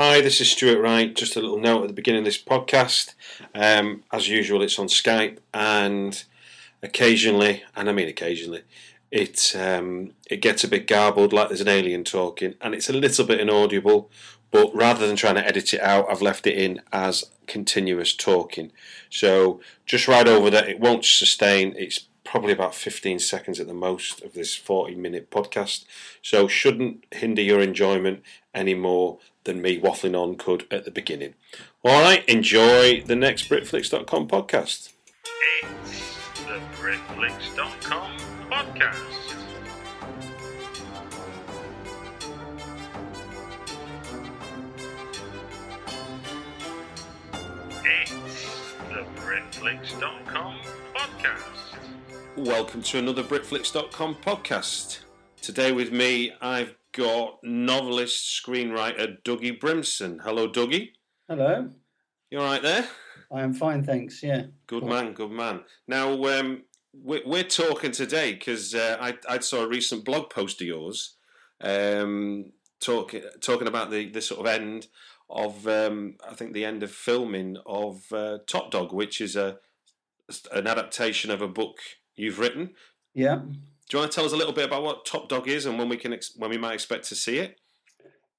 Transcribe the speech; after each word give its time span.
Hi, 0.00 0.20
this 0.20 0.40
is 0.40 0.48
Stuart 0.48 0.80
Wright. 0.80 1.12
Just 1.12 1.34
a 1.34 1.40
little 1.40 1.58
note 1.58 1.82
at 1.82 1.88
the 1.88 1.92
beginning 1.92 2.20
of 2.20 2.24
this 2.24 2.40
podcast. 2.40 3.14
Um, 3.52 4.04
as 4.12 4.28
usual, 4.28 4.62
it's 4.62 4.78
on 4.78 4.86
Skype, 4.86 5.38
and 5.52 6.22
occasionally, 6.84 7.64
and 7.74 7.88
I 7.88 7.92
mean 7.92 8.06
occasionally, 8.06 8.62
it 9.10 9.56
um, 9.58 10.12
it 10.30 10.40
gets 10.40 10.62
a 10.62 10.68
bit 10.68 10.86
garbled, 10.86 11.32
like 11.32 11.48
there's 11.48 11.60
an 11.60 11.66
alien 11.66 12.04
talking, 12.04 12.54
and 12.60 12.76
it's 12.76 12.88
a 12.88 12.92
little 12.92 13.26
bit 13.26 13.40
inaudible. 13.40 14.08
But 14.52 14.72
rather 14.72 15.04
than 15.04 15.16
trying 15.16 15.34
to 15.34 15.44
edit 15.44 15.74
it 15.74 15.80
out, 15.80 16.06
I've 16.08 16.22
left 16.22 16.46
it 16.46 16.56
in 16.56 16.80
as 16.92 17.24
continuous 17.48 18.14
talking. 18.14 18.70
So 19.10 19.60
just 19.84 20.06
right 20.06 20.28
over 20.28 20.48
that, 20.48 20.68
it 20.68 20.78
won't 20.78 21.06
sustain. 21.06 21.74
It's 21.76 22.06
probably 22.22 22.52
about 22.52 22.74
15 22.74 23.18
seconds 23.18 23.58
at 23.58 23.66
the 23.66 23.74
most 23.74 24.22
of 24.22 24.34
this 24.34 24.54
40 24.54 24.94
minute 24.94 25.28
podcast. 25.30 25.86
So 26.22 26.46
shouldn't 26.46 27.04
hinder 27.10 27.42
your 27.42 27.60
enjoyment 27.60 28.22
any 28.54 28.74
more 28.74 29.18
than 29.48 29.62
me 29.62 29.80
waffling 29.80 30.14
on 30.14 30.36
could 30.36 30.66
at 30.70 30.84
the 30.84 30.90
beginning. 30.90 31.32
All 31.82 32.02
right, 32.02 32.22
enjoy 32.28 33.00
the 33.00 33.16
next 33.16 33.48
Britflicks.com 33.48 34.28
podcast. 34.28 34.92
It's 35.62 36.44
the 36.44 36.60
Britflicks.com 36.76 38.18
podcast. 38.50 39.34
It's 47.84 48.74
the 48.90 49.06
Britflicks.com 49.16 50.58
podcast. 50.94 51.78
Welcome 52.36 52.82
to 52.82 52.98
another 52.98 53.22
Britflicks.com 53.22 54.16
podcast. 54.16 54.98
Today 55.40 55.72
with 55.72 55.90
me, 55.90 56.34
I've 56.42 56.74
got 56.98 57.38
novelist, 57.44 58.42
screenwriter 58.44 59.22
Dougie 59.24 59.58
Brimson. 59.58 60.18
Hello, 60.20 60.48
Dougie. 60.48 60.90
Hello. 61.28 61.70
You 62.28 62.40
all 62.40 62.44
right 62.44 62.60
there? 62.60 62.88
I 63.32 63.42
am 63.42 63.54
fine, 63.54 63.84
thanks. 63.84 64.20
Yeah. 64.20 64.46
Good 64.66 64.84
man, 64.84 65.12
good 65.12 65.30
man. 65.30 65.60
Now, 65.86 66.12
um, 66.24 66.64
we're, 66.92 67.22
we're 67.24 67.44
talking 67.44 67.92
today 67.92 68.32
because 68.32 68.74
uh, 68.74 68.96
I, 69.00 69.14
I 69.28 69.38
saw 69.38 69.62
a 69.62 69.68
recent 69.68 70.04
blog 70.04 70.28
post 70.30 70.60
of 70.60 70.66
yours 70.66 71.14
um, 71.60 72.52
talk, 72.80 73.14
talking 73.40 73.68
about 73.68 73.92
the, 73.92 74.10
the 74.10 74.20
sort 74.20 74.40
of 74.40 74.46
end 74.46 74.88
of, 75.30 75.68
um, 75.68 76.16
I 76.28 76.34
think, 76.34 76.52
the 76.52 76.64
end 76.64 76.82
of 76.82 76.90
filming 76.90 77.58
of 77.64 78.12
uh, 78.12 78.38
Top 78.48 78.72
Dog, 78.72 78.92
which 78.92 79.20
is 79.20 79.36
a 79.36 79.58
an 80.52 80.66
adaptation 80.66 81.30
of 81.30 81.40
a 81.40 81.48
book 81.48 81.78
you've 82.14 82.38
written. 82.38 82.74
Yeah. 83.14 83.40
Do 83.88 83.96
you 83.96 84.00
want 84.02 84.12
to 84.12 84.16
tell 84.16 84.24
us 84.26 84.32
a 84.32 84.36
little 84.36 84.52
bit 84.52 84.66
about 84.66 84.82
what 84.82 85.06
Top 85.06 85.28
Dog 85.28 85.48
is 85.48 85.64
and 85.66 85.78
when 85.78 85.88
we 85.88 85.96
can 85.96 86.12
ex- 86.12 86.34
when 86.36 86.50
we 86.50 86.58
might 86.58 86.74
expect 86.74 87.08
to 87.08 87.14
see 87.14 87.38
it? 87.38 87.58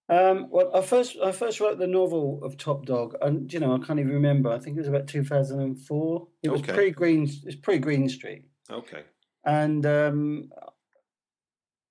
Um, 0.08 0.48
well, 0.50 0.72
I 0.76 0.82
first 0.82 1.18
I 1.24 1.32
first 1.32 1.60
wrote 1.60 1.78
the 1.80 1.88
novel 1.88 2.40
of 2.44 2.58
Top 2.58 2.86
Dog, 2.86 3.16
and 3.22 3.52
you 3.52 3.60
know 3.60 3.74
I 3.74 3.80
can't 3.80 4.00
even 4.00 4.14
remember. 4.14 4.50
I 4.52 4.60
think 4.60 4.76
it 4.78 4.80
was 4.80 4.88
about 4.88 5.08
two 5.08 5.24
thousand 5.24 5.60
and 5.62 5.78
four. 5.78 6.28
It 6.44 6.50
was 6.50 6.62
Okay. 6.62 6.74
pre 6.74 6.92
Green. 6.92 7.24
It's 7.46 7.56
pre 7.56 7.78
Green 7.80 8.10
Street, 8.10 8.46
Okay. 8.72 9.04
and 9.46 9.86
um, 9.86 10.50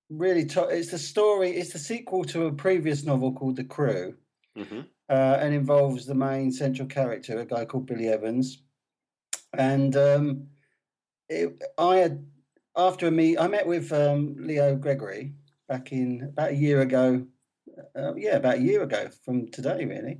really, 0.09 0.45
to, 0.47 0.63
it's 0.67 0.91
the 0.91 0.97
story. 0.97 1.51
It's 1.51 1.73
the 1.73 1.79
sequel 1.79 2.23
to 2.25 2.45
a 2.47 2.51
previous 2.53 3.03
novel 3.03 3.33
called 3.33 3.55
The 3.57 3.63
Crew, 3.65 4.15
hmm 4.55 4.81
uh, 5.09 5.37
and 5.41 5.53
involves 5.55 6.05
the 6.05 6.13
main 6.15 6.51
central 6.51 6.87
character, 6.87 7.39
a 7.39 7.45
guy 7.45 7.65
called 7.65 7.87
Billy 7.87 8.07
Evans. 8.09 8.61
And 9.57 9.95
um, 9.97 10.47
it, 11.29 11.59
I 11.79 11.95
had, 11.95 12.23
after 12.79 13.07
a 13.07 13.11
meet, 13.11 13.37
I 13.39 13.47
met 13.47 13.67
with 13.67 13.91
um, 13.91 14.35
Leo 14.39 14.75
Gregory 14.75 15.33
back 15.67 15.91
in 15.91 16.21
about 16.31 16.51
a 16.51 16.55
year 16.55 16.81
ago. 16.81 17.25
Uh, 17.95 18.13
yeah, 18.15 18.35
about 18.35 18.57
a 18.57 18.61
year 18.61 18.83
ago 18.83 19.09
from 19.23 19.49
today, 19.51 19.85
really. 19.85 20.19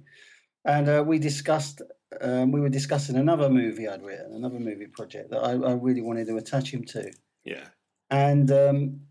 And 0.65 0.87
uh, 0.87 1.03
we 1.05 1.19
discussed, 1.19 1.81
um, 2.21 2.51
we 2.51 2.61
were 2.61 2.69
discussing 2.69 3.15
another 3.17 3.49
movie 3.49 3.87
I'd 3.87 4.03
written, 4.03 4.33
another 4.33 4.59
movie 4.59 4.87
project 4.87 5.31
that 5.31 5.39
I, 5.39 5.51
I 5.51 5.73
really 5.73 6.01
wanted 6.01 6.27
to 6.27 6.37
attach 6.37 6.71
him 6.73 6.83
to 6.85 7.11
Yeah. 7.43 7.65
and 8.11 8.51
um, 8.51 9.01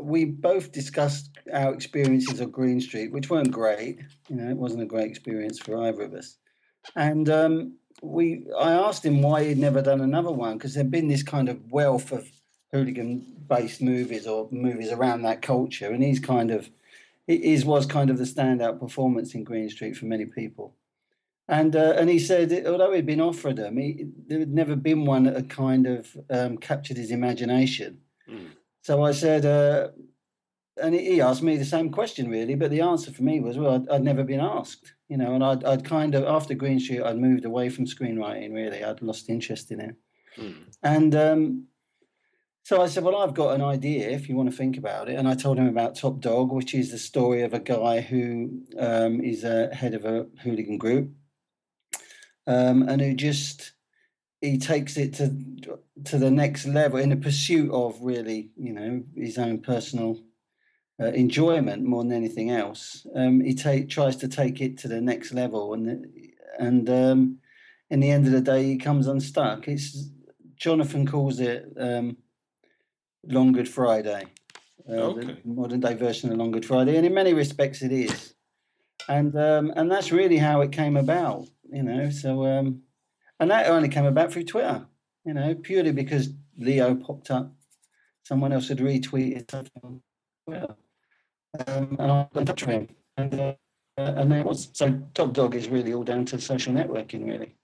we 0.00 0.24
both 0.24 0.72
discussed 0.72 1.30
our 1.52 1.74
experiences 1.74 2.40
of 2.40 2.52
Green 2.52 2.80
Street, 2.80 3.12
which 3.12 3.30
weren't 3.30 3.50
great. 3.50 3.98
You 4.28 4.36
know, 4.36 4.48
it 4.48 4.56
wasn't 4.56 4.82
a 4.82 4.86
great 4.86 5.08
experience 5.08 5.58
for 5.58 5.82
either 5.84 6.02
of 6.02 6.14
us. 6.14 6.36
And 6.94 7.28
um, 7.28 7.76
we, 8.00 8.44
I 8.58 8.72
asked 8.72 9.04
him 9.04 9.22
why 9.22 9.44
he'd 9.44 9.58
never 9.58 9.82
done 9.82 10.00
another 10.00 10.30
one 10.32 10.56
because 10.56 10.74
there'd 10.74 10.90
been 10.90 11.08
this 11.08 11.24
kind 11.24 11.48
of 11.48 11.60
wealth 11.72 12.12
of 12.12 12.26
hooligan-based 12.72 13.80
movies 13.82 14.26
or 14.26 14.48
movies 14.50 14.92
around 14.92 15.22
that 15.22 15.42
culture, 15.42 15.90
and 15.90 16.02
he's 16.02 16.20
kind 16.20 16.50
of, 16.50 16.70
his 17.26 17.64
was 17.64 17.86
kind 17.86 18.10
of 18.10 18.18
the 18.18 18.24
standout 18.24 18.78
performance 18.80 19.34
in 19.34 19.44
Green 19.44 19.68
Street 19.70 19.96
for 19.96 20.06
many 20.06 20.26
people. 20.26 20.74
And 21.50 21.74
uh, 21.74 21.94
and 21.96 22.10
he 22.10 22.18
said, 22.18 22.52
although 22.66 22.92
he'd 22.92 23.06
been 23.06 23.22
offered 23.22 23.56
them, 23.56 23.78
he, 23.78 24.06
there 24.26 24.40
had 24.40 24.52
never 24.52 24.76
been 24.76 25.06
one 25.06 25.22
that 25.24 25.34
had 25.34 25.48
kind 25.48 25.86
of 25.86 26.14
um, 26.28 26.58
captured 26.58 26.98
his 26.98 27.10
imagination. 27.10 28.00
Mm. 28.28 28.48
So 28.82 29.02
I 29.02 29.12
said, 29.12 29.46
uh, 29.46 29.88
and 30.82 30.94
he 30.94 31.12
he 31.12 31.20
asked 31.22 31.42
me 31.42 31.56
the 31.56 31.64
same 31.64 31.90
question 31.90 32.28
really, 32.28 32.54
but 32.54 32.70
the 32.70 32.82
answer 32.82 33.10
for 33.10 33.22
me 33.22 33.40
was, 33.40 33.56
well, 33.56 33.76
I'd, 33.76 33.88
I'd 33.88 34.04
never 34.04 34.24
been 34.24 34.40
asked, 34.40 34.92
you 35.08 35.16
know, 35.16 35.34
and 35.34 35.42
I'd, 35.42 35.64
I'd 35.64 35.84
kind 35.86 36.14
of 36.14 36.24
after 36.24 36.52
Green 36.52 36.80
Street, 36.80 37.02
I'd 37.02 37.16
moved 37.18 37.46
away 37.46 37.70
from 37.70 37.86
screenwriting. 37.86 38.52
Really, 38.52 38.84
I'd 38.84 39.00
lost 39.00 39.30
interest 39.30 39.70
in 39.70 39.80
it, 39.80 39.94
Mm. 40.38 40.54
and 40.82 41.14
um, 41.14 41.64
so 42.68 42.82
I 42.82 42.86
said, 42.86 43.02
well, 43.02 43.16
I've 43.16 43.32
got 43.32 43.54
an 43.54 43.62
idea 43.62 44.10
if 44.10 44.28
you 44.28 44.36
want 44.36 44.50
to 44.50 44.54
think 44.54 44.76
about 44.76 45.08
it, 45.08 45.14
and 45.14 45.26
I 45.26 45.34
told 45.34 45.56
him 45.56 45.68
about 45.68 45.96
Top 45.96 46.20
Dog, 46.20 46.52
which 46.52 46.74
is 46.74 46.90
the 46.90 46.98
story 46.98 47.40
of 47.40 47.54
a 47.54 47.60
guy 47.60 48.02
who 48.02 48.60
um, 48.78 49.22
is 49.22 49.42
a 49.42 49.74
head 49.74 49.94
of 49.94 50.04
a 50.04 50.26
hooligan 50.42 50.76
group, 50.76 51.10
um, 52.46 52.82
and 52.86 53.00
who 53.00 53.14
just 53.14 53.72
he 54.42 54.58
takes 54.58 54.98
it 54.98 55.14
to 55.14 55.34
to 56.04 56.18
the 56.18 56.30
next 56.30 56.66
level 56.66 56.98
in 56.98 57.08
the 57.08 57.16
pursuit 57.16 57.70
of 57.70 58.02
really, 58.02 58.50
you 58.58 58.74
know, 58.74 59.02
his 59.16 59.38
own 59.38 59.60
personal 59.60 60.20
uh, 61.00 61.06
enjoyment 61.06 61.84
more 61.84 62.02
than 62.02 62.12
anything 62.12 62.50
else. 62.50 63.06
Um, 63.14 63.40
he 63.40 63.54
take 63.54 63.88
tries 63.88 64.16
to 64.16 64.28
take 64.28 64.60
it 64.60 64.76
to 64.80 64.88
the 64.88 65.00
next 65.00 65.32
level, 65.32 65.72
and 65.72 66.06
and 66.58 66.90
um, 66.90 67.38
in 67.88 68.00
the 68.00 68.10
end 68.10 68.26
of 68.26 68.32
the 68.32 68.42
day, 68.42 68.64
he 68.64 68.76
comes 68.76 69.06
unstuck. 69.06 69.66
It's 69.68 70.10
Jonathan 70.58 71.06
calls 71.06 71.40
it 71.40 71.72
um, 71.80 72.18
Long 73.28 73.52
Good 73.52 73.68
Friday, 73.68 74.24
uh, 74.88 74.92
Okay. 74.92 75.26
the 75.26 75.36
modern 75.44 75.80
day 75.80 75.94
version 75.94 76.32
of 76.32 76.38
Long 76.38 76.50
Good 76.50 76.64
Friday, 76.64 76.96
and 76.96 77.06
in 77.06 77.14
many 77.14 77.34
respects, 77.34 77.82
it 77.82 77.92
is. 77.92 78.34
And 79.08 79.36
um, 79.36 79.72
and 79.76 79.90
that's 79.90 80.12
really 80.12 80.38
how 80.38 80.60
it 80.62 80.72
came 80.72 80.96
about, 80.96 81.46
you 81.70 81.82
know. 81.82 82.10
So 82.10 82.46
um, 82.46 82.82
and 83.40 83.50
that 83.50 83.66
only 83.68 83.88
came 83.88 84.06
about 84.06 84.32
through 84.32 84.44
Twitter, 84.44 84.86
you 85.24 85.34
know, 85.34 85.54
purely 85.54 85.92
because 85.92 86.30
Leo 86.56 86.94
popped 86.94 87.30
up. 87.30 87.52
Someone 88.24 88.52
else 88.52 88.68
had 88.68 88.78
retweeted 88.78 89.50
something 89.50 89.82
on 89.84 90.02
Twitter. 90.46 90.74
Um, 91.66 91.96
and 91.98 92.12
I 92.12 92.28
got 92.32 92.40
in 92.40 92.46
touch 92.46 92.66
with 92.66 92.70
him. 92.76 92.88
And, 93.16 93.34
uh, 93.40 93.54
and 93.96 94.30
there 94.30 94.42
was. 94.42 94.68
So 94.72 95.00
Top 95.14 95.32
Dog 95.32 95.54
is 95.54 95.68
really 95.68 95.94
all 95.94 96.04
down 96.04 96.24
to 96.26 96.40
social 96.40 96.72
networking, 96.74 97.26
really. 97.26 97.54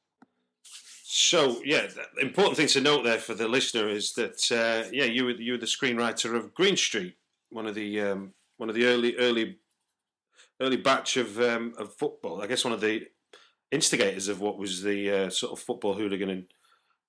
So 1.17 1.63
yeah, 1.65 1.87
the 1.87 2.21
important 2.21 2.57
thing 2.57 2.67
to 2.67 2.81
note 2.81 3.05
there 3.05 3.21
for 3.21 3.35
the 3.35 3.47
listener 3.47 3.89
is 3.89 4.15
that 4.15 4.51
uh, 4.51 4.89
yeah, 4.93 5.05
you 5.05 5.25
were 5.27 5.31
you 5.31 5.53
were 5.53 5.59
the 5.59 5.65
screenwriter 5.67 6.35
of 6.35 6.53
Green 6.55 6.77
Street, 6.77 7.15
one 7.51 7.67
of 7.67 7.77
the 7.77 8.01
um, 8.01 8.33
one 8.57 8.69
of 8.69 8.75
the 8.75 8.85
early 8.87 9.17
early 9.19 9.59
early 10.61 10.77
batch 10.77 11.17
of 11.17 11.39
um, 11.41 11.73
of 11.79 11.95
football. 11.95 12.43
I 12.43 12.49
guess 12.49 12.65
one 12.65 12.73
of 12.75 12.81
the 12.81 13.07
instigators 13.71 14.27
of 14.27 14.41
what 14.41 14.59
was 14.59 14.83
the 14.83 15.09
uh, 15.27 15.31
sort 15.31 15.53
of 15.53 15.61
football 15.65 15.95
hooligan 15.95 16.49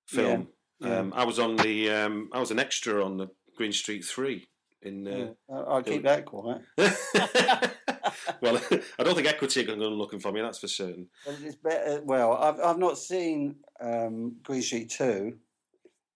film. 0.06 0.50
Yeah, 0.78 0.88
yeah. 0.88 0.98
Um, 1.00 1.12
I 1.12 1.24
was 1.24 1.40
on 1.40 1.56
the 1.56 1.90
um, 1.90 2.30
I 2.32 2.38
was 2.38 2.52
an 2.52 2.60
extra 2.60 3.04
on 3.04 3.16
the 3.16 3.26
Green 3.56 3.72
Street 3.72 4.04
Three 4.04 4.46
in. 4.82 5.08
Uh, 5.08 5.16
Yeah, 5.50 5.56
I- 5.56 5.60
I'll 5.62 5.82
keep 5.82 6.04
that 6.04 6.26
quiet. 6.26 6.62
well, 8.40 8.60
I 8.98 9.02
don't 9.02 9.14
think 9.14 9.26
Equity 9.28 9.60
are 9.60 9.66
going 9.66 9.80
to 9.80 9.88
looking 9.88 10.18
for 10.20 10.32
me. 10.32 10.40
That's 10.40 10.58
for 10.58 10.68
certain. 10.68 11.08
Well, 11.26 11.36
it's 11.42 11.56
better. 11.56 12.00
Well, 12.04 12.32
I've 12.34 12.60
I've 12.60 12.78
not 12.78 12.98
seen 12.98 13.56
um, 13.80 14.36
Green 14.42 14.62
Street 14.62 14.90
two, 14.90 15.38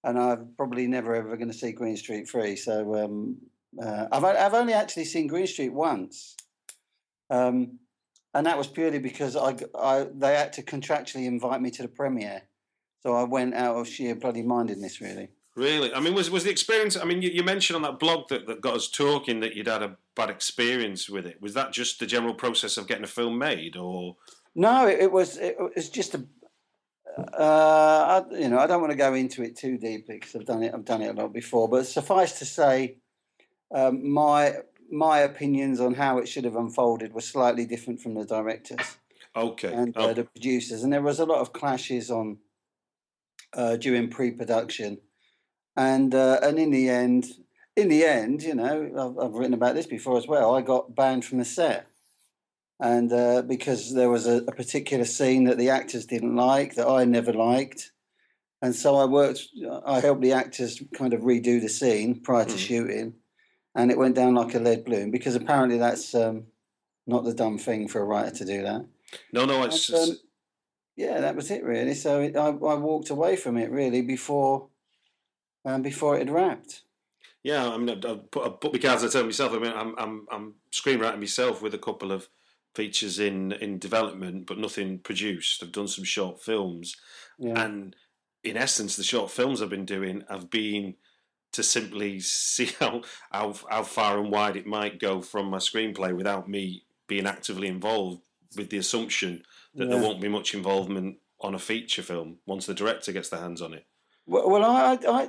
and 0.04 0.18
I'm 0.18 0.50
probably 0.56 0.86
never 0.86 1.14
ever 1.14 1.36
going 1.36 1.50
to 1.50 1.56
see 1.56 1.72
Green 1.72 1.96
Street 1.96 2.28
three. 2.28 2.56
So 2.56 2.94
um, 3.04 3.36
uh, 3.82 4.06
I've 4.12 4.24
I've 4.24 4.54
only 4.54 4.72
actually 4.72 5.04
seen 5.04 5.26
Green 5.26 5.46
Street 5.46 5.72
once, 5.72 6.36
um, 7.30 7.78
and 8.34 8.46
that 8.46 8.58
was 8.58 8.66
purely 8.66 8.98
because 8.98 9.36
I, 9.36 9.56
I- 9.78 10.08
they 10.14 10.34
had 10.34 10.52
to 10.54 10.62
contractually 10.62 11.26
invite 11.26 11.60
me 11.60 11.70
to 11.72 11.82
the 11.82 11.88
premiere, 11.88 12.42
so 13.02 13.14
I 13.14 13.24
went 13.24 13.54
out 13.54 13.76
of 13.76 13.88
sheer 13.88 14.14
bloody 14.14 14.42
mindedness, 14.42 15.00
really. 15.00 15.30
Really, 15.56 15.92
I 15.92 16.00
mean, 16.00 16.14
was 16.14 16.30
was 16.30 16.44
the 16.44 16.50
experience? 16.50 16.96
I 16.96 17.04
mean, 17.04 17.22
you, 17.22 17.30
you 17.30 17.42
mentioned 17.42 17.76
on 17.76 17.82
that 17.82 17.98
blog 17.98 18.28
that, 18.28 18.46
that 18.46 18.60
got 18.60 18.76
us 18.76 18.88
talking 18.88 19.40
that 19.40 19.56
you'd 19.56 19.66
had 19.66 19.82
a 19.82 19.96
bad 20.14 20.30
experience 20.30 21.10
with 21.10 21.26
it. 21.26 21.42
Was 21.42 21.54
that 21.54 21.72
just 21.72 21.98
the 21.98 22.06
general 22.06 22.34
process 22.34 22.76
of 22.76 22.86
getting 22.86 23.04
a 23.04 23.08
film 23.08 23.36
made, 23.36 23.76
or 23.76 24.16
No, 24.54 24.86
it, 24.86 25.00
it 25.00 25.12
was 25.12 25.36
it 25.36 25.56
was 25.58 25.88
just 25.88 26.14
a. 26.14 26.24
Uh, 27.18 28.22
I, 28.30 28.34
you 28.34 28.48
know, 28.48 28.58
I 28.58 28.68
don't 28.68 28.80
want 28.80 28.92
to 28.92 28.96
go 28.96 29.14
into 29.14 29.42
it 29.42 29.56
too 29.56 29.76
deeply 29.76 30.20
because 30.20 30.36
I've 30.36 30.46
done 30.46 30.62
it. 30.62 30.72
I've 30.72 30.84
done 30.84 31.02
it 31.02 31.08
a 31.08 31.20
lot 31.20 31.32
before. 31.32 31.68
But 31.68 31.86
suffice 31.86 32.38
to 32.38 32.44
say, 32.44 32.98
um, 33.74 34.08
my 34.08 34.58
my 34.90 35.18
opinions 35.18 35.80
on 35.80 35.94
how 35.94 36.18
it 36.18 36.28
should 36.28 36.44
have 36.44 36.56
unfolded 36.56 37.12
were 37.12 37.20
slightly 37.20 37.66
different 37.66 38.00
from 38.00 38.14
the 38.14 38.24
directors 38.24 38.98
okay? 39.36 39.72
and 39.72 39.96
uh, 39.96 40.00
oh, 40.00 40.14
the 40.14 40.24
producers, 40.24 40.82
and 40.82 40.92
there 40.92 41.02
was 41.02 41.20
a 41.20 41.24
lot 41.24 41.40
of 41.40 41.52
clashes 41.52 42.10
on 42.10 42.38
uh, 43.54 43.76
during 43.76 44.08
pre-production, 44.08 44.98
and 45.76 46.14
uh, 46.14 46.40
and 46.42 46.58
in 46.58 46.70
the 46.70 46.88
end, 46.88 47.26
in 47.76 47.88
the 47.88 48.04
end, 48.04 48.42
you 48.42 48.54
know, 48.54 48.90
I've, 48.98 49.18
I've 49.26 49.34
written 49.34 49.54
about 49.54 49.74
this 49.74 49.86
before 49.86 50.16
as 50.18 50.26
well. 50.26 50.54
I 50.54 50.62
got 50.62 50.94
banned 50.94 51.24
from 51.24 51.38
the 51.38 51.44
set, 51.44 51.86
and 52.80 53.12
uh, 53.12 53.42
because 53.42 53.94
there 53.94 54.10
was 54.10 54.26
a, 54.26 54.38
a 54.44 54.52
particular 54.52 55.04
scene 55.04 55.44
that 55.44 55.58
the 55.58 55.70
actors 55.70 56.06
didn't 56.06 56.36
like 56.36 56.74
that 56.74 56.88
I 56.88 57.04
never 57.04 57.32
liked, 57.32 57.92
and 58.62 58.74
so 58.74 58.96
I 58.96 59.04
worked. 59.04 59.48
I 59.86 60.00
helped 60.00 60.22
the 60.22 60.32
actors 60.32 60.82
kind 60.94 61.12
of 61.12 61.20
redo 61.22 61.60
the 61.60 61.68
scene 61.68 62.20
prior 62.20 62.44
to 62.46 62.54
Mhm. 62.54 62.58
shooting, 62.58 63.14
and 63.74 63.90
it 63.90 63.98
went 63.98 64.16
down 64.16 64.34
like 64.34 64.54
a 64.54 64.58
lead 64.58 64.84
balloon 64.84 65.10
because 65.10 65.34
apparently 65.36 65.78
that's 65.78 66.14
um, 66.14 66.46
not 67.06 67.24
the 67.24 67.34
dumb 67.34 67.58
thing 67.58 67.88
for 67.88 68.00
a 68.00 68.04
writer 68.04 68.34
to 68.36 68.44
do 68.44 68.62
that. 68.62 68.84
no, 69.32 69.44
no, 69.44 69.62
it's, 69.64 69.88
And, 69.88 70.10
um, 70.12 70.16
yeah, 70.96 71.20
that 71.20 71.36
was 71.36 71.50
it 71.50 71.64
really. 71.64 71.94
So 71.94 72.20
it, 72.20 72.36
I, 72.36 72.48
I 72.48 72.74
walked 72.74 73.10
away 73.10 73.36
from 73.36 73.56
it 73.56 73.70
really 73.70 74.02
before, 74.02 74.68
um, 75.64 75.82
before 75.82 76.16
it 76.16 76.20
had 76.20 76.30
wrapped. 76.30 76.82
yeah. 77.42 77.68
I 77.68 77.76
mean, 77.78 77.88
I, 78.04 78.12
I 78.12 78.14
put, 78.30 78.46
I 78.46 78.48
put 78.50 78.72
my 78.72 78.78
cards 78.78 79.02
on 79.02 79.08
the 79.08 79.12
table 79.12 79.26
myself. 79.26 79.52
I 79.52 79.58
mean, 79.58 79.72
I'm 79.74 79.94
I'm 79.98 80.26
I'm 80.30 80.54
screenwriting 80.72 81.20
myself 81.20 81.62
with 81.62 81.74
a 81.74 81.78
couple 81.78 82.12
of 82.12 82.28
features 82.74 83.18
in 83.18 83.52
in 83.52 83.78
development, 83.78 84.46
but 84.46 84.58
nothing 84.58 84.98
produced. 84.98 85.62
I've 85.62 85.72
done 85.72 85.88
some 85.88 86.04
short 86.04 86.42
films, 86.42 86.96
Yeah, 87.38 87.62
and 87.62 87.96
in 88.44 88.56
essence, 88.56 88.96
the 88.96 89.02
short 89.02 89.30
films 89.30 89.60
I've 89.60 89.68
been 89.70 89.84
doing 89.84 90.22
have 90.28 90.50
been 90.50 90.94
to 91.52 91.62
simply 91.62 92.20
see 92.54 92.70
how 92.78 93.02
how 93.30 93.54
how 93.68 93.82
far 93.82 94.18
and 94.18 94.30
wide 94.30 94.56
it 94.56 94.66
might 94.66 95.00
go 95.00 95.20
from 95.20 95.46
my 95.50 95.58
screenplay 95.58 96.14
without 96.14 96.48
me 96.48 96.84
being 97.06 97.26
actively 97.26 97.66
involved, 97.68 98.22
with 98.56 98.70
the 98.70 98.78
assumption 98.78 99.42
that 99.74 99.88
there 99.90 100.00
won't 100.00 100.20
be 100.20 100.28
much 100.28 100.54
involvement 100.54 101.16
on 101.40 101.54
a 101.54 101.58
feature 101.58 102.02
film 102.02 102.38
once 102.46 102.66
the 102.66 102.74
director 102.74 103.12
gets 103.12 103.28
their 103.30 103.40
hands 103.40 103.60
on 103.62 103.72
it. 103.74 103.86
Well, 104.26 104.64
I, 104.64 104.94
I, 104.94 105.10
I 105.10 105.28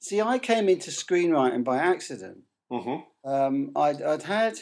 see. 0.00 0.20
I 0.20 0.38
came 0.38 0.68
into 0.68 0.90
screenwriting 0.90 1.64
by 1.64 1.78
accident. 1.78 2.38
Mm-hmm. 2.72 3.28
Um, 3.30 3.72
I'd, 3.76 4.00
I'd 4.02 4.22
had, 4.22 4.58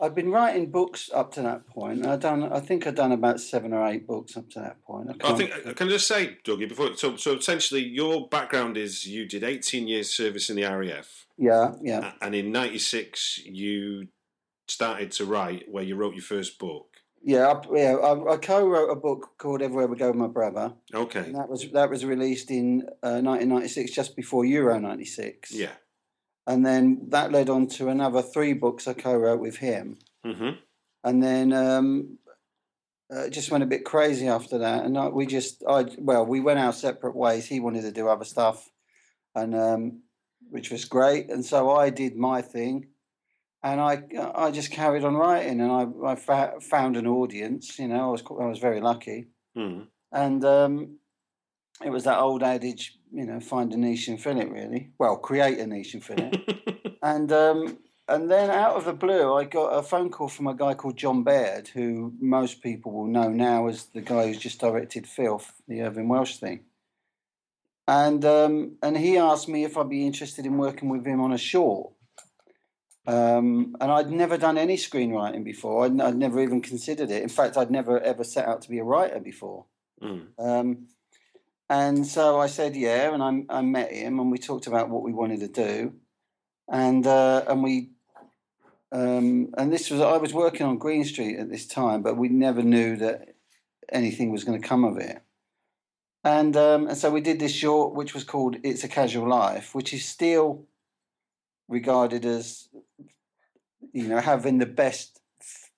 I'd 0.00 0.14
been 0.14 0.30
writing 0.30 0.70
books 0.70 1.10
up 1.14 1.32
to 1.34 1.42
that 1.42 1.66
point. 1.66 2.06
I'd 2.06 2.20
done, 2.20 2.50
I 2.52 2.60
think 2.60 2.86
I'd 2.86 2.94
done 2.94 3.12
about 3.12 3.40
seven 3.40 3.72
or 3.72 3.86
eight 3.86 4.06
books 4.06 4.36
up 4.36 4.48
to 4.50 4.60
that 4.60 4.82
point. 4.82 5.10
I 5.10 5.14
can't- 5.14 5.38
think 5.38 5.52
uh, 5.66 5.72
can 5.74 5.88
I 5.88 5.90
just 5.90 6.08
say, 6.08 6.38
Dougie, 6.44 6.68
before 6.68 6.96
so 6.96 7.16
so 7.16 7.36
essentially 7.36 7.82
your 7.84 8.28
background 8.28 8.76
is 8.76 9.06
you 9.06 9.26
did 9.26 9.44
18 9.44 9.86
years 9.88 10.10
service 10.10 10.50
in 10.50 10.56
the 10.56 10.62
RAF, 10.64 11.26
yeah, 11.36 11.72
yeah, 11.82 12.12
and 12.20 12.34
in 12.34 12.50
'96 12.52 13.40
you 13.44 14.08
started 14.66 15.10
to 15.12 15.24
write 15.24 15.64
where 15.70 15.84
you 15.84 15.96
wrote 15.96 16.14
your 16.14 16.22
first 16.22 16.58
book. 16.58 16.87
Yeah. 17.22 17.46
I, 17.48 17.62
yeah 17.76 17.94
I, 17.96 18.34
I 18.34 18.36
co-wrote 18.36 18.90
a 18.90 18.96
book 18.96 19.30
called 19.38 19.62
Everywhere 19.62 19.86
We 19.86 19.96
Go 19.96 20.08
with 20.08 20.16
My 20.16 20.26
Brother. 20.28 20.74
Okay, 20.92 21.20
And 21.20 21.34
that 21.34 21.48
was 21.48 21.68
that 21.72 21.90
was 21.90 22.04
released 22.04 22.50
in 22.50 22.82
uh, 23.02 23.20
1996, 23.20 23.90
just 23.90 24.16
before 24.16 24.44
Euro 24.44 24.78
'96. 24.78 25.52
yeah, 25.52 25.72
and 26.46 26.64
then 26.64 27.06
that 27.08 27.32
led 27.32 27.48
on 27.48 27.66
to 27.68 27.88
another 27.88 28.22
three 28.22 28.52
books 28.54 28.86
I 28.88 28.94
co-wrote 28.94 29.40
with 29.40 29.58
him, 29.58 29.98
hmm 30.24 30.50
and 31.04 31.22
then 31.22 31.52
um, 31.52 32.18
uh, 33.14 33.28
just 33.28 33.50
went 33.50 33.64
a 33.64 33.66
bit 33.66 33.84
crazy 33.84 34.28
after 34.28 34.58
that. 34.58 34.84
And 34.84 34.98
I, 34.98 35.08
we 35.08 35.26
just, 35.26 35.62
I 35.66 35.86
well, 35.98 36.26
we 36.26 36.40
went 36.40 36.58
our 36.58 36.72
separate 36.72 37.14
ways. 37.16 37.46
He 37.46 37.60
wanted 37.60 37.82
to 37.82 37.92
do 37.92 38.08
other 38.08 38.24
stuff, 38.24 38.68
and 39.34 39.54
um, 39.54 40.02
which 40.50 40.70
was 40.70 40.84
great. 40.84 41.30
And 41.30 41.44
so 41.44 41.70
I 41.70 41.90
did 41.90 42.16
my 42.16 42.42
thing, 42.42 42.88
and 43.62 43.80
I 43.80 44.02
I 44.34 44.50
just 44.50 44.70
carried 44.70 45.04
on 45.04 45.16
writing, 45.16 45.60
and 45.60 45.72
I 45.72 45.86
I 46.06 46.14
fa- 46.14 46.60
found 46.60 46.96
an 46.96 47.06
audience. 47.06 47.78
You 47.78 47.88
know, 47.88 48.08
I 48.08 48.10
was 48.10 48.22
I 48.28 48.46
was 48.46 48.58
very 48.58 48.80
lucky, 48.80 49.28
hmm 49.54 49.82
and 50.10 50.44
um, 50.44 50.98
it 51.84 51.90
was 51.90 52.04
that 52.04 52.18
old 52.18 52.42
adage, 52.42 52.98
you 53.12 53.26
know, 53.26 53.40
find 53.40 53.74
a 53.74 53.76
niche 53.76 54.08
and 54.08 54.20
fill 54.20 54.40
it. 54.40 54.50
Really, 54.50 54.90
well, 54.98 55.16
create 55.16 55.58
a 55.58 55.66
niche 55.66 55.94
and 55.94 56.04
fill 56.04 56.18
it. 56.18 56.36
And 57.02 57.30
um, 57.30 57.78
and 58.08 58.30
then 58.30 58.50
out 58.50 58.74
of 58.74 58.84
the 58.84 58.92
blue, 58.92 59.34
I 59.34 59.44
got 59.44 59.68
a 59.68 59.82
phone 59.82 60.10
call 60.10 60.28
from 60.28 60.46
a 60.46 60.54
guy 60.54 60.74
called 60.74 60.96
Jon 60.96 61.22
Baird, 61.22 61.68
who 61.68 62.12
most 62.20 62.62
people 62.62 62.90
will 62.92 63.06
know 63.06 63.28
now 63.28 63.68
as 63.68 63.84
the 63.84 64.00
guy 64.00 64.26
who's 64.26 64.38
just 64.38 64.60
directed 64.60 65.06
Filth, 65.06 65.52
the 65.68 65.82
Irvine 65.82 66.08
Welsh 66.08 66.38
thing. 66.38 66.64
And 67.86 68.24
um, 68.24 68.76
and 68.82 68.96
he 68.96 69.16
asked 69.16 69.48
me 69.48 69.64
if 69.64 69.76
I'd 69.76 69.88
be 69.88 70.06
interested 70.06 70.44
in 70.44 70.58
working 70.58 70.88
with 70.88 71.06
him 71.06 71.20
on 71.20 71.32
a 71.32 71.38
short. 71.38 71.92
Um, 73.08 73.74
and 73.80 73.90
I'd 73.90 74.10
never 74.10 74.36
done 74.36 74.58
any 74.58 74.76
screenwriting 74.76 75.42
before. 75.42 75.86
I'd, 75.86 75.98
I'd 75.98 76.16
never 76.16 76.42
even 76.42 76.60
considered 76.60 77.10
it. 77.10 77.22
In 77.22 77.30
fact, 77.30 77.56
I'd 77.56 77.70
never 77.70 77.98
ever 78.00 78.22
set 78.22 78.46
out 78.46 78.60
to 78.62 78.68
be 78.68 78.78
a 78.80 78.84
writer 78.84 79.18
before. 79.18 79.64
Mm. 80.02 80.26
Um, 80.38 80.88
and 81.70 82.06
so 82.06 82.38
I 82.38 82.48
said, 82.48 82.76
yeah, 82.76 83.14
and 83.14 83.22
I, 83.22 83.58
I 83.58 83.62
met 83.62 83.92
him 83.92 84.20
and 84.20 84.30
we 84.30 84.36
talked 84.36 84.66
about 84.66 84.90
what 84.90 85.02
we 85.02 85.14
wanted 85.14 85.40
to 85.40 85.48
do. 85.48 85.94
And, 86.70 87.06
uh, 87.06 87.44
and 87.48 87.62
we, 87.62 87.92
um, 88.92 89.54
and 89.56 89.72
this 89.72 89.90
was, 89.90 90.02
I 90.02 90.18
was 90.18 90.34
working 90.34 90.66
on 90.66 90.76
Green 90.76 91.04
Street 91.04 91.38
at 91.38 91.48
this 91.48 91.66
time, 91.66 92.02
but 92.02 92.18
we 92.18 92.28
never 92.28 92.62
knew 92.62 92.94
that 92.96 93.36
anything 93.90 94.30
was 94.30 94.44
going 94.44 94.60
to 94.60 94.68
come 94.68 94.84
of 94.84 94.98
it. 94.98 95.22
And, 96.24 96.54
um, 96.58 96.88
and 96.88 96.98
so 96.98 97.10
we 97.10 97.22
did 97.22 97.40
this 97.40 97.52
short, 97.52 97.94
which 97.94 98.12
was 98.12 98.24
called 98.24 98.56
It's 98.62 98.84
a 98.84 98.88
Casual 98.88 99.30
Life, 99.30 99.74
which 99.74 99.94
is 99.94 100.04
still 100.04 100.66
regarded 101.68 102.24
as, 102.24 102.68
you 103.92 104.08
know, 104.08 104.18
having 104.18 104.58
the 104.58 104.66
best 104.66 105.20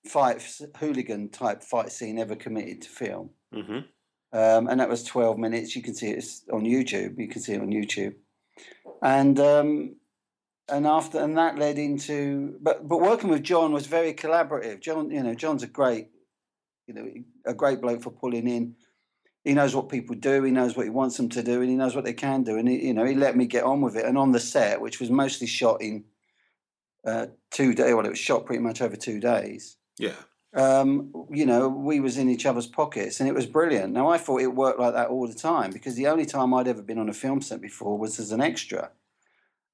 fight, 0.07 0.43
hooligan 0.79 1.29
type 1.29 1.63
fight 1.63 1.93
scene 1.93 2.19
ever 2.19 2.37
committed 2.37 2.83
to 2.83 2.89
film 2.89 3.31
hmm 3.53 3.81
um, 4.33 4.69
and 4.69 4.79
that 4.81 4.89
was 4.89 5.03
12 5.03 5.39
minutes. 5.39 5.75
You 5.75 5.83
can 5.83 5.95
see 5.95 6.11
it 6.11 6.25
on 6.53 6.63
YouTube. 6.63 7.19
You 7.19 7.29
can 7.29 7.43
see 7.43 7.55
it 7.55 7.61
on 7.61 7.71
YouTube, 7.71 8.15
and 9.03 9.39
um, 9.41 9.97
and 10.69 10.87
after 10.87 11.19
and 11.19 11.37
that 11.37 11.59
led 11.59 11.79
into 11.79 12.57
but 12.61 12.87
but 12.89 13.01
working 13.01 13.31
with 13.31 13.43
John 13.43 13.73
was 13.73 13.87
very 13.87 14.15
collaborative. 14.15 14.81
John, 14.81 15.11
you 15.11 15.23
know, 15.23 15.35
John's 15.35 15.65
a 15.65 15.67
great, 15.67 16.11
you 16.87 16.95
know, 16.95 17.09
a 17.45 17.55
great 17.55 17.81
bloke 17.81 18.03
for 18.03 18.11
pulling 18.11 18.47
in. 18.47 18.77
He 19.45 19.55
knows 19.55 19.75
what 19.75 19.89
people 19.89 20.15
do. 20.17 20.43
He 20.43 20.51
knows 20.51 20.77
what 20.77 20.85
he 20.85 20.91
wants 20.91 21.17
them 21.17 21.29
to 21.31 21.43
do, 21.43 21.61
and 21.61 21.71
he 21.71 21.77
knows 21.77 21.95
what 21.95 22.05
they 22.05 22.13
can 22.13 22.43
do. 22.43 22.59
And 22.59 22.69
he, 22.69 22.87
you 22.89 22.95
know, 22.95 23.05
he 23.07 23.15
let 23.15 23.37
me 23.37 23.47
get 23.47 23.65
on 23.65 23.81
with 23.81 23.97
it. 23.97 24.05
And 24.05 24.19
on 24.19 24.33
the 24.33 24.41
set, 24.41 24.81
which 24.81 25.01
was 25.01 25.11
mostly 25.11 25.47
shot 25.47 25.81
in 25.81 26.05
uh, 27.07 27.27
two 27.51 27.75
days, 27.75 27.95
well, 27.95 28.05
it 28.05 28.11
was 28.11 28.19
shot 28.19 28.45
pretty 28.45 28.63
much 28.63 28.83
over 28.83 28.97
two 28.97 29.19
days 29.21 29.79
Yeah. 29.99 30.13
um, 30.55 31.11
you 31.31 31.47
know, 31.47 31.69
we 31.69 32.01
was 32.01 32.19
in 32.19 32.29
each 32.29 32.45
other's 32.45 32.67
pockets, 32.67 33.21
and 33.21 33.29
it 33.29 33.35
was 33.35 33.47
brilliant. 33.47 33.95
Now 33.95 34.09
I 34.09 34.19
thought 34.19 34.43
it 34.43 34.55
worked 34.55 34.79
like 34.79 34.93
that 34.93 35.09
all 35.09 35.27
the 35.27 35.35
time 35.35 35.71
because 35.71 35.95
the 35.95 36.09
only 36.09 36.27
time 36.27 36.53
I'd 36.53 36.69
ever 36.69 36.83
been 36.83 36.99
on 36.99 37.09
a 37.09 37.15
film 37.15 37.41
set 37.41 37.63
before 37.63 37.97
was 37.97 38.21
as 38.21 38.33
an 38.33 38.43
extra, 38.43 38.91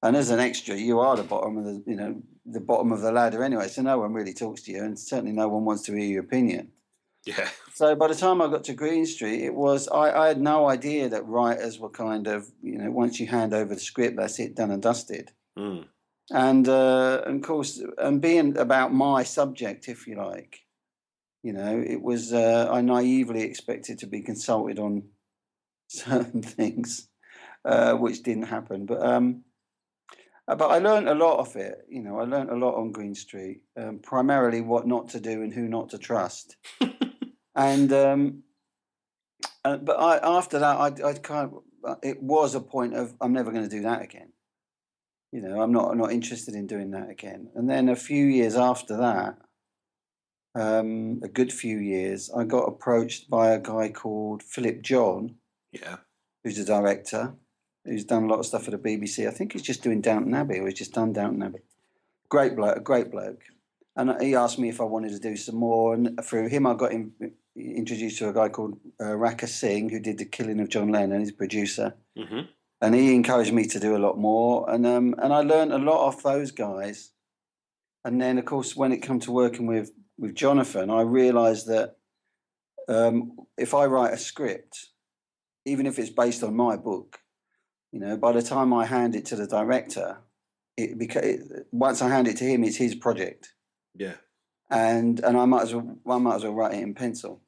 and 0.01 0.15
as 0.15 0.29
an 0.29 0.39
extra, 0.39 0.75
you 0.77 0.99
are 0.99 1.17
the 1.17 1.23
bottom 1.23 1.57
of 1.57 1.65
the, 1.65 1.83
you 1.85 1.95
know, 1.97 2.21
the 2.45 2.61
bottom 2.61 2.93
of 2.93 3.01
the 3.01 3.11
ladder 3.11 3.43
anyway. 3.43 3.67
So 3.67 3.81
no 3.81 3.99
one 3.99 4.13
really 4.13 4.33
talks 4.33 4.61
to 4.63 4.71
you, 4.71 4.83
and 4.83 4.97
certainly 4.97 5.33
no 5.33 5.49
one 5.49 5.65
wants 5.65 5.83
to 5.83 5.91
hear 5.93 6.05
your 6.05 6.23
opinion. 6.23 6.71
Yeah. 7.27 7.49
So 7.73 7.93
by 7.93 8.07
the 8.07 8.15
time 8.15 8.41
I 8.41 8.47
got 8.47 8.63
to 8.65 8.73
Green 8.73 9.05
Street, 9.05 9.43
it 9.43 9.53
was 9.53 9.89
I, 9.89 10.11
I 10.11 10.27
had 10.29 10.39
no 10.39 10.69
idea 10.69 11.09
that 11.09 11.27
writers 11.27 11.77
were 11.77 11.89
kind 11.89 12.25
of, 12.25 12.49
you 12.63 12.77
know, 12.77 12.89
once 12.89 13.19
you 13.19 13.27
hand 13.27 13.53
over 13.53 13.75
the 13.75 13.81
script, 13.81 14.15
that's 14.15 14.39
it, 14.39 14.55
done 14.55 14.71
and 14.71 14.81
dusted. 14.81 15.31
Mm. 15.57 15.87
and 16.31 16.69
uh, 16.69 17.23
and 17.25 17.37
of 17.37 17.47
course, 17.47 17.83
and 17.97 18.21
being 18.21 18.57
about 18.57 18.93
my 18.93 19.23
subject, 19.23 19.89
if 19.89 20.07
you 20.07 20.15
like, 20.15 20.59
you 21.43 21.51
know, 21.51 21.83
it 21.85 22.01
was 22.01 22.31
uh, 22.31 22.69
I 22.71 22.79
naively 22.81 23.41
expected 23.41 23.99
to 23.99 24.07
be 24.07 24.21
consulted 24.21 24.79
on 24.79 25.09
certain 25.89 26.41
things, 26.41 27.09
uh, 27.65 27.95
which 27.95 28.23
didn't 28.23 28.43
happen. 28.43 28.85
But 28.85 29.05
um, 29.05 29.43
uh, 30.47 30.55
but 30.55 30.69
I 30.69 30.77
learned 30.77 31.09
a 31.09 31.15
lot 31.15 31.39
of 31.39 31.55
it. 31.57 31.85
You 31.89 32.03
know, 32.03 32.19
I 32.19 32.23
learned 32.23 32.51
a 32.51 32.55
lot 32.55 32.75
on 32.75 32.93
Green 32.93 33.15
Street, 33.15 33.63
um, 33.75 33.99
primarily 33.99 34.61
what 34.61 34.87
not 34.87 35.09
to 35.09 35.19
do 35.19 35.41
and 35.41 35.53
who 35.53 35.67
not 35.67 35.89
to 35.89 35.97
trust. 35.97 36.55
and 37.57 37.91
um, 37.91 38.43
uh, 39.65 39.77
but 39.77 39.99
I 39.99 40.19
after 40.37 40.59
that, 40.59 40.77
I 40.77 41.09
I 41.09 41.13
kind 41.13 41.51
of 41.51 41.63
uh, 41.83 41.95
it 42.01 42.21
was 42.21 42.55
a 42.55 42.61
point 42.61 42.93
of 42.95 43.13
I'm 43.19 43.33
never 43.33 43.51
going 43.51 43.63
to 43.63 43.75
do 43.75 43.81
that 43.81 44.01
again. 44.01 44.31
You 45.31 45.41
know, 45.41 45.61
I'm 45.61 45.73
not 45.73 45.91
I'm 45.91 45.97
not 45.97 46.11
interested 46.13 46.55
in 46.55 46.67
doing 46.67 46.91
that 46.91 47.09
again. 47.09 47.49
And 47.55 47.69
then 47.69 47.89
a 47.89 47.95
few 47.95 48.25
years 48.25 48.55
after 48.55 48.95
that, 48.97 49.37
um, 50.55 51.19
a 51.23 51.27
good 51.27 51.51
few 51.51 51.77
years, 51.77 52.31
I 52.35 52.43
got 52.45 52.63
approached 52.63 53.29
by 53.29 53.49
a 53.49 53.59
guy 53.59 53.89
called 53.89 54.43
Philip 54.43 54.81
John, 54.81 55.35
Yeah. 55.71 55.97
who's 56.43 56.57
a 56.59 56.65
director, 56.65 57.35
who's 57.85 58.05
done 58.05 58.23
a 58.23 58.27
lot 58.27 58.39
of 58.39 58.45
stuff 58.45 58.63
for 58.63 58.71
the 58.71 58.77
BBC. 58.77 59.27
I 59.27 59.31
think 59.31 59.53
he's 59.53 59.61
just 59.61 59.83
doing 59.83 60.01
Downton 60.01 60.33
Abbey, 60.33 60.59
or 60.59 60.65
he's 60.67 60.77
just 60.77 60.93
done 60.93 61.13
Downton 61.13 61.43
Abbey. 61.43 61.59
Great 62.29 62.55
bloke, 62.55 62.77
a 62.77 62.81
great 62.81 63.11
bloke. 63.11 63.41
And 63.95 64.21
he 64.21 64.35
asked 64.35 64.59
me 64.59 64.69
if 64.69 64.79
I 64.79 64.83
wanted 64.83 65.11
to 65.11 65.19
do 65.19 65.35
some 65.35 65.55
more, 65.55 65.93
and 65.93 66.19
through 66.23 66.49
him, 66.49 66.65
I 66.67 66.73
got 66.75 66.91
in, 66.91 67.11
introduced 67.57 68.19
to 68.19 68.29
a 68.29 68.33
guy 68.33 68.49
called 68.49 68.77
uh, 69.01 69.15
Raka 69.15 69.47
Singh, 69.47 69.89
who 69.89 69.99
did 69.99 70.17
the 70.17 70.25
killing 70.25 70.59
of 70.59 70.69
John 70.69 70.89
Lennon. 70.91 71.19
He's 71.21 71.31
a 71.31 71.33
producer, 71.33 71.95
hmm 72.17 72.41
and 72.79 72.93
he 72.93 73.15
encouraged 73.15 73.53
me 73.53 73.65
to 73.65 73.79
do 73.79 73.95
a 73.95 73.97
lot 73.97 74.19
more. 74.19 74.69
And 74.69 74.85
um, 74.85 75.15
and 75.17 75.33
I 75.33 75.41
learned 75.41 75.73
a 75.73 75.79
lot 75.79 76.05
off 76.07 76.21
those 76.21 76.51
guys. 76.51 77.11
And 78.05 78.21
then, 78.21 78.37
of 78.37 78.45
course, 78.45 78.75
when 78.75 78.91
it 78.91 78.97
come 78.99 79.19
to 79.21 79.31
working 79.31 79.65
with 79.65 79.91
with 80.17 80.35
Jonathan, 80.35 80.89
I 80.91 81.01
realised 81.01 81.67
that 81.67 81.97
um, 82.87 83.35
if 83.57 83.73
I 83.73 83.85
write 83.85 84.13
a 84.13 84.17
script, 84.17 84.89
even 85.65 85.85
if 85.87 85.97
it's 85.99 86.09
based 86.11 86.43
on 86.43 86.55
my 86.55 86.77
book, 86.77 87.19
you 87.91 87.99
know, 87.99 88.15
by 88.15 88.31
the 88.31 88.41
time 88.43 88.73
I 88.73 88.85
hand 88.85 89.15
it 89.15 89.25
to 89.25 89.35
the 89.35 89.47
director, 89.47 90.19
it 90.77 90.97
because 90.99 91.23
it, 91.25 91.67
once 91.71 92.01
I 92.03 92.09
hand 92.09 92.27
it 92.27 92.37
to 92.37 92.43
him, 92.45 92.63
it's 92.63 92.77
his 92.77 92.93
project, 92.95 93.53
Yeah. 93.95 94.17
and 94.69 95.19
and 95.21 95.35
I 95.35 95.45
might 95.45 95.63
as 95.63 95.73
well 95.73 95.97
I 96.07 96.17
might 96.19 96.35
as 96.35 96.43
well 96.43 96.53
write 96.53 96.75
it 96.75 96.83
in 96.83 96.93
pencil. 96.93 97.41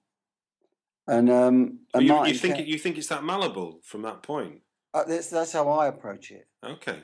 And 1.10 1.28
um, 1.30 1.80
and 1.94 2.06
you, 2.06 2.26
you 2.28 2.34
think 2.36 2.56
Ke- 2.56 2.60
it, 2.60 2.68
you 2.68 2.78
think 2.78 2.98
it's 3.00 3.08
that 3.08 3.24
malleable 3.24 3.80
from 3.84 4.02
that 4.04 4.22
point? 4.22 4.62
uh, 4.94 5.04
that's 5.06 5.30
that's 5.30 5.54
how 5.54 5.68
I 5.70 5.88
approach 5.88 6.30
it. 6.32 6.48
Okay. 6.64 7.00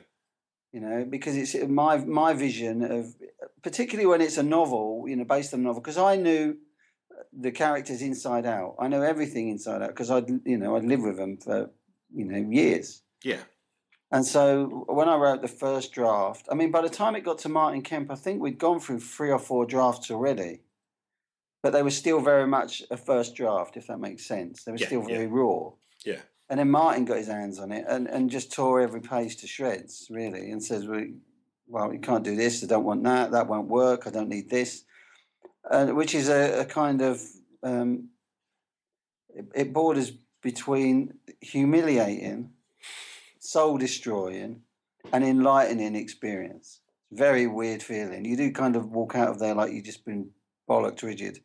you 0.72 0.80
know, 0.80 1.04
because 1.08 1.34
it's 1.36 1.54
my 1.68 1.96
my 1.98 2.32
vision 2.32 2.82
of, 2.82 3.14
particularly 3.62 4.06
when 4.06 4.20
it's 4.20 4.38
a 4.38 4.42
novel, 4.42 5.06
you 5.08 5.16
know, 5.16 5.24
based 5.24 5.52
on 5.54 5.60
a 5.60 5.62
novel, 5.64 5.80
because 5.82 5.98
I 5.98 6.16
knew 6.16 6.56
the 7.32 7.50
characters 7.50 8.00
inside 8.02 8.46
out. 8.46 8.76
I 8.78 8.88
know 8.88 9.02
everything 9.02 9.48
inside 9.48 9.82
out 9.82 9.88
because 9.88 10.10
I'd 10.10 10.28
you 10.44 10.58
know 10.58 10.76
I'd 10.76 10.84
lived 10.84 11.02
with 11.02 11.16
them 11.16 11.38
for 11.38 11.70
you 12.14 12.24
know 12.26 12.38
years. 12.38 13.02
Yeah. 13.24 13.42
And 14.12 14.24
so 14.24 14.84
when 14.88 15.08
I 15.08 15.16
wrote 15.16 15.42
the 15.42 15.48
first 15.48 15.92
draft, 15.92 16.46
I 16.50 16.54
mean, 16.54 16.70
by 16.70 16.82
the 16.82 16.88
time 16.88 17.16
it 17.16 17.24
got 17.24 17.38
to 17.40 17.48
Martin 17.48 17.82
Kemp, 17.82 18.10
I 18.10 18.14
think 18.14 18.40
we'd 18.40 18.58
gone 18.58 18.78
through 18.78 19.00
three 19.00 19.32
or 19.32 19.40
four 19.40 19.66
drafts 19.66 20.12
already, 20.12 20.60
but 21.66 21.72
they 21.72 21.82
were 21.82 21.90
still 21.90 22.20
very 22.20 22.46
much 22.46 22.80
a 22.92 22.96
first 22.96 23.34
draft, 23.34 23.76
if 23.76 23.88
that 23.88 23.98
makes 23.98 24.24
sense. 24.24 24.62
They 24.62 24.70
were 24.70 24.78
Yeah, 24.78 24.86
still 24.86 25.04
yeah. 25.08 25.16
very 25.16 25.26
raw. 25.26 25.70
Yeah. 26.04 26.20
And 26.48 26.60
then 26.60 26.70
Martin 26.70 27.04
got 27.04 27.16
his 27.16 27.26
hands 27.26 27.58
on 27.58 27.72
it 27.72 27.84
and, 27.88 28.06
and 28.06 28.30
just 28.30 28.52
tore 28.52 28.80
every 28.80 29.00
page 29.00 29.38
to 29.38 29.48
shreds, 29.48 30.06
really, 30.08 30.52
and 30.52 30.62
says, 30.62 30.86
well, 30.86 31.04
well, 31.66 31.92
you 31.92 31.98
can't 31.98 32.22
do 32.22 32.36
this. 32.36 32.62
I 32.62 32.68
don't 32.68 32.84
want 32.84 33.02
that. 33.02 33.32
That 33.32 33.48
won't 33.48 33.66
work. 33.66 34.06
I 34.06 34.10
don't 34.10 34.28
need 34.28 34.48
this. 34.48 34.84
And 35.68 35.96
which 35.96 36.14
is 36.14 36.28
a, 36.28 36.60
a 36.60 36.64
kind 36.64 37.02
of, 37.02 37.20
um, 37.64 38.10
it, 39.34 39.46
it 39.52 39.72
borders 39.72 40.12
between 40.44 41.14
humiliating, 41.40 42.50
soul 43.40 43.76
destroying, 43.76 44.60
and 45.12 45.24
enlightening 45.24 45.96
experience. 45.96 46.78
Very 47.10 47.48
weird 47.48 47.82
feeling. 47.82 48.24
You 48.24 48.36
do 48.36 48.52
kind 48.52 48.76
of 48.76 48.92
walk 48.92 49.16
out 49.16 49.30
of 49.30 49.40
there 49.40 49.56
like 49.56 49.72
you've 49.72 49.84
just 49.84 50.04
been 50.04 50.30
bollocked 50.70 51.02
rigid. 51.02 51.40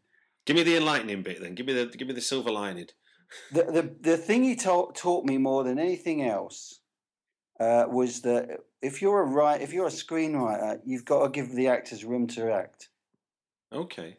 Give 0.45 0.55
me 0.55 0.63
the 0.63 0.77
enlightening 0.77 1.21
bit 1.21 1.41
then. 1.41 1.55
Give 1.55 1.65
me 1.65 1.73
the 1.73 1.85
give 1.85 2.07
me 2.07 2.13
the 2.13 2.21
silver 2.21 2.51
lining. 2.51 2.87
the 3.51 3.63
the 3.63 3.95
the 4.01 4.17
thing 4.17 4.43
he 4.43 4.55
taught 4.55 4.95
taught 4.95 5.25
me 5.25 5.37
more 5.37 5.63
than 5.63 5.79
anything 5.79 6.23
else 6.23 6.79
uh, 7.59 7.85
was 7.87 8.21
that 8.21 8.59
if 8.81 9.01
you're 9.01 9.21
a 9.21 9.25
write, 9.25 9.61
if 9.61 9.71
you're 9.71 9.87
a 9.87 9.91
screenwriter, 9.91 10.79
you've 10.85 11.05
got 11.05 11.23
to 11.23 11.29
give 11.29 11.51
the 11.51 11.67
actors 11.67 12.03
room 12.03 12.27
to 12.27 12.51
act. 12.51 12.89
Okay. 13.71 14.17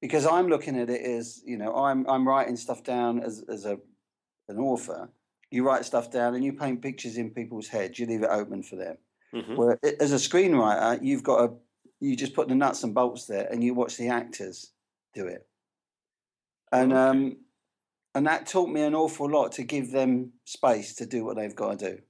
Because 0.00 0.26
I'm 0.26 0.48
looking 0.48 0.78
at 0.78 0.90
it 0.90 1.00
as 1.00 1.42
you 1.44 1.56
know, 1.56 1.74
I'm 1.74 2.08
I'm 2.08 2.26
writing 2.26 2.56
stuff 2.56 2.82
down 2.82 3.20
as 3.20 3.44
as 3.48 3.64
a 3.64 3.78
an 4.48 4.58
author. 4.58 5.08
You 5.50 5.64
write 5.64 5.84
stuff 5.84 6.10
down 6.10 6.34
and 6.34 6.44
you 6.44 6.52
paint 6.52 6.82
pictures 6.82 7.16
in 7.16 7.30
people's 7.30 7.68
heads. 7.68 7.98
You 7.98 8.06
leave 8.06 8.24
it 8.24 8.30
open 8.30 8.62
for 8.64 8.76
them. 8.76 8.98
hmm 9.32 9.54
Where 9.54 9.78
as 10.00 10.12
a 10.12 10.16
screenwriter, 10.16 10.98
you've 11.02 11.22
got 11.22 11.46
to 11.46 11.54
you 12.00 12.16
just 12.16 12.34
put 12.34 12.48
the 12.48 12.54
nuts 12.54 12.82
and 12.82 12.94
bolts 12.94 13.26
there, 13.26 13.46
and 13.50 13.62
you 13.62 13.72
watch 13.74 13.96
the 13.96 14.08
actors 14.08 14.72
do 15.20 15.26
it. 15.26 15.46
And 16.72 16.92
Okay. 16.92 17.00
um, 17.00 17.36
and 18.14 18.26
that 18.26 18.46
taught 18.46 18.70
me 18.70 18.82
an 18.82 18.94
awful 18.94 19.28
lot 19.30 19.52
to 19.52 19.62
give 19.62 19.90
them 19.92 20.32
space 20.44 20.94
to 20.96 21.06
do 21.06 21.24
what 21.24 21.36
they've 21.36 21.54
got 21.54 21.78
to 21.78 21.90
do. 21.90 22.02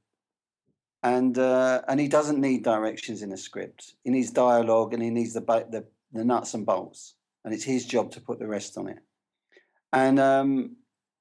And 1.03 1.37
uh, 1.39 1.83
and 1.89 2.01
he 2.01 2.09
doesn't 2.09 2.41
need 2.41 2.63
directions 2.65 3.23
in 3.23 3.33
a 3.33 3.37
script. 3.37 3.95
He 4.05 4.11
needs 4.11 4.31
dialogue, 4.31 4.95
and 4.95 5.03
he 5.03 5.11
needs 5.11 5.35
the 5.35 5.41
the 5.41 5.85
the 6.13 6.25
nuts 6.25 6.55
and 6.55 6.65
bolts, 6.67 7.15
and 7.45 7.55
it's 7.55 7.65
his 7.65 7.85
job 7.87 8.11
to 8.13 8.21
put 8.21 8.39
the 8.39 8.47
rest 8.47 8.79
on 8.79 8.89
it. 8.89 8.99
And 9.93 10.19
um, 10.19 10.77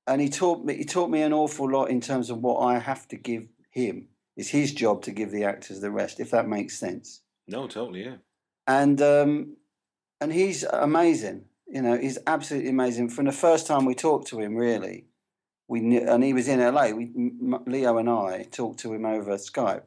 and 0.07 0.21
he 0.21 0.29
taught 0.29 0.63
me 0.65 0.77
he 0.77 0.85
taught 0.85 1.09
me 1.09 1.21
an 1.21 1.33
awful 1.33 1.69
lot 1.69 1.89
in 1.89 2.01
terms 2.01 2.29
of 2.29 2.41
what 2.41 2.59
I 2.59 2.79
have 2.79 3.07
to 3.09 3.17
give 3.17 3.47
him. 3.69 4.07
It's 4.37 4.49
his 4.49 4.73
job 4.73 5.01
to 5.03 5.11
give 5.11 5.31
the 5.31 5.43
actors 5.45 5.79
the 5.81 5.91
rest, 5.91 6.19
if 6.19 6.31
that 6.31 6.47
makes 6.47 6.77
sense. 6.77 7.21
No, 7.47 7.67
totally. 7.67 8.03
Yeah. 8.05 8.17
And 8.67 9.01
um, 9.01 9.57
and 10.21 10.31
he's 10.33 10.63
amazing. 10.63 11.45
You 11.67 11.81
know, 11.81 11.97
he's 11.97 12.19
absolutely 12.27 12.69
amazing. 12.69 13.09
From 13.09 13.25
the 13.25 13.31
first 13.31 13.67
time 13.67 13.85
we 13.85 13.95
talked 13.95 14.27
to 14.27 14.39
him, 14.39 14.55
really, 14.55 15.05
we 15.67 15.81
knew, 15.81 16.07
and 16.07 16.23
he 16.23 16.33
was 16.33 16.47
in 16.47 16.59
LA. 16.59 16.89
We 16.89 17.11
Leo 17.65 17.97
and 17.97 18.09
I 18.09 18.43
talked 18.51 18.79
to 18.81 18.93
him 18.93 19.05
over 19.05 19.31
Skype. 19.35 19.83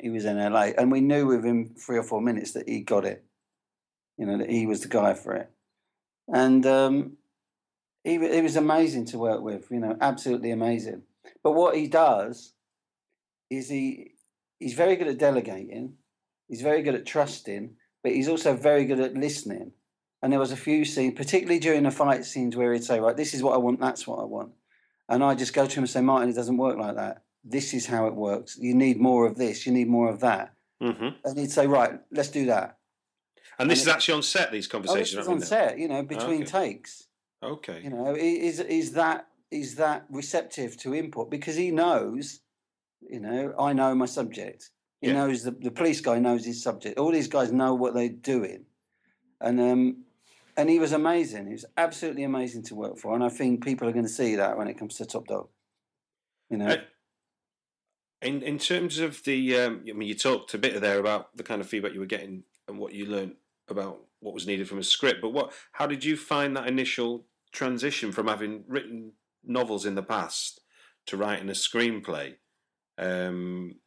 He 0.00 0.10
was 0.10 0.24
in 0.24 0.38
LA, 0.38 0.70
and 0.76 0.92
we 0.92 1.00
knew 1.00 1.26
within 1.26 1.74
three 1.78 1.98
or 1.98 2.02
four 2.02 2.20
minutes 2.20 2.52
that 2.52 2.68
he 2.68 2.80
got 2.80 3.04
it. 3.04 3.24
You 4.18 4.26
know 4.26 4.38
that 4.38 4.50
he 4.50 4.66
was 4.66 4.82
the 4.82 4.88
guy 4.88 5.14
for 5.14 5.34
it, 5.34 5.50
and 6.28 6.64
um, 6.66 7.12
he 8.04 8.18
he 8.18 8.42
was 8.42 8.56
amazing 8.56 9.06
to 9.06 9.18
work 9.18 9.40
with. 9.40 9.70
You 9.70 9.80
know, 9.80 9.96
absolutely 10.00 10.50
amazing. 10.50 11.02
But 11.42 11.52
what 11.52 11.76
he 11.76 11.88
does 11.88 12.52
is 13.48 13.70
he 13.70 14.12
he's 14.58 14.74
very 14.74 14.96
good 14.96 15.08
at 15.08 15.18
delegating. 15.18 15.94
He's 16.48 16.62
very 16.62 16.82
good 16.82 16.94
at 16.94 17.06
trusting, 17.06 17.76
but 18.02 18.12
he's 18.12 18.28
also 18.28 18.54
very 18.54 18.84
good 18.84 19.00
at 19.00 19.14
listening. 19.14 19.72
And 20.22 20.32
there 20.32 20.38
was 20.40 20.52
a 20.52 20.56
few 20.56 20.84
scenes, 20.84 21.14
particularly 21.14 21.58
during 21.58 21.82
the 21.82 21.90
fight 21.90 22.24
scenes, 22.24 22.56
where 22.56 22.72
he'd 22.72 22.84
say, 22.84 23.00
"Right, 23.00 23.16
this 23.16 23.34
is 23.34 23.42
what 23.42 23.54
I 23.54 23.58
want. 23.58 23.80
That's 23.80 24.06
what 24.06 24.20
I 24.20 24.24
want," 24.24 24.52
and 25.08 25.22
I 25.24 25.34
just 25.34 25.52
go 25.52 25.66
to 25.66 25.72
him 25.74 25.82
and 25.82 25.90
say, 25.90 26.00
"Martin, 26.00 26.28
it 26.30 26.34
doesn't 26.34 26.56
work 26.58 26.78
like 26.78 26.94
that. 26.94 27.24
This 27.44 27.74
is 27.74 27.86
how 27.86 28.06
it 28.06 28.14
works. 28.14 28.56
You 28.56 28.72
need 28.74 29.00
more 29.00 29.26
of 29.26 29.36
this. 29.36 29.66
You 29.66 29.72
need 29.72 29.88
more 29.88 30.08
of 30.08 30.20
that." 30.20 30.54
hmm 30.80 31.08
And 31.24 31.38
he'd 31.38 31.50
say, 31.50 31.66
"Right, 31.66 31.98
let's 32.12 32.28
do 32.30 32.46
that." 32.46 32.78
And 33.58 33.68
this 33.70 33.80
And 33.80 33.82
is 33.82 33.86
it- 33.88 33.94
actually 33.96 34.14
on 34.14 34.22
set. 34.22 34.52
These 34.52 34.66
Oh, 34.72 34.78
this 34.78 34.86
conversations. 34.88 35.28
on 35.28 35.38
they, 35.40 35.44
set, 35.46 35.78
you 35.78 35.88
know, 35.88 36.02
between 36.04 36.42
Okay. 36.44 36.50
takes. 36.74 37.08
Okay. 37.42 37.80
You 37.82 37.90
know, 37.90 38.14
is 38.14 38.60
is 38.60 38.92
that 38.92 39.28
is 39.50 39.74
that 39.74 40.06
receptive 40.08 40.76
to 40.78 40.94
input 40.94 41.30
because 41.30 41.56
he 41.56 41.70
knows, 41.72 42.40
you 43.00 43.20
know, 43.20 43.54
I 43.58 43.72
know 43.74 43.94
my 43.94 44.06
subject. 44.06 44.70
He 45.00 45.08
Yeah. 45.08 45.14
knows 45.14 45.42
the 45.42 45.50
the 45.50 45.72
police 45.72 46.00
guy 46.00 46.20
knows 46.20 46.44
his 46.44 46.62
subject. 46.62 46.96
All 46.98 47.10
these 47.10 47.26
guys 47.28 47.50
know 47.50 47.74
what 47.74 47.92
they're 47.94 48.08
doing, 48.34 48.66
and 49.40 49.60
um, 49.60 50.04
and 50.56 50.68
he 50.70 50.78
was 50.78 50.92
amazing. 50.92 51.46
He 51.46 51.52
was 51.52 51.64
absolutely 51.76 52.24
amazing 52.24 52.62
to 52.64 52.74
work 52.74 52.98
for, 52.98 53.14
and 53.14 53.24
I 53.24 53.28
think 53.28 53.64
people 53.64 53.88
are 53.88 53.92
going 53.92 54.04
to 54.04 54.10
see 54.12 54.36
that 54.36 54.56
when 54.56 54.68
it 54.68 54.78
comes 54.78 54.96
to 54.96 55.06
Top 55.06 55.26
Dog. 55.26 55.48
You 56.50 56.58
know, 56.58 56.66
Uh, 56.66 56.76
In 58.20 58.42
in 58.42 58.58
terms 58.58 58.98
of 58.98 59.24
the, 59.24 59.56
um, 59.58 59.84
I 59.88 59.92
mean, 59.92 60.08
you 60.08 60.14
talked 60.14 60.54
a 60.54 60.58
bit 60.58 60.80
there 60.80 60.98
about 60.98 61.36
the 61.36 61.42
kind 61.42 61.60
of 61.60 61.68
feedback 61.68 61.92
you 61.94 62.00
were 62.00 62.06
getting 62.06 62.44
and 62.68 62.78
what 62.78 62.92
you 62.92 63.06
learned 63.06 63.34
about 63.68 64.04
what 64.20 64.34
was 64.34 64.46
needed 64.46 64.68
from 64.68 64.78
a 64.78 64.84
script. 64.84 65.20
But 65.20 65.30
what, 65.30 65.52
how 65.72 65.86
did 65.86 66.04
you 66.04 66.16
find 66.16 66.56
that 66.56 66.68
initial 66.68 67.26
transition 67.52 68.12
from 68.12 68.28
having 68.28 68.64
written 68.68 69.12
novels 69.44 69.84
in 69.86 69.94
the 69.96 70.02
past 70.02 70.60
to 71.06 71.16
writing 71.16 71.48
a 71.48 71.52
screenplay? 71.52 72.34
Um, 72.98 73.80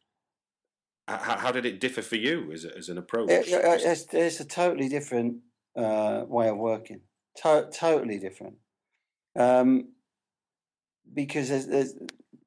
how, 1.08 1.38
how 1.38 1.52
did 1.52 1.64
it 1.64 1.80
differ 1.80 2.02
for 2.02 2.16
you 2.16 2.50
as, 2.52 2.64
a, 2.64 2.76
as 2.76 2.88
an 2.88 2.98
approach? 2.98 3.30
It- 3.30 3.46
it's, 3.48 4.06
it's 4.12 4.40
a 4.40 4.44
totally 4.44 4.88
different 4.88 5.38
uh, 5.76 6.24
way 6.26 6.48
of 6.48 6.56
working. 6.56 7.00
To- 7.42 7.68
totally 7.72 8.18
different. 8.18 8.54
Um, 9.38 9.92
because 11.12 11.48
there's, 11.48 11.66
there's, 11.66 11.94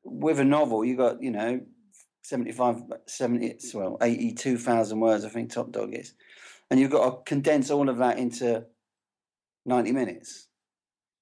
with 0.04 0.40
a 0.40 0.46
novel, 0.46 0.84
you 0.84 0.98
got 0.98 1.22
you 1.22 1.32
know 1.32 1.62
75, 2.30 2.84
70, 3.08 3.58
well, 3.74 3.98
82,000 4.02 5.00
words, 5.00 5.26
I 5.26 5.30
think 5.30 5.52
Top 5.52 5.72
Dog 5.72 5.94
is. 5.96 6.14
And 6.70 6.80
you've 6.80 6.92
got 6.92 7.10
to 7.10 7.24
condense 7.24 7.72
all 7.72 7.90
of 7.90 7.98
that 7.98 8.20
into 8.20 8.66
90 9.66 9.92
minutes. 9.92 10.48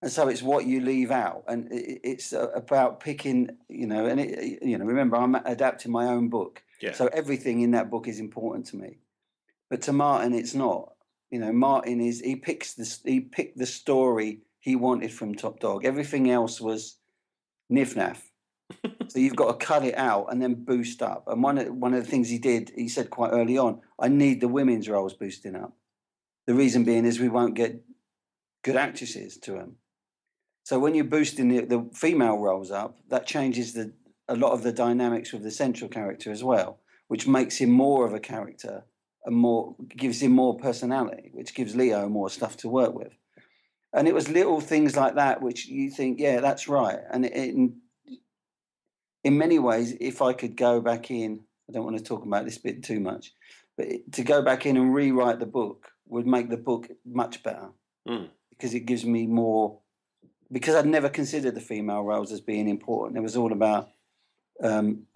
And 0.01 0.11
so 0.11 0.27
it's 0.27 0.43
what 0.43 0.65
you 0.65 0.81
leave 0.81 1.09
out. 1.09 1.45
And 1.47 1.69
it's 1.71 2.33
uh, 2.33 2.49
about 2.49 2.99
picking, 2.99 3.49
you 3.69 3.87
know, 3.87 4.05
and 4.05 4.19
it, 4.19 4.59
you 4.61 4.77
know, 4.77 4.85
remember, 4.85 5.15
I'm 5.15 5.35
adapting 5.35 5.91
my 5.91 6.07
own 6.07 6.27
book. 6.27 6.61
Yeah. 6.81 6.93
So 6.93 7.07
everything 7.07 7.61
in 7.61 7.71
that 7.71 7.89
book 7.89 8.07
is 8.07 8.19
important 8.19 8.67
to 8.67 8.75
me. 8.75 8.97
But 9.69 9.81
to 9.83 9.93
Martin, 9.93 10.33
it's 10.33 10.53
not. 10.53 10.93
You 11.31 11.39
know, 11.39 11.51
Martin 11.51 11.99
is, 11.99 12.21
he 12.21 12.35
picks 12.35 12.73
this, 12.73 13.01
he 13.03 13.19
picked 13.19 13.57
the 13.57 13.65
story 13.65 14.41
he 14.59 14.75
wanted 14.75 15.11
from 15.11 15.35
Top 15.35 15.59
Dog. 15.59 15.85
Everything 15.85 16.29
else 16.29 16.61
was 16.61 16.97
niff 17.71 17.95
naff. 17.95 18.21
so 19.07 19.19
you've 19.19 19.35
got 19.35 19.59
to 19.59 19.65
cut 19.65 19.83
it 19.83 19.97
out 19.97 20.27
and 20.29 20.41
then 20.41 20.65
boost 20.65 21.01
up. 21.01 21.25
And 21.27 21.43
one 21.43 21.57
of, 21.57 21.73
one 21.73 21.93
of 21.93 22.03
the 22.03 22.09
things 22.09 22.29
he 22.29 22.37
did, 22.37 22.71
he 22.75 22.87
said 22.87 23.09
quite 23.09 23.31
early 23.31 23.57
on, 23.57 23.81
I 23.99 24.07
need 24.07 24.41
the 24.41 24.47
women's 24.47 24.89
roles 24.89 25.13
boosting 25.13 25.55
up. 25.55 25.73
The 26.45 26.53
reason 26.53 26.83
being 26.83 27.05
is 27.05 27.19
we 27.19 27.29
won't 27.29 27.55
get 27.55 27.81
good 28.63 28.75
actresses 28.75 29.37
to 29.37 29.51
them. 29.51 29.75
So 30.63 30.79
when 30.79 30.95
you're 30.95 31.05
boosting 31.05 31.47
the, 31.47 31.65
the 31.65 31.89
female 31.93 32.37
roles 32.37 32.71
up, 32.71 32.97
that 33.09 33.25
changes 33.25 33.73
the 33.73 33.93
a 34.27 34.35
lot 34.35 34.51
of 34.51 34.63
the 34.63 34.73
dynamics 34.73 35.31
with 35.31 35.43
the 35.43 35.51
central 35.51 35.89
character 35.89 36.31
as 36.31 36.43
well, 36.43 36.79
which 37.07 37.27
makes 37.27 37.57
him 37.57 37.71
more 37.71 38.05
of 38.05 38.13
a 38.13 38.19
character 38.19 38.83
and 39.27 39.35
more 39.35 39.75
gives 39.89 40.21
him 40.21 40.31
more 40.31 40.57
personality, 40.57 41.29
which 41.33 41.53
gives 41.53 41.75
Leo 41.75 42.07
more 42.09 42.29
stuff 42.29 42.57
to 42.57 42.69
work 42.69 42.95
with. 42.95 43.13
And 43.93 44.07
it 44.07 44.13
was 44.13 44.29
little 44.29 44.61
things 44.61 44.95
like 44.95 45.15
that 45.15 45.41
which 45.41 45.67
you 45.67 45.89
think, 45.91 46.19
yeah, 46.19 46.39
that's 46.39 46.67
right. 46.67 46.99
And 47.11 47.25
it, 47.25 47.33
it, 47.35 47.71
in 49.23 49.37
many 49.37 49.59
ways, 49.59 49.95
if 49.99 50.21
I 50.21 50.33
could 50.33 50.55
go 50.55 50.79
back 50.81 51.11
in, 51.11 51.41
I 51.69 51.73
don't 51.73 51.83
want 51.83 51.97
to 51.97 52.03
talk 52.03 52.25
about 52.25 52.45
this 52.45 52.57
bit 52.57 52.83
too 52.83 52.99
much, 52.99 53.33
but 53.75 53.87
to 54.13 54.23
go 54.23 54.41
back 54.41 54.65
in 54.65 54.77
and 54.77 54.93
rewrite 54.95 55.39
the 55.39 55.45
book 55.45 55.89
would 56.07 56.25
make 56.25 56.49
the 56.49 56.57
book 56.57 56.87
much 57.05 57.43
better 57.43 57.69
Mm. 58.07 58.29
because 58.49 58.73
it 58.73 58.85
gives 58.85 59.03
me 59.03 59.27
more. 59.27 59.79
Because 60.49 60.75
I'd 60.75 60.85
never 60.85 61.09
considered 61.09 61.55
the 61.55 61.59
female 61.59 62.03
roles 62.03 62.31
as 62.31 62.39
being 62.39 62.69
important. 62.69 63.17
It 63.17 63.21
was 63.21 63.35
all 63.35 63.51
about 63.51 63.89
um, 64.63 65.07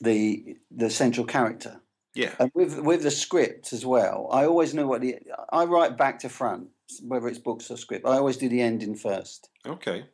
the 0.00 0.56
the 0.70 0.88
central 0.88 1.26
character. 1.26 1.80
Yeah. 2.16 2.34
And 2.38 2.50
with 2.54 2.78
with 2.80 3.02
the 3.02 3.10
script 3.10 3.72
as 3.72 3.84
well, 3.84 4.28
I 4.32 4.46
always 4.46 4.72
know 4.74 4.86
what 4.86 5.02
the 5.02 5.16
I 5.50 5.64
write 5.64 5.98
back 5.98 6.18
to 6.20 6.28
front, 6.28 6.68
whether 7.02 7.28
it's 7.28 7.38
books 7.38 7.70
or 7.70 7.76
script. 7.76 8.06
I 8.06 8.16
always 8.16 8.38
do 8.38 8.48
the 8.48 8.62
ending 8.62 8.94
first 8.94 9.50
Okay. 9.66 10.06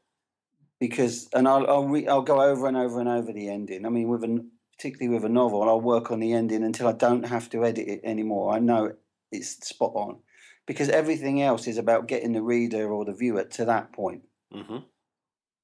because, 0.80 1.28
and 1.32 1.46
I'll 1.46 1.66
I'll, 1.68 1.86
re, 1.86 2.08
I'll 2.08 2.22
go 2.22 2.42
over 2.42 2.66
and 2.66 2.76
over 2.76 2.98
and 3.00 3.08
over 3.08 3.32
the 3.32 3.48
ending. 3.48 3.86
I 3.86 3.88
mean, 3.88 4.08
with 4.08 4.24
a 4.24 4.44
particularly 4.76 5.14
with 5.14 5.24
a 5.24 5.28
novel, 5.32 5.62
I'll 5.62 5.80
work 5.80 6.10
on 6.10 6.18
the 6.18 6.32
ending 6.32 6.64
until 6.64 6.88
I 6.88 6.92
don't 6.92 7.24
have 7.24 7.48
to 7.50 7.64
edit 7.64 7.86
it 7.88 8.00
anymore. 8.02 8.52
I 8.52 8.58
know 8.58 8.94
it's 9.30 9.66
spot 9.66 9.92
on 9.94 10.18
because 10.66 10.88
everything 10.88 11.40
else 11.40 11.66
is 11.68 11.78
about 11.78 12.08
getting 12.08 12.32
the 12.32 12.42
reader 12.42 12.90
or 12.92 13.04
the 13.04 13.12
viewer 13.14 13.44
to 13.44 13.64
that 13.66 13.92
point. 13.92 14.22
hmm 14.52 14.78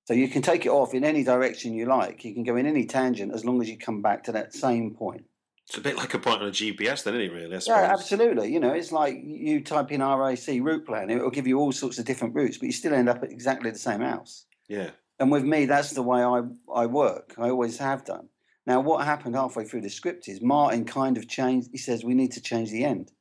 So 0.07 0.15
you 0.15 0.29
can 0.29 0.43
take 0.43 0.67
it 0.67 0.71
off 0.71 0.95
in 0.95 1.05
any 1.05 1.25
direction 1.25 1.75
you 1.75 1.87
like. 1.87 2.25
You 2.25 2.33
can 2.33 2.45
go 2.45 2.57
in 2.57 2.67
any 2.67 2.87
tangent 2.87 3.35
as 3.35 3.45
long 3.45 3.61
as 3.61 3.69
you 3.69 3.77
come 3.77 4.03
back 4.03 4.25
to 4.25 4.33
that 4.33 4.55
same 4.55 4.95
point. 4.95 5.25
It's 5.69 5.77
a 5.77 5.83
bit 5.83 5.97
like 5.97 6.15
a 6.15 6.19
point 6.19 6.41
on 6.41 6.49
a 6.49 6.51
GPS, 6.51 7.03
then, 7.03 7.15
isn't 7.15 7.31
it? 7.31 7.33
Really, 7.33 7.55
I 7.55 7.61
Yeah, 7.67 7.93
absolutely. 7.93 8.51
You 8.51 8.59
know, 8.59 8.73
it's 8.73 8.91
like 8.91 9.21
you 9.23 9.63
type 9.63 9.93
in 9.93 10.01
RAC 10.01 10.47
route 10.63 10.87
plan, 10.87 11.11
it 11.11 11.21
will 11.21 11.29
give 11.29 11.47
you 11.47 11.59
all 11.59 11.73
sorts 11.73 11.99
of 11.99 12.07
different 12.07 12.35
routes, 12.35 12.57
but 12.57 12.67
you 12.67 12.73
still 12.73 12.95
end 12.95 13.09
up 13.11 13.23
at 13.23 13.31
exactly 13.31 13.71
the 13.71 13.79
same 13.79 14.01
house. 14.01 14.47
Yeah. 14.67 14.91
And 15.19 15.31
with 15.31 15.45
me, 15.45 15.67
that's 15.67 15.91
the 15.91 16.03
way 16.03 16.23
I, 16.23 16.41
I 16.73 16.87
work. 16.87 17.35
I 17.37 17.51
always 17.51 17.77
have 17.79 18.07
done. 18.07 18.29
Now, 18.67 18.81
what 18.81 19.05
happened 19.05 19.35
halfway 19.35 19.65
through 19.65 19.83
the 19.83 19.91
script 19.91 20.27
is 20.27 20.41
Martin 20.41 20.87
kind 20.87 21.19
of 21.19 21.29
changed. 21.29 21.69
He 21.71 21.79
says, 21.79 22.03
We 22.03 22.15
need 22.15 22.33
to 22.33 22.41
change 22.41 22.71
the 22.71 22.85
end 22.85 23.13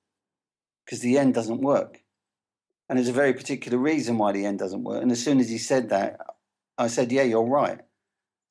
because 0.85 1.01
the 1.01 1.17
end 1.17 1.33
doesn't 1.33 1.61
work. 1.61 2.01
And 2.87 2.97
there's 2.97 3.09
a 3.09 3.13
very 3.13 3.33
particular 3.33 3.77
reason 3.77 4.17
why 4.17 4.31
the 4.31 4.45
end 4.45 4.59
doesn't 4.59 4.85
work. 4.85 5.01
And 5.01 5.11
as 5.11 5.21
soon 5.21 5.41
as 5.41 5.49
he 5.49 5.57
said 5.57 5.89
that, 5.89 6.21
I 6.77 6.87
said, 6.87 7.11
Yeah, 7.11 7.23
you're 7.23 7.43
right. 7.43 7.79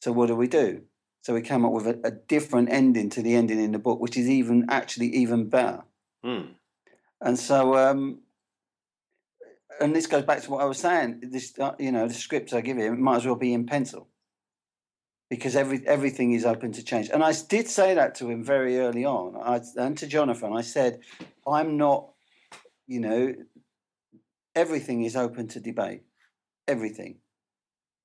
So 0.03 0.13
what 0.13 0.27
do 0.27 0.37
we 0.37 0.49
do? 0.49 0.83
So 1.27 1.35
we 1.35 1.43
came 1.43 1.65
up 1.65 1.73
with 1.73 1.89
a, 1.89 2.01
a 2.05 2.13
different 2.13 2.71
ending 2.71 3.11
to 3.11 3.21
the 3.21 3.35
ending 3.35 3.59
in 3.59 3.73
the 3.73 3.81
book, 3.81 3.99
which 3.99 4.17
is 4.17 4.29
even 4.31 4.67
actually 4.69 5.09
even 5.09 5.49
better. 5.49 5.83
Mm. 6.25 6.51
And 7.21 7.37
so, 7.37 7.77
um, 7.77 8.21
and 9.81 9.93
this 9.93 10.07
goes 10.07 10.23
back 10.23 10.43
to 10.43 10.51
what 10.53 10.63
I 10.63 10.67
was 10.67 10.79
saying. 10.79 11.23
This, 11.33 11.59
uh, 11.59 11.73
you 11.81 11.91
know, 11.91 12.07
the 12.07 12.15
scripts 12.15 12.53
I 12.53 12.61
give 12.61 12.77
him 12.77 13.03
might 13.03 13.17
as 13.17 13.27
well 13.27 13.35
be 13.35 13.53
in 13.53 13.67
pencil 13.67 14.07
because 15.29 15.57
every 15.57 15.85
everything 15.89 16.31
is 16.31 16.45
open 16.45 16.71
to 16.71 16.85
change. 16.85 17.11
And 17.11 17.25
I 17.25 17.33
did 17.33 17.67
say 17.67 17.95
that 17.95 18.15
to 18.19 18.31
him 18.31 18.45
very 18.45 18.79
early 18.79 19.05
on, 19.05 19.35
I, 19.35 19.61
and 19.83 19.99
to 19.99 20.07
Jonathan. 20.07 20.53
I 20.53 20.61
said, 20.61 21.01
I'm 21.45 21.77
not, 21.77 22.09
you 22.87 23.01
know, 23.01 23.35
everything 24.55 25.03
is 25.03 25.17
open 25.17 25.49
to 25.49 25.59
debate. 25.59 26.03
Everything. 26.69 27.17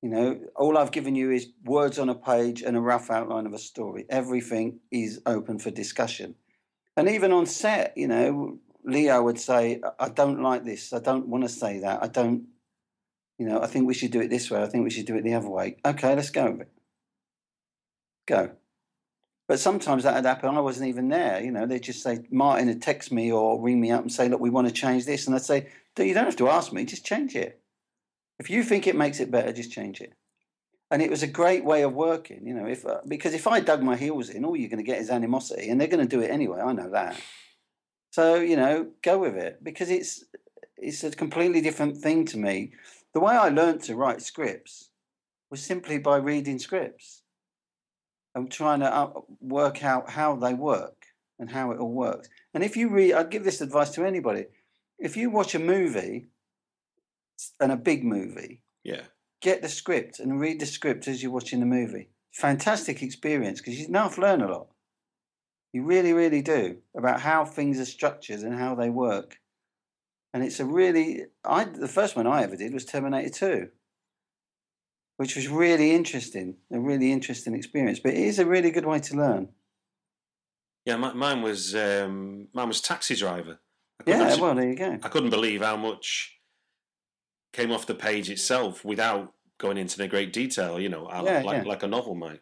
You 0.01 0.09
know, 0.09 0.39
all 0.55 0.77
I've 0.77 0.91
given 0.91 1.15
you 1.15 1.29
is 1.31 1.49
words 1.63 1.99
on 1.99 2.09
a 2.09 2.15
page 2.15 2.63
and 2.63 2.75
a 2.75 2.81
rough 2.81 3.11
outline 3.11 3.45
of 3.45 3.53
a 3.53 3.59
story. 3.59 4.05
Everything 4.09 4.79
is 4.89 5.21
open 5.27 5.59
for 5.59 5.69
discussion. 5.69 6.35
And 6.97 7.07
even 7.07 7.31
on 7.31 7.45
set, 7.45 7.93
you 7.95 8.07
know, 8.07 8.57
Leo 8.83 9.21
would 9.21 9.39
say, 9.39 9.79
I 9.99 10.09
don't 10.09 10.41
like 10.41 10.65
this. 10.65 10.91
I 10.91 10.99
don't 10.99 11.27
want 11.27 11.43
to 11.43 11.49
say 11.49 11.79
that. 11.81 12.01
I 12.01 12.07
don't, 12.07 12.47
you 13.37 13.45
know, 13.45 13.61
I 13.61 13.67
think 13.67 13.87
we 13.87 13.93
should 13.93 14.11
do 14.11 14.21
it 14.21 14.29
this 14.29 14.49
way. 14.49 14.61
I 14.61 14.65
think 14.65 14.83
we 14.83 14.89
should 14.89 15.05
do 15.05 15.15
it 15.15 15.23
the 15.23 15.35
other 15.35 15.49
way. 15.49 15.77
Okay, 15.85 16.15
let's 16.15 16.31
go 16.31 16.49
with 16.49 16.61
it. 16.61 16.71
Go. 18.27 18.51
But 19.47 19.59
sometimes 19.59 20.03
that 20.03 20.15
had 20.15 20.25
happened. 20.25 20.57
I 20.57 20.61
wasn't 20.61 20.89
even 20.89 21.09
there. 21.09 21.43
You 21.43 21.51
know, 21.51 21.67
they'd 21.67 21.83
just 21.83 22.01
say, 22.01 22.25
Martin 22.31 22.69
would 22.69 22.81
text 22.81 23.11
me 23.11 23.31
or 23.31 23.61
ring 23.61 23.79
me 23.79 23.91
up 23.91 24.01
and 24.01 24.11
say, 24.11 24.29
look, 24.29 24.41
we 24.41 24.49
want 24.49 24.67
to 24.67 24.73
change 24.73 25.05
this. 25.05 25.27
And 25.27 25.35
I'd 25.35 25.43
say, 25.43 25.67
you 25.99 26.13
don't 26.15 26.25
have 26.25 26.37
to 26.37 26.49
ask 26.49 26.73
me, 26.73 26.85
just 26.85 27.05
change 27.05 27.35
it. 27.35 27.60
If 28.41 28.49
you 28.49 28.63
think 28.63 28.87
it 28.87 28.95
makes 28.95 29.19
it 29.19 29.29
better, 29.29 29.53
just 29.53 29.71
change 29.71 30.01
it. 30.01 30.13
And 30.89 30.99
it 30.99 31.11
was 31.11 31.21
a 31.21 31.27
great 31.27 31.63
way 31.63 31.83
of 31.83 31.93
working, 31.93 32.47
you 32.47 32.55
know, 32.55 32.65
if 32.65 32.83
uh, 32.87 33.01
because 33.07 33.35
if 33.35 33.45
I 33.45 33.59
dug 33.59 33.83
my 33.83 33.95
heels 33.95 34.29
in, 34.29 34.43
all 34.43 34.57
you're 34.57 34.67
going 34.67 34.83
to 34.83 34.91
get 34.91 34.99
is 34.99 35.11
animosity, 35.11 35.69
and 35.69 35.79
they're 35.79 35.87
going 35.87 36.07
to 36.07 36.15
do 36.15 36.23
it 36.23 36.31
anyway. 36.31 36.59
I 36.59 36.73
know 36.73 36.89
that. 36.89 37.21
So 38.09 38.37
you 38.37 38.55
know, 38.55 38.87
go 39.03 39.19
with 39.19 39.35
it 39.35 39.63
because 39.63 39.91
it's 39.91 40.25
it's 40.75 41.03
a 41.03 41.11
completely 41.11 41.61
different 41.61 41.97
thing 41.97 42.25
to 42.31 42.37
me. 42.39 42.73
The 43.13 43.19
way 43.19 43.35
I 43.35 43.49
learned 43.49 43.83
to 43.83 43.95
write 43.95 44.23
scripts 44.23 44.89
was 45.51 45.61
simply 45.61 45.99
by 45.99 46.17
reading 46.17 46.57
scripts 46.57 47.21
and 48.33 48.51
trying 48.51 48.79
to 48.79 48.91
uh, 48.91 49.11
work 49.39 49.83
out 49.83 50.09
how 50.09 50.35
they 50.35 50.55
work 50.55 51.05
and 51.37 51.51
how 51.51 51.69
it 51.73 51.79
all 51.79 51.93
works. 51.93 52.27
And 52.55 52.63
if 52.63 52.75
you 52.75 52.89
read, 52.89 53.13
I'd 53.13 53.29
give 53.29 53.43
this 53.43 53.61
advice 53.61 53.91
to 53.91 54.03
anybody: 54.03 54.45
if 54.97 55.15
you 55.15 55.29
watch 55.29 55.53
a 55.53 55.59
movie 55.59 56.31
and 57.59 57.71
a 57.71 57.77
big 57.77 58.03
movie, 58.03 58.61
Yeah. 58.83 59.03
get 59.41 59.61
the 59.61 59.69
script 59.69 60.19
and 60.19 60.39
read 60.39 60.59
the 60.59 60.65
script 60.65 61.07
as 61.07 61.21
you're 61.21 61.31
watching 61.31 61.59
the 61.59 61.65
movie. 61.65 62.09
Fantastic 62.33 63.01
experience 63.03 63.59
because 63.59 63.79
you 63.79 63.87
now 63.89 64.09
learn 64.17 64.41
a 64.41 64.47
lot. 64.51 64.67
You 65.73 65.83
really, 65.83 66.13
really 66.13 66.41
do 66.41 66.81
about 66.95 67.21
how 67.21 67.45
things 67.45 67.79
are 67.79 67.85
structured 67.85 68.39
and 68.41 68.55
how 68.55 68.75
they 68.75 68.89
work. 68.89 69.37
And 70.33 70.43
it's 70.43 70.59
a 70.59 70.65
really, 70.65 71.25
I 71.43 71.65
the 71.65 71.87
first 71.87 72.15
one 72.15 72.27
I 72.27 72.43
ever 72.43 72.55
did 72.55 72.73
was 72.73 72.85
Terminator 72.85 73.29
Two, 73.29 73.69
which 75.17 75.35
was 75.35 75.47
really 75.47 75.91
interesting, 75.91 76.57
a 76.71 76.79
really 76.79 77.11
interesting 77.11 77.53
experience. 77.55 77.99
But 77.99 78.13
it 78.13 78.19
is 78.19 78.39
a 78.39 78.45
really 78.45 78.71
good 78.71 78.85
way 78.85 78.99
to 78.99 79.15
learn. 79.15 79.49
Yeah. 80.85 80.97
mi- 80.97 81.13
Mine 81.13 81.41
was 81.41 81.75
um, 81.75 82.47
mine 82.53 82.67
was 82.69 82.81
Taxi 82.81 83.15
Driver. 83.15 83.59
Yeah, 84.05 84.23
actually- 84.23 84.41
well, 84.41 84.55
there 84.55 84.69
you 84.69 84.75
go. 84.75 84.99
I 85.03 85.09
couldn't 85.09 85.29
believe 85.29 85.61
how 85.61 85.77
much 85.77 86.37
came 87.53 87.71
off 87.71 87.85
the 87.87 87.95
page 87.95 88.29
itself 88.29 88.83
without 88.85 89.33
going 89.57 89.77
into 89.77 89.97
the 89.97 90.07
great 90.07 90.33
detail. 90.33 90.79
You 90.79 90.89
know, 90.89 91.09
Yeah, 91.11 91.41
like 91.43 91.63
yeah. 91.63 91.69
like 91.69 91.83
a 91.83 91.87
novel 91.87 92.15
might. 92.15 92.41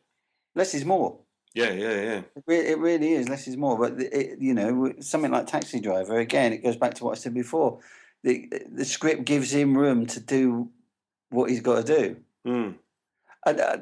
Less 0.56 0.74
is 0.74 0.86
more. 0.86 1.19
Yeah, 1.56 1.72
yeah, 1.72 2.02
yeah. 2.02 2.22
It 2.48 2.78
really 2.78 3.13
is. 3.13 3.28
Less 3.28 3.48
is 3.48 3.58
more. 3.58 3.78
But 3.78 4.00
it, 4.02 4.39
you 4.39 4.54
know, 4.54 4.93
something 5.00 5.32
like 5.32 5.48
Taxi 5.48 5.80
Driver 5.80 6.19
again, 6.19 6.54
it 6.54 6.63
goes 6.63 6.76
back 6.76 6.93
to 6.95 7.04
what 7.06 7.17
I 7.17 7.19
said 7.19 7.34
before. 7.34 7.80
The 8.24 8.52
the 8.72 8.86
script 8.86 9.26
gives 9.26 9.52
him 9.52 9.78
room 9.78 10.06
to 10.08 10.19
do 10.19 10.69
what 11.30 11.50
he's 11.50 11.62
got 11.62 11.86
to 11.86 11.98
do. 11.98 12.17
Mm. 12.48 12.76
And, 13.45 13.60
uh, 13.60 13.78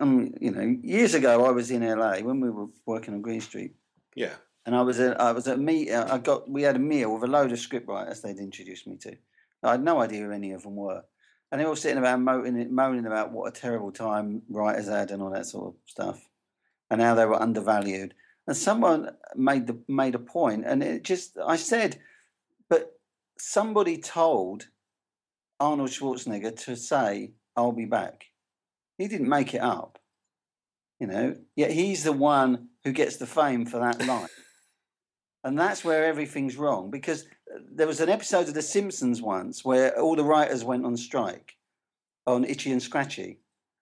um, 0.00 0.34
you 0.40 0.50
know, 0.50 0.76
years 0.82 1.14
ago, 1.14 1.44
I 1.44 1.50
was 1.50 1.70
in 1.70 1.86
LA 1.86 2.18
when 2.20 2.40
we 2.40 2.48
were 2.50 2.66
working 2.86 3.12
on 3.14 3.20
Green 3.22 3.40
Street, 3.42 3.72
Yeah. 4.14 4.34
and 4.64 4.74
I 4.74 4.80
was 4.82 4.98
at 4.98 5.20
I 5.20 5.32
was 5.32 5.46
at 5.46 5.56
a 5.56 5.60
meet. 5.60 5.90
uh, 5.90 6.06
I 6.10 6.18
got 6.18 6.48
we 6.48 6.62
had 6.62 6.76
a 6.76 6.78
meal 6.80 7.12
with 7.12 7.22
a 7.24 7.26
load 7.26 7.52
of 7.52 7.58
script 7.58 7.86
writers 7.88 8.22
they'd 8.22 8.38
introduced 8.38 8.86
me 8.86 8.96
to. 8.98 9.16
I 9.62 9.72
had 9.72 9.82
no 9.82 10.00
idea 10.00 10.24
who 10.24 10.32
any 10.32 10.52
of 10.52 10.62
them 10.62 10.76
were, 10.76 11.02
and 11.50 11.60
they 11.60 11.64
were 11.64 11.70
all 11.70 11.76
sitting 11.76 11.98
about 11.98 12.20
moaning, 12.20 12.74
moaning 12.74 13.06
about 13.06 13.32
what 13.32 13.48
a 13.48 13.60
terrible 13.60 13.92
time 13.92 14.42
writers 14.48 14.88
had 14.88 15.10
and 15.10 15.22
all 15.22 15.30
that 15.30 15.46
sort 15.46 15.68
of 15.68 15.74
stuff, 15.86 16.28
and 16.90 17.00
how 17.00 17.14
they 17.14 17.26
were 17.26 17.40
undervalued. 17.40 18.14
And 18.46 18.56
someone 18.56 19.10
made 19.34 19.66
the 19.66 19.78
made 19.88 20.14
a 20.14 20.20
point, 20.20 20.64
and 20.66 20.82
it 20.82 21.02
just 21.02 21.36
I 21.44 21.56
said, 21.56 21.98
but 22.68 22.98
somebody 23.38 23.98
told 23.98 24.68
Arnold 25.60 25.90
Schwarzenegger 25.90 26.56
to 26.64 26.76
say, 26.76 27.32
"I'll 27.56 27.72
be 27.72 27.86
back." 27.86 28.26
He 28.96 29.08
didn't 29.08 29.28
make 29.28 29.54
it 29.54 29.60
up. 29.60 29.98
You 31.00 31.06
know, 31.06 31.36
yet 31.54 31.70
he's 31.70 32.02
the 32.02 32.12
one 32.12 32.68
who 32.84 32.92
gets 32.92 33.16
the 33.16 33.26
fame 33.26 33.66
for 33.66 33.78
that 33.78 34.04
line. 34.04 34.28
and 35.44 35.58
that's 35.58 35.84
where 35.84 36.04
everything's 36.04 36.56
wrong 36.56 36.90
because 36.90 37.24
there 37.70 37.86
was 37.86 38.00
an 38.00 38.08
episode 38.08 38.48
of 38.48 38.54
The 38.54 38.62
Simpsons 38.62 39.22
once 39.22 39.64
where 39.64 39.98
all 39.98 40.16
the 40.16 40.24
writers 40.24 40.64
went 40.64 40.84
on 40.84 40.96
strike 40.96 41.56
on 42.26 42.44
Itchy 42.44 42.70
and 42.70 42.82
Scratchy. 42.82 43.38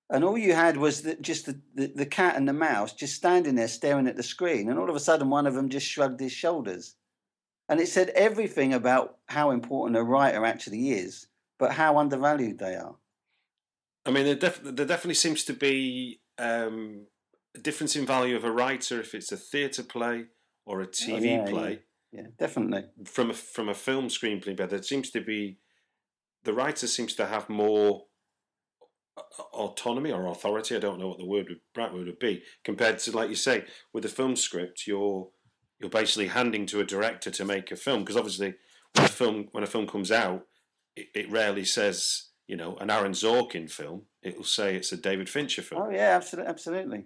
And 0.08 0.22
all 0.22 0.38
you 0.38 0.54
had 0.54 0.76
was 0.76 1.02
the, 1.02 1.16
just 1.16 1.46
the, 1.46 1.60
the, 1.74 1.92
the 1.94 2.06
cat 2.06 2.36
and 2.36 2.48
the 2.48 2.52
mouse 2.52 2.92
just 2.92 3.16
standing 3.16 3.56
there 3.56 3.66
staring 3.66 4.06
at 4.06 4.16
the 4.16 4.22
screen. 4.22 4.68
And 4.68 4.78
all 4.78 4.88
of 4.88 4.94
a 4.94 5.00
sudden, 5.00 5.30
one 5.30 5.46
of 5.46 5.54
them 5.54 5.68
just 5.68 5.86
shrugged 5.86 6.20
his 6.20 6.32
shoulders. 6.32 6.94
And 7.68 7.80
it 7.80 7.88
said 7.88 8.10
everything 8.10 8.72
about 8.72 9.16
how 9.26 9.50
important 9.50 9.98
a 9.98 10.04
writer 10.04 10.44
actually 10.44 10.90
is, 10.90 11.26
but 11.58 11.72
how 11.72 11.98
undervalued 11.98 12.60
they 12.60 12.76
are. 12.76 12.94
I 14.04 14.12
mean, 14.12 14.24
there, 14.24 14.36
def- 14.36 14.62
there 14.62 14.86
definitely 14.86 15.14
seems 15.14 15.42
to 15.44 15.52
be 15.52 16.20
um, 16.38 17.06
a 17.56 17.58
difference 17.58 17.96
in 17.96 18.06
value 18.06 18.36
of 18.36 18.44
a 18.44 18.52
writer 18.52 19.00
if 19.00 19.12
it's 19.12 19.32
a 19.32 19.36
theatre 19.36 19.82
play 19.82 20.26
or 20.64 20.80
a 20.80 20.86
TV 20.86 21.14
Oh, 21.14 21.18
yeah, 21.18 21.50
play 21.50 21.70
Yeah, 21.72 21.78
definitely. 22.38 22.84
from 23.04 23.30
a 23.30 23.34
from 23.34 23.68
a 23.68 23.74
film 23.74 24.08
screenplay. 24.08 24.56
But 24.56 24.70
there 24.70 24.82
seems 24.82 25.10
to 25.10 25.20
be 25.20 25.58
the 26.44 26.52
writer 26.52 26.86
seems 26.86 27.14
to 27.14 27.26
have 27.26 27.48
more 27.48 28.04
autonomy 29.52 30.12
or 30.12 30.26
authority. 30.26 30.76
I 30.76 30.78
don't 30.80 30.98
know 30.98 31.08
what 31.08 31.18
the 31.18 31.26
word 31.26 31.46
would, 31.48 31.60
right 31.76 31.92
word 31.92 32.06
would 32.06 32.18
be 32.18 32.42
compared 32.64 32.98
to, 33.00 33.12
like 33.12 33.30
you 33.30 33.36
say, 33.36 33.64
with 33.92 34.04
a 34.04 34.08
film 34.08 34.36
script. 34.36 34.86
You're 34.86 35.28
you're 35.78 35.90
basically 35.90 36.28
handing 36.28 36.66
to 36.66 36.80
a 36.80 36.84
director 36.84 37.30
to 37.30 37.44
make 37.44 37.70
a 37.70 37.76
film 37.76 38.00
because 38.00 38.16
obviously 38.16 38.54
when 38.94 39.04
a 39.04 39.08
film 39.08 39.48
when 39.52 39.64
a 39.64 39.68
film 39.68 39.86
comes 39.86 40.10
out, 40.10 40.42
it, 40.94 41.08
it 41.14 41.30
rarely 41.30 41.64
says 41.64 42.30
you 42.46 42.56
know 42.56 42.76
an 42.76 42.90
Aaron 42.90 43.12
Sorkin 43.12 43.70
film. 43.70 44.02
It 44.22 44.36
will 44.36 44.44
say 44.44 44.76
it's 44.76 44.92
a 44.92 44.96
David 44.96 45.28
Fincher 45.28 45.62
film. 45.62 45.82
Oh 45.82 45.90
yeah, 45.90 46.16
absolutely, 46.16 46.50
absolutely. 46.50 47.04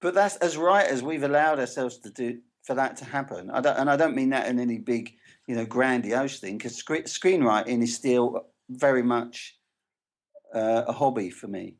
But 0.00 0.14
that's 0.14 0.36
as 0.36 0.56
writers, 0.56 1.02
we've 1.02 1.22
allowed 1.22 1.58
ourselves 1.58 1.98
to 1.98 2.10
do 2.10 2.40
for 2.70 2.76
that 2.76 2.96
to 2.96 3.04
happen. 3.04 3.50
I 3.50 3.60
don't, 3.60 3.76
and 3.78 3.90
I 3.90 3.96
don't 3.96 4.14
mean 4.14 4.30
that 4.30 4.46
in 4.46 4.60
any 4.60 4.78
big, 4.78 5.16
you 5.48 5.56
know, 5.56 5.66
grandiose 5.66 6.38
thing, 6.38 6.56
because 6.56 6.76
scre- 6.76 7.08
screenwriting 7.18 7.82
is 7.82 7.96
still 7.96 8.46
very 8.68 9.02
much 9.02 9.58
uh, 10.54 10.84
a 10.86 10.92
hobby 10.92 11.30
for 11.30 11.48
me. 11.48 11.74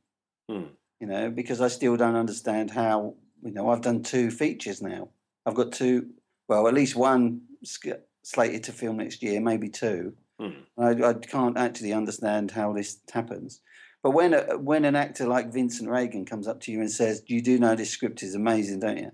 Hmm. 0.48 0.64
You 0.98 1.06
know, 1.06 1.30
because 1.30 1.60
I 1.60 1.68
still 1.68 1.96
don't 1.96 2.16
understand 2.16 2.72
how. 2.72 3.14
You 3.44 3.52
know, 3.52 3.70
I've 3.70 3.82
done 3.82 4.02
two 4.02 4.32
features 4.32 4.82
now. 4.82 5.10
I've 5.46 5.54
got 5.54 5.70
two, 5.70 6.10
well, 6.48 6.66
at 6.66 6.74
least 6.74 6.96
one 6.96 7.42
sk- 7.62 8.02
slated 8.24 8.64
to 8.64 8.72
film 8.72 8.96
next 8.96 9.22
year, 9.22 9.40
maybe 9.40 9.68
two. 9.68 10.14
Hmm. 10.40 10.62
I, 10.76 10.90
I 10.90 11.14
can't 11.14 11.56
actually 11.56 11.92
understand 11.92 12.50
how 12.50 12.72
this 12.72 12.98
happens. 13.12 13.60
But 14.02 14.10
when 14.10 14.34
a, 14.34 14.58
when 14.58 14.84
an 14.84 14.96
actor 14.96 15.28
like 15.28 15.52
Vincent 15.52 15.88
Regan 15.88 16.24
comes 16.24 16.48
up 16.48 16.60
to 16.62 16.72
you 16.72 16.80
and 16.80 16.90
says, 16.90 17.22
"You 17.28 17.40
do 17.42 17.60
know 17.60 17.76
this 17.76 17.90
script 17.90 18.24
is 18.24 18.34
amazing, 18.34 18.80
don't 18.80 18.98
you?" 18.98 19.12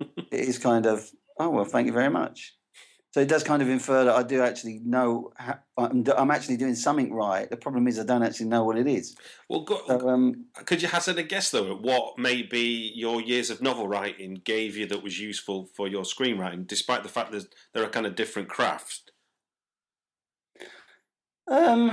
it 0.32 0.40
is 0.48 0.58
kind 0.58 0.86
of, 0.86 1.08
"Oh 1.38 1.50
well, 1.50 1.64
thank 1.64 1.86
you 1.86 1.92
very 1.92 2.10
much." 2.10 2.56
So 3.12 3.20
it 3.20 3.28
does 3.28 3.44
kind 3.44 3.60
of 3.60 3.68
infer 3.68 4.04
that 4.04 4.14
I 4.14 4.22
do 4.22 4.40
actually 4.40 4.80
know. 4.84 5.32
How, 5.36 5.58
I'm, 5.76 6.02
I'm 6.16 6.30
actually 6.30 6.56
doing 6.56 6.74
something 6.74 7.12
right. 7.12 7.48
The 7.50 7.58
problem 7.58 7.86
is 7.86 7.98
I 7.98 8.04
don't 8.04 8.22
actually 8.22 8.46
know 8.46 8.64
what 8.64 8.78
it 8.78 8.86
is. 8.86 9.14
Well, 9.50 9.64
go, 9.64 9.82
So 9.86 10.08
um, 10.08 10.46
could 10.64 10.80
you 10.80 10.88
hazard 10.88 11.18
a 11.18 11.22
guess 11.22 11.50
though 11.50 11.72
at 11.72 11.82
what 11.82 12.18
maybe 12.18 12.90
your 12.94 13.20
years 13.20 13.50
of 13.50 13.60
novel 13.60 13.86
writing 13.86 14.40
gave 14.44 14.76
you 14.78 14.86
that 14.86 15.02
was 15.02 15.20
useful 15.20 15.66
for 15.76 15.88
your 15.88 16.04
screenwriting, 16.04 16.66
despite 16.66 17.02
the 17.02 17.10
fact 17.10 17.32
that 17.32 17.54
there 17.74 17.84
are 17.84 17.90
kind 17.90 18.06
of 18.06 18.14
different 18.14 18.48
crafts? 18.48 19.02
Um, 21.48 21.90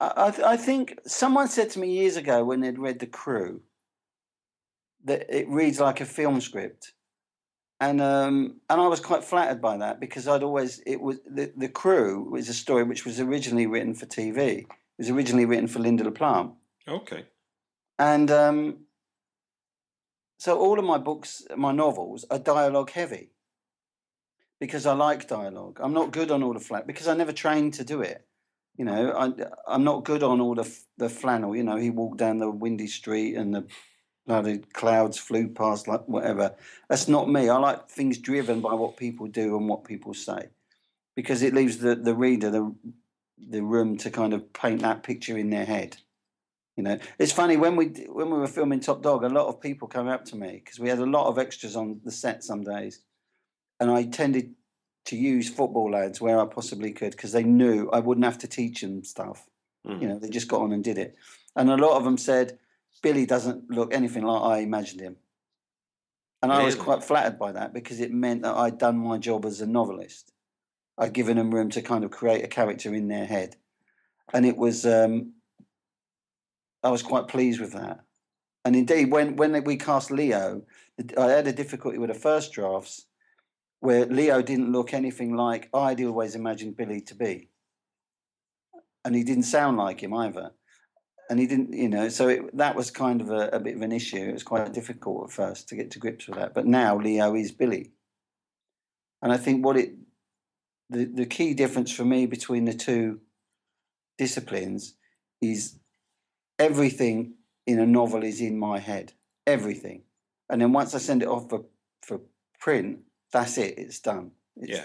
I, 0.00 0.06
I- 0.16 0.52
I 0.52 0.56
think 0.56 0.98
someone 1.06 1.48
said 1.48 1.68
to 1.70 1.78
me 1.78 1.92
years 1.92 2.16
ago 2.16 2.42
when 2.44 2.60
they'd 2.60 2.78
read 2.78 3.00
The 3.00 3.06
Crew 3.06 3.60
that 5.04 5.26
it 5.34 5.48
reads 5.48 5.80
like 5.80 6.00
a 6.00 6.06
film 6.06 6.40
script, 6.40 6.92
and 7.80 8.00
um, 8.00 8.60
and 8.68 8.80
I 8.80 8.86
was 8.88 9.00
quite 9.00 9.24
flattered 9.24 9.60
by 9.60 9.76
that 9.78 10.00
because 10.00 10.28
I'd 10.28 10.42
always 10.42 10.80
it 10.86 11.00
was 11.00 11.18
the 11.26 11.52
The 11.56 11.68
Crew 11.68 12.28
was 12.30 12.48
a 12.48 12.54
story 12.54 12.82
which 12.84 13.04
was 13.04 13.18
originally 13.20 13.66
written 13.66 13.94
for 13.94 14.06
TV. 14.06 14.38
It 14.60 14.66
was 14.98 15.10
originally 15.10 15.46
written 15.46 15.66
for 15.66 15.78
Lynda 15.80 16.04
La 16.04 16.10
Plante, 16.10 16.54
Okay. 16.86 17.24
and 17.98 18.30
um, 18.30 18.78
so 20.38 20.58
all 20.58 20.78
of 20.78 20.84
my 20.84 20.98
books, 20.98 21.42
my 21.56 21.72
novels, 21.72 22.24
are 22.30 22.38
dialogue 22.38 22.90
heavy 22.90 23.30
because 24.58 24.84
I 24.86 24.92
like 24.92 25.26
dialogue. 25.28 25.78
I'm 25.82 25.92
not 25.94 26.10
good 26.12 26.30
on 26.30 26.42
all 26.42 26.52
the 26.54 26.60
flat 26.60 26.86
because 26.86 27.08
I 27.08 27.14
never 27.14 27.32
trained 27.32 27.74
to 27.74 27.84
do 27.84 28.02
it. 28.02 28.26
You 28.76 28.84
know, 28.84 29.12
I, 29.12 29.32
I'm 29.66 29.84
not 29.84 30.04
good 30.04 30.22
on 30.22 30.40
all 30.40 30.54
the 30.54 30.70
the 30.98 31.08
flannel. 31.08 31.56
You 31.56 31.64
know, 31.64 31.76
he 31.76 31.90
walked 31.90 32.18
down 32.18 32.38
the 32.38 32.50
windy 32.50 32.86
street 32.86 33.36
and 33.36 33.54
the 33.54 33.66
clouds 34.72 35.18
flew 35.18 35.48
past, 35.48 35.88
like 35.88 36.06
whatever. 36.06 36.54
That's 36.88 37.08
not 37.08 37.30
me. 37.30 37.48
I 37.48 37.56
like 37.58 37.88
things 37.88 38.18
driven 38.18 38.60
by 38.60 38.74
what 38.74 38.96
people 38.96 39.26
do 39.26 39.56
and 39.56 39.68
what 39.68 39.84
people 39.84 40.14
say, 40.14 40.48
because 41.16 41.42
it 41.42 41.54
leaves 41.54 41.78
the, 41.78 41.94
the 41.94 42.14
reader 42.14 42.50
the 42.50 42.74
the 43.48 43.62
room 43.62 43.96
to 43.96 44.10
kind 44.10 44.34
of 44.34 44.52
paint 44.52 44.82
that 44.82 45.02
picture 45.02 45.36
in 45.36 45.50
their 45.50 45.64
head. 45.64 45.96
You 46.76 46.84
know, 46.84 46.98
it's 47.18 47.32
funny 47.32 47.56
when 47.56 47.76
we 47.76 47.86
when 48.08 48.30
we 48.30 48.38
were 48.38 48.46
filming 48.46 48.80
Top 48.80 49.02
Dog, 49.02 49.24
a 49.24 49.28
lot 49.28 49.48
of 49.48 49.60
people 49.60 49.88
come 49.88 50.08
up 50.08 50.24
to 50.26 50.36
me 50.36 50.62
because 50.64 50.78
we 50.78 50.88
had 50.88 50.98
a 50.98 51.06
lot 51.06 51.26
of 51.26 51.38
extras 51.38 51.76
on 51.76 52.00
the 52.04 52.10
set 52.10 52.42
some 52.44 52.62
days, 52.62 53.00
and 53.80 53.90
I 53.90 54.04
tended 54.04 54.54
to 55.06 55.16
use 55.16 55.48
football 55.48 55.90
lads 55.90 56.20
where 56.20 56.38
I 56.38 56.46
possibly 56.46 56.92
could 56.92 57.12
because 57.12 57.32
they 57.32 57.42
knew 57.42 57.90
I 57.90 58.00
wouldn't 58.00 58.24
have 58.24 58.38
to 58.38 58.48
teach 58.48 58.80
them 58.80 59.04
stuff. 59.04 59.48
Mm. 59.86 60.02
You 60.02 60.08
know, 60.08 60.18
they 60.18 60.28
just 60.28 60.48
got 60.48 60.62
on 60.62 60.72
and 60.72 60.84
did 60.84 60.98
it, 60.98 61.16
and 61.56 61.70
a 61.70 61.76
lot 61.76 61.96
of 61.96 62.04
them 62.04 62.16
said 62.16 62.58
Billy 63.02 63.26
doesn't 63.26 63.70
look 63.70 63.94
anything 63.94 64.24
like 64.24 64.42
I 64.42 64.58
imagined 64.58 65.00
him, 65.00 65.16
and 66.42 66.52
I 66.52 66.64
was 66.64 66.74
quite 66.74 67.02
flattered 67.02 67.38
by 67.38 67.52
that 67.52 67.72
because 67.72 68.00
it 68.00 68.12
meant 68.12 68.42
that 68.42 68.56
I'd 68.56 68.78
done 68.78 68.98
my 68.98 69.18
job 69.18 69.44
as 69.44 69.60
a 69.60 69.66
novelist. 69.66 70.32
I'd 70.98 71.12
given 71.12 71.36
them 71.36 71.54
room 71.54 71.70
to 71.70 71.82
kind 71.82 72.04
of 72.04 72.10
create 72.10 72.44
a 72.44 72.48
character 72.48 72.94
in 72.94 73.08
their 73.08 73.26
head, 73.26 73.56
and 74.32 74.44
it 74.44 74.56
was. 74.56 74.86
Um, 74.86 75.34
I 76.82 76.90
was 76.90 77.02
quite 77.02 77.28
pleased 77.28 77.60
with 77.60 77.72
that. 77.72 78.00
And 78.64 78.76
indeed, 78.76 79.10
when 79.10 79.36
when 79.36 79.64
we 79.64 79.76
cast 79.76 80.10
Leo, 80.10 80.62
I 81.16 81.26
had 81.26 81.46
a 81.46 81.52
difficulty 81.52 81.98
with 81.98 82.10
the 82.12 82.18
first 82.18 82.52
drafts, 82.52 83.06
where 83.80 84.04
Leo 84.06 84.42
didn't 84.42 84.72
look 84.72 84.92
anything 84.92 85.34
like 85.34 85.70
I'd 85.72 86.02
always 86.02 86.34
imagined 86.34 86.76
Billy 86.76 87.00
to 87.02 87.14
be, 87.14 87.48
and 89.04 89.14
he 89.14 89.24
didn't 89.24 89.44
sound 89.44 89.78
like 89.78 90.02
him 90.02 90.12
either, 90.12 90.52
and 91.30 91.38
he 91.38 91.46
didn't, 91.46 91.72
you 91.72 91.88
know, 91.88 92.10
so 92.10 92.28
it, 92.28 92.56
that 92.56 92.76
was 92.76 92.90
kind 92.90 93.22
of 93.22 93.30
a, 93.30 93.48
a 93.48 93.60
bit 93.60 93.76
of 93.76 93.82
an 93.82 93.92
issue. 93.92 94.18
It 94.18 94.32
was 94.32 94.42
quite 94.42 94.72
difficult 94.74 95.24
at 95.24 95.32
first 95.32 95.68
to 95.68 95.76
get 95.76 95.92
to 95.92 95.98
grips 95.98 96.26
with 96.26 96.36
that, 96.36 96.52
but 96.52 96.66
now 96.66 96.98
Leo 96.98 97.34
is 97.34 97.52
Billy, 97.52 97.92
and 99.22 99.32
I 99.32 99.38
think 99.38 99.64
what 99.64 99.78
it, 99.78 99.94
the 100.90 101.06
the 101.06 101.26
key 101.26 101.54
difference 101.54 101.90
for 101.90 102.04
me 102.04 102.26
between 102.26 102.66
the 102.66 102.74
two 102.74 103.20
disciplines 104.18 104.94
is 105.40 105.78
everything 106.58 107.34
in 107.66 107.78
a 107.78 107.86
novel 107.86 108.22
is 108.22 108.40
in 108.40 108.58
my 108.58 108.78
head. 108.78 109.12
Everything. 109.46 110.02
And 110.50 110.60
then 110.60 110.72
once 110.72 110.94
I 110.94 110.98
send 110.98 111.22
it 111.22 111.28
off 111.28 111.48
for, 111.48 111.64
for 112.02 112.20
print, 112.58 112.98
that's 113.32 113.56
it. 113.56 113.78
It's 113.78 114.00
done. 114.00 114.32
It's, 114.56 114.70
Yeah. 114.70 114.84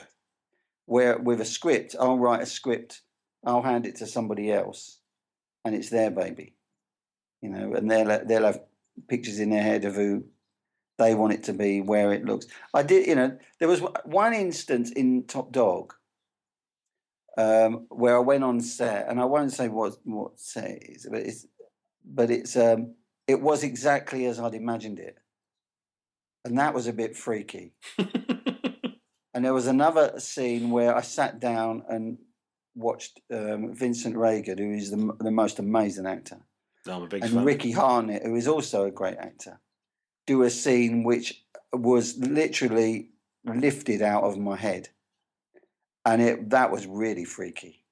Where 0.86 1.18
with 1.18 1.42
a 1.42 1.46
script, 1.46 1.96
I'll 2.00 2.18
write 2.18 2.42
a 2.42 2.46
script, 2.46 3.02
I'll 3.44 3.64
hand 3.64 3.86
it 3.86 3.96
to 3.98 4.08
somebody 4.08 4.52
else, 4.52 5.00
and 5.66 5.76
it's 5.76 5.90
their 5.90 6.12
baby. 6.12 6.54
You 7.42 7.50
know, 7.50 7.74
and 7.74 7.92
they'll 7.92 8.26
they'll 8.26 8.46
have 8.46 8.62
pictures 9.08 9.40
in 9.40 9.50
their 9.50 9.62
head 9.62 9.84
of 9.86 9.96
who 9.96 10.24
they 10.98 11.14
want 11.14 11.34
it 11.34 11.44
to 11.44 11.54
be, 11.54 11.82
where 11.82 12.14
it 12.14 12.24
looks. 12.24 12.46
I 12.74 12.84
did, 12.84 13.08
you 13.08 13.16
know, 13.16 13.38
there 13.60 13.68
was 13.68 13.82
one 14.06 14.34
instance 14.34 14.92
in 14.92 15.26
Top 15.26 15.52
Dog 15.52 15.94
um, 17.38 17.88
where 17.90 18.16
I 18.16 18.20
went 18.20 18.46
on 18.46 18.62
set, 18.62 19.10
and 19.10 19.20
I 19.20 19.26
won't 19.26 19.52
say 19.52 19.68
what 19.68 19.98
what 20.06 20.40
set 20.40 20.70
it 20.70 20.84
is, 20.84 21.08
but 21.12 21.20
it's 21.20 21.46
but 22.06 22.32
it's 22.32 22.56
um, 22.56 22.96
it 23.28 23.42
was 23.42 23.64
exactly 23.64 24.26
as 24.26 24.40
I'd 24.40 24.54
imagined 24.54 25.00
it, 25.00 25.18
and 26.46 26.58
that 26.58 26.74
was 26.74 26.88
a 26.88 26.94
bit 26.94 27.18
freaky. 27.18 27.74
And 29.36 29.44
there 29.44 29.54
was 29.54 29.68
another 29.68 30.18
scene 30.18 30.70
where 30.70 30.96
I 30.96 31.02
sat 31.02 31.42
down 31.42 31.84
and 31.90 32.18
watched 32.76 33.22
um, 33.32 33.74
Vincent 33.74 34.16
Regan, 34.18 34.58
who 34.58 34.72
is 34.72 34.92
the, 34.92 35.16
the 35.20 35.32
most 35.32 35.60
amazing 35.60 36.06
actor, 36.06 36.40
no, 36.86 36.98
I'm 36.98 37.04
a 37.04 37.08
big 37.08 37.24
and 37.24 37.32
fan. 37.32 37.46
Ricci 37.46 37.74
Harnett, 37.74 38.26
who 38.26 38.36
is 38.36 38.48
also 38.48 38.86
a 38.86 38.92
great 38.92 39.18
actor, 39.18 39.60
do 40.28 40.44
a 40.44 40.50
scene 40.50 41.04
which 41.04 41.44
was 41.74 42.18
literally 42.18 43.10
lifted 43.46 44.02
out 44.02 44.24
of 44.24 44.38
my 44.38 44.56
head, 44.56 44.90
and 46.06 46.22
it 46.22 46.50
that 46.52 46.72
was 46.72 46.86
really 46.86 47.26
freaky 47.26 47.84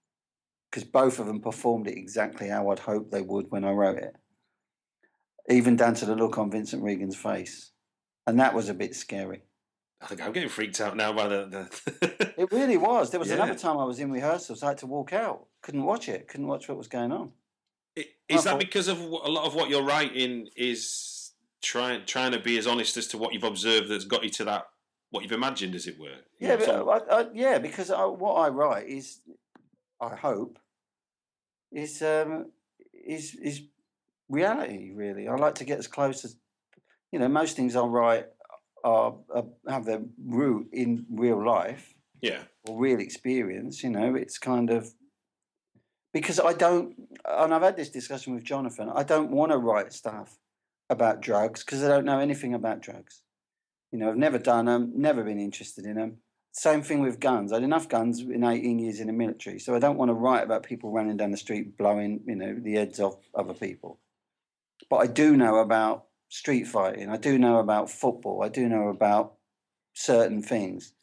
because 0.69 0.83
both 0.83 1.19
of 1.19 1.27
them 1.27 1.39
performed 1.39 1.87
it 1.87 1.97
exactly 1.97 2.49
how 2.49 2.69
I'd 2.69 2.79
hoped 2.79 3.11
they 3.11 3.21
would 3.21 3.51
when 3.51 3.63
I 3.63 3.71
wrote 3.71 3.97
it, 3.97 4.15
even 5.47 5.75
down 5.75 5.93
to 5.95 6.05
the 6.05 6.15
look 6.15 6.37
on 6.37 6.51
Vincent 6.51 6.83
Regan's 6.83 7.15
face, 7.15 7.71
and 8.25 8.39
that 8.39 8.53
was 8.53 8.69
a 8.69 8.73
bit 8.73 8.95
scary. 8.95 9.43
I 10.03 10.07
think 10.07 10.21
I'm 10.21 10.33
getting 10.33 10.49
freaked 10.49 10.81
out 10.81 10.97
now 10.97 11.13
by 11.13 11.27
the. 11.29 11.45
the 11.45 12.33
It 12.37 12.51
really 12.51 12.77
was. 12.77 13.09
There 13.11 13.19
was 13.19 13.31
another 13.31 13.55
time 13.55 13.77
I 13.77 13.85
was 13.85 13.99
in 13.99 14.11
rehearsals, 14.11 14.61
I 14.63 14.69
had 14.69 14.77
to 14.79 14.87
walk 14.87 15.13
out, 15.13 15.45
couldn't 15.61 15.83
watch 15.83 16.09
it, 16.09 16.27
couldn't 16.27 16.47
watch 16.47 16.67
what 16.67 16.77
was 16.77 16.87
going 16.87 17.11
on. 17.11 17.31
I- 17.97 18.07
Is 18.27 18.43
that 18.43 18.59
because 18.59 18.87
of 18.89 18.99
a 18.99 19.05
lot 19.05 19.45
of 19.45 19.55
what 19.55 19.69
you're 19.69 19.83
writing 19.83 20.49
is 20.57 21.31
trying 21.61 22.05
trying 22.05 22.33
to 22.33 22.39
be 22.39 22.57
as 22.57 22.67
honest 22.67 22.97
as 22.97 23.07
to 23.07 23.17
what 23.17 23.33
you've 23.33 23.43
observed 23.45 23.87
that's 23.89 24.03
got 24.03 24.23
you 24.23 24.29
to 24.31 24.43
that 24.45 24.65
what 25.11 25.23
you've 25.23 25.31
imagined, 25.31 25.75
as 25.75 25.85
it 25.87 25.97
were. 25.99 26.07
You 26.39 26.47
Yeah, 26.49 26.55
know, 26.55 26.85
but 26.85 27.11
I, 27.11 27.21
I, 27.21 27.25
yeah, 27.33 27.59
because 27.59 27.91
I, 27.91 28.03
what 28.05 28.33
I 28.33 28.49
write 28.49 28.89
is, 28.89 29.19
I 30.01 30.15
hope, 30.15 30.57
is 31.71 32.01
um, 32.01 32.51
is 32.93 33.35
is 33.35 33.61
reality. 34.27 34.91
Really, 34.91 35.27
I 35.27 35.35
like 35.35 35.55
to 35.55 35.65
get 35.65 35.77
as 35.79 35.87
close 35.87 36.25
as, 36.25 36.35
you 37.11 37.19
know, 37.19 37.27
most 37.27 37.55
things 37.55 37.75
I 37.75 37.81
write 37.85 38.25
are, 38.83 39.15
are 39.33 39.45
have 39.67 39.85
their 39.85 40.01
root 40.25 40.67
in 40.73 41.05
real 41.09 41.43
life 41.43 41.93
yeah, 42.23 42.43
or 42.67 42.79
real 42.79 42.99
experience. 42.99 43.83
You 43.83 43.89
know, 43.89 44.15
it's 44.15 44.37
kind 44.37 44.69
of 44.69 44.89
because 46.13 46.39
I 46.39 46.53
don't, 46.53 46.95
and 47.25 47.53
I've 47.53 47.61
had 47.61 47.75
this 47.75 47.89
discussion 47.89 48.33
with 48.33 48.43
Jonathan. 48.43 48.89
I 48.93 49.03
don't 49.03 49.31
want 49.31 49.51
to 49.51 49.57
write 49.57 49.91
stuff 49.93 50.37
about 50.89 51.21
drugs 51.21 51.63
because 51.63 51.83
I 51.83 51.89
don't 51.89 52.05
know 52.05 52.19
anything 52.19 52.53
about 52.53 52.81
drugs. 52.81 53.21
You 53.91 53.99
know, 53.99 54.09
I've 54.09 54.17
never 54.17 54.39
done 54.39 54.65
them, 54.65 54.93
never 54.95 55.23
been 55.23 55.39
interested 55.39 55.85
in 55.85 55.95
them. 55.95 56.17
Same 56.53 56.81
thing 56.81 57.01
with 57.01 57.19
guns. 57.19 57.51
I 57.51 57.55
had 57.55 57.63
enough 57.63 57.89
guns 57.89 58.21
in 58.21 58.43
18 58.43 58.79
years 58.79 58.99
in 58.99 59.07
the 59.07 59.13
military, 59.13 59.59
so 59.59 59.75
I 59.75 59.79
don't 59.79 59.97
want 59.97 60.09
to 60.09 60.13
write 60.13 60.43
about 60.43 60.63
people 60.63 60.91
running 60.91 61.17
down 61.17 61.31
the 61.31 61.37
street 61.37 61.77
blowing, 61.77 62.21
you 62.25 62.35
know, 62.35 62.55
the 62.57 62.73
heads 62.73 62.99
off 62.99 63.15
other 63.35 63.53
people. 63.53 63.99
But 64.89 64.97
I 64.97 65.07
do 65.07 65.35
know 65.35 65.57
about 65.57 66.05
street 66.33 66.65
fighting. 66.67 67.09
I 67.09 67.17
do 67.17 67.37
know 67.37 67.59
about 67.59 67.91
football. 67.91 68.43
I 68.43 68.49
do 68.49 68.67
know 68.67 68.87
about 68.87 69.33
certain 69.93 70.41
things. 70.41 70.93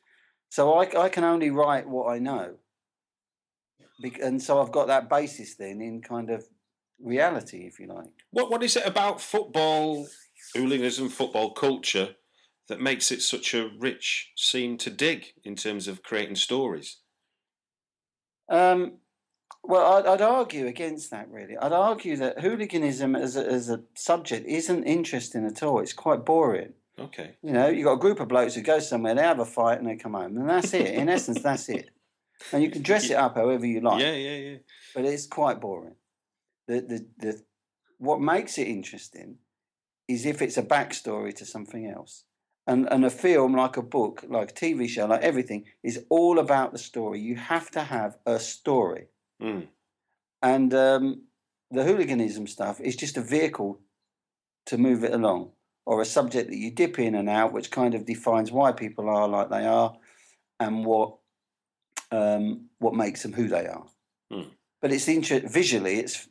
So 0.48 0.72
I, 0.74 1.04
I 1.04 1.08
can 1.08 1.22
only 1.22 1.50
write 1.50 1.88
what 1.88 2.10
I 2.10 2.18
know. 2.18 2.56
Bec- 4.02 4.20
And 4.20 4.42
so 4.42 4.60
I've 4.60 4.72
got 4.72 4.88
that 4.88 5.08
basis 5.08 5.54
then 5.54 5.80
in 5.80 6.02
kind 6.02 6.30
of 6.30 6.44
reality, 6.98 7.68
if 7.68 7.78
you 7.78 7.86
like. 7.86 8.12
what 8.32 8.50
what 8.50 8.62
is 8.64 8.76
it 8.76 8.84
about 8.86 9.20
football 9.20 10.08
hooliganism, 10.54 11.08
football 11.08 11.52
culture 11.52 12.16
that 12.68 12.80
makes 12.80 13.12
it 13.12 13.22
such 13.22 13.54
a 13.54 13.70
rich 13.78 14.32
scene 14.36 14.76
to 14.78 14.90
dig 14.90 15.26
in 15.44 15.54
terms 15.54 15.86
of 15.86 16.02
creating 16.02 16.36
stories? 16.36 16.98
Um, 18.48 18.98
well, 19.62 19.94
I'd, 19.94 20.06
I'd 20.06 20.22
argue 20.22 20.66
against 20.66 21.10
that, 21.10 21.30
really. 21.30 21.56
I'd 21.56 21.72
argue 21.72 22.16
that 22.16 22.40
hooliganism 22.40 23.14
as 23.14 23.36
a, 23.36 23.46
as 23.46 23.70
a 23.70 23.82
subject 23.94 24.46
isn't 24.46 24.84
interesting 24.84 25.46
at 25.46 25.62
all. 25.62 25.80
It's 25.80 25.92
quite 25.92 26.24
boring. 26.24 26.72
Okay, 26.98 27.30
You 27.42 27.52
know, 27.52 27.68
you've 27.68 27.86
got 27.86 27.94
a 27.94 27.98
group 27.98 28.20
of 28.20 28.28
blokes 28.28 28.54
who 28.54 28.60
go 28.60 28.78
somewhere, 28.78 29.14
they 29.14 29.22
have 29.22 29.38
a 29.38 29.46
fight, 29.46 29.78
and 29.78 29.88
they 29.88 29.96
come 29.96 30.12
home. 30.12 30.36
And 30.36 30.48
that's 30.50 30.74
it. 30.74 30.94
In 30.94 31.08
essence, 31.08 31.42
that's 31.42 31.68
it. 31.70 31.88
And 32.52 32.62
you 32.62 32.70
can 32.70 32.82
dress 32.82 33.08
it 33.08 33.14
up 33.14 33.36
however 33.36 33.66
you 33.66 33.80
like. 33.80 34.02
yeah, 34.02 34.12
yeah, 34.12 34.36
yeah. 34.36 34.56
but 34.94 35.04
it's 35.04 35.26
quite 35.26 35.60
boring. 35.60 35.94
The, 36.68 36.80
the, 36.80 37.06
the, 37.18 37.42
what 37.98 38.20
makes 38.20 38.58
it 38.58 38.66
interesting 38.68 39.36
is 40.08 40.26
if 40.26 40.42
it's 40.42 40.58
a 40.58 40.62
backstory 40.62 41.34
to 41.36 41.46
something 41.46 41.86
else. 41.86 42.24
And, 42.66 42.86
and 42.92 43.04
a 43.04 43.10
film, 43.10 43.54
like 43.54 43.76
a 43.76 43.82
book, 43.82 44.24
like 44.28 44.50
a 44.50 44.54
TV 44.54 44.88
show, 44.88 45.06
like 45.06 45.22
everything, 45.22 45.64
is 45.82 46.04
all 46.08 46.38
about 46.38 46.72
the 46.72 46.78
story. 46.78 47.18
You 47.20 47.36
have 47.36 47.70
to 47.72 47.80
have 47.82 48.18
a 48.26 48.38
story. 48.38 49.08
Mm. 49.40 49.68
And 50.42 50.74
um, 50.74 51.22
the 51.70 51.84
hooliganism 51.84 52.46
stuff 52.46 52.80
is 52.80 52.96
just 52.96 53.16
a 53.16 53.22
vehicle 53.22 53.80
to 54.66 54.78
move 54.78 55.04
it 55.04 55.12
along, 55.12 55.52
or 55.86 56.00
a 56.00 56.06
subject 56.06 56.50
that 56.50 56.56
you 56.56 56.70
dip 56.70 56.98
in 56.98 57.14
and 57.14 57.28
out, 57.28 57.52
which 57.52 57.70
kind 57.70 57.94
of 57.94 58.06
defines 58.06 58.52
why 58.52 58.72
people 58.72 59.08
are 59.08 59.28
like 59.28 59.50
they 59.50 59.66
are 59.66 59.96
and 60.58 60.84
what 60.84 61.16
um, 62.10 62.68
what 62.78 62.94
makes 62.94 63.22
them 63.22 63.32
who 63.32 63.48
they 63.48 63.66
are. 63.66 63.86
Hmm. 64.30 64.48
But 64.80 64.92
it's 64.92 65.08
inter- 65.08 65.46
visually, 65.46 65.98
it's 65.98 66.28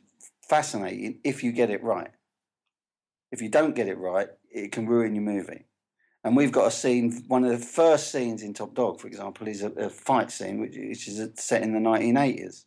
fascinating 0.48 1.20
if 1.24 1.42
you 1.44 1.52
get 1.52 1.70
it 1.70 1.82
right. 1.82 2.10
If 3.32 3.40
you 3.40 3.48
don't 3.48 3.76
get 3.76 3.88
it 3.88 3.98
right, 3.98 4.28
it 4.50 4.72
can 4.72 4.86
ruin 4.86 5.14
your 5.14 5.24
movie. 5.24 5.66
And 6.24 6.36
we've 6.36 6.52
got 6.52 6.66
a 6.66 6.70
scene. 6.70 7.24
One 7.28 7.44
of 7.44 7.50
the 7.50 7.64
first 7.64 8.10
scenes 8.10 8.42
in 8.42 8.52
Top 8.52 8.74
Dog, 8.74 9.00
for 9.00 9.06
example, 9.06 9.48
is 9.48 9.62
a, 9.62 9.70
a 9.70 9.88
fight 9.88 10.30
scene, 10.30 10.60
which, 10.60 10.76
which 10.76 11.08
is 11.08 11.30
set 11.36 11.62
in 11.62 11.72
the 11.72 11.78
1980s 11.78 12.64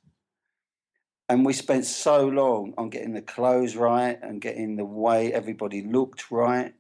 and 1.30 1.46
we 1.46 1.54
spent 1.54 1.86
so 1.86 2.28
long 2.28 2.74
on 2.78 2.90
getting 2.90 3.14
the 3.14 3.22
clothes 3.22 3.76
right 3.76 4.20
and 4.22 4.42
getting 4.42 4.76
the 4.76 4.86
way 4.86 5.32
everybody 5.34 5.82
looked 5.82 6.30
right, 6.32 6.74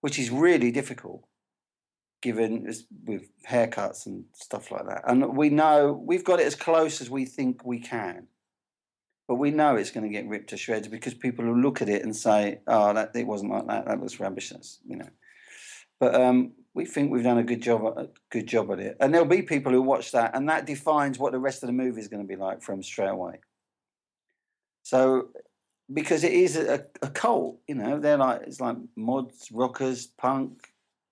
which 0.00 0.18
is 0.18 0.30
really 0.30 0.70
difficult, 0.70 1.24
given 2.22 2.72
with 3.04 3.28
haircuts 3.48 4.06
and 4.06 4.24
stuff 4.32 4.70
like 4.70 4.86
that. 4.86 5.02
And 5.06 5.36
we 5.36 5.50
know 5.50 5.92
we've 5.92 6.24
got 6.24 6.40
it 6.40 6.46
as 6.46 6.54
close 6.54 7.00
as 7.00 7.10
we 7.10 7.26
think 7.26 7.64
we 7.64 7.78
can, 7.78 8.28
but 9.28 9.36
we 9.36 9.50
know 9.50 9.76
it's 9.76 9.90
going 9.90 10.06
to 10.06 10.12
get 10.12 10.28
ripped 10.28 10.50
to 10.50 10.56
shreds 10.56 10.88
because 10.88 11.14
people 11.14 11.44
will 11.44 11.60
look 11.60 11.82
at 11.82 11.88
it 11.88 12.02
and 12.02 12.16
say, 12.16 12.60
"Oh, 12.66 12.92
that 12.94 13.14
it 13.14 13.26
wasn't 13.26 13.52
like 13.52 13.66
that. 13.66 13.86
That 13.86 14.00
looks 14.00 14.18
rubbish." 14.20 14.52
You 14.86 14.96
know. 14.96 15.08
But 16.00 16.14
um, 16.14 16.52
we 16.74 16.84
think 16.84 17.10
we've 17.10 17.22
done 17.22 17.38
a 17.38 17.44
good 17.44 17.62
job, 17.62 17.84
a 17.96 18.08
good 18.30 18.46
job 18.46 18.70
at 18.72 18.80
it, 18.80 18.96
and 19.00 19.12
there'll 19.12 19.26
be 19.26 19.42
people 19.42 19.72
who 19.72 19.82
watch 19.82 20.12
that, 20.12 20.34
and 20.34 20.48
that 20.48 20.66
defines 20.66 21.18
what 21.18 21.32
the 21.32 21.38
rest 21.38 21.62
of 21.62 21.68
the 21.68 21.72
movie 21.72 22.00
is 22.00 22.08
going 22.08 22.22
to 22.22 22.28
be 22.28 22.36
like 22.36 22.62
from 22.62 22.82
straight 22.82 23.08
away. 23.08 23.40
So, 24.84 25.28
because 25.92 26.24
it 26.24 26.32
is 26.32 26.56
a, 26.56 26.84
a 27.02 27.08
cult, 27.08 27.58
you 27.66 27.74
know, 27.74 27.98
they're 27.98 28.18
like 28.18 28.42
it's 28.42 28.60
like 28.60 28.76
mods, 28.96 29.48
rockers, 29.50 30.06
punk, 30.06 30.68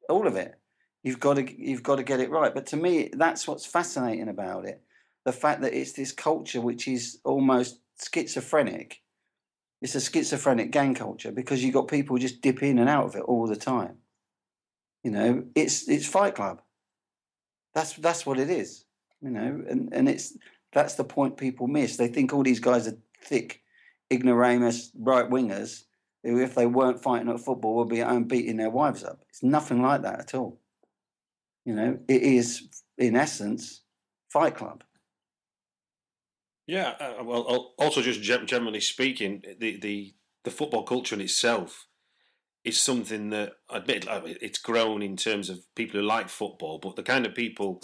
all 0.08 0.26
of 0.26 0.36
it. 0.36 0.54
You've 1.02 1.18
got 1.18 1.34
to 1.34 1.60
you've 1.60 1.82
got 1.82 1.96
to 1.96 2.02
get 2.02 2.20
it 2.20 2.30
right. 2.30 2.54
But 2.54 2.66
to 2.66 2.76
me, 2.76 3.10
that's 3.12 3.48
what's 3.48 3.66
fascinating 3.66 4.28
about 4.28 4.66
it: 4.66 4.82
the 5.24 5.32
fact 5.32 5.62
that 5.62 5.72
it's 5.72 5.92
this 5.92 6.12
culture 6.12 6.60
which 6.60 6.86
is 6.86 7.18
almost 7.24 7.80
schizophrenic. 7.98 9.00
It's 9.80 9.94
a 9.94 10.00
schizophrenic 10.00 10.70
gang 10.70 10.94
culture 10.94 11.32
because 11.32 11.64
you've 11.64 11.74
got 11.74 11.88
people 11.88 12.18
just 12.18 12.42
dip 12.42 12.62
in 12.62 12.78
and 12.78 12.90
out 12.90 13.06
of 13.06 13.16
it 13.16 13.22
all 13.22 13.46
the 13.46 13.56
time. 13.56 13.96
You 15.02 15.12
know, 15.12 15.44
it's 15.54 15.88
it's 15.88 16.06
Fight 16.06 16.34
Club. 16.34 16.60
That's 17.74 17.94
that's 17.94 18.26
what 18.26 18.38
it 18.38 18.50
is. 18.50 18.84
You 19.22 19.30
know, 19.30 19.64
and 19.66 19.88
and 19.92 20.10
it's 20.10 20.36
that's 20.74 20.94
the 20.94 21.04
point 21.04 21.38
people 21.38 21.68
miss. 21.68 21.96
They 21.96 22.08
think 22.08 22.34
all 22.34 22.42
these 22.42 22.60
guys 22.60 22.86
are 22.86 22.98
thick, 23.22 23.61
ignoramus 24.12 24.90
right 24.98 25.28
wingers 25.28 25.84
who, 26.22 26.40
if 26.40 26.54
they 26.54 26.66
weren't 26.66 27.02
fighting 27.02 27.28
at 27.28 27.40
football, 27.40 27.76
would 27.76 27.88
be 27.88 28.00
at 28.00 28.08
home 28.08 28.24
beating 28.24 28.56
their 28.56 28.70
wives 28.70 29.02
up. 29.02 29.24
It's 29.28 29.42
nothing 29.42 29.82
like 29.82 30.02
that 30.02 30.20
at 30.20 30.34
all. 30.34 30.60
You 31.64 31.74
know, 31.74 31.98
it 32.08 32.22
is 32.22 32.68
in 32.98 33.16
essence 33.16 33.82
Fight 34.32 34.56
Club. 34.56 34.84
Yeah, 36.66 36.94
uh, 37.00 37.24
well, 37.24 37.74
also 37.78 38.02
just 38.02 38.22
generally 38.22 38.80
speaking, 38.80 39.42
the, 39.58 39.78
the 39.78 40.14
the 40.44 40.50
football 40.50 40.84
culture 40.84 41.14
in 41.14 41.20
itself 41.20 41.86
is 42.64 42.78
something 42.78 43.30
that, 43.30 43.52
admit, 43.68 44.06
it's 44.08 44.58
grown 44.58 45.02
in 45.02 45.16
terms 45.16 45.48
of 45.48 45.64
people 45.74 46.00
who 46.00 46.06
like 46.06 46.28
football, 46.28 46.78
but 46.78 46.96
the 46.96 47.02
kind 47.02 47.26
of 47.26 47.34
people 47.34 47.80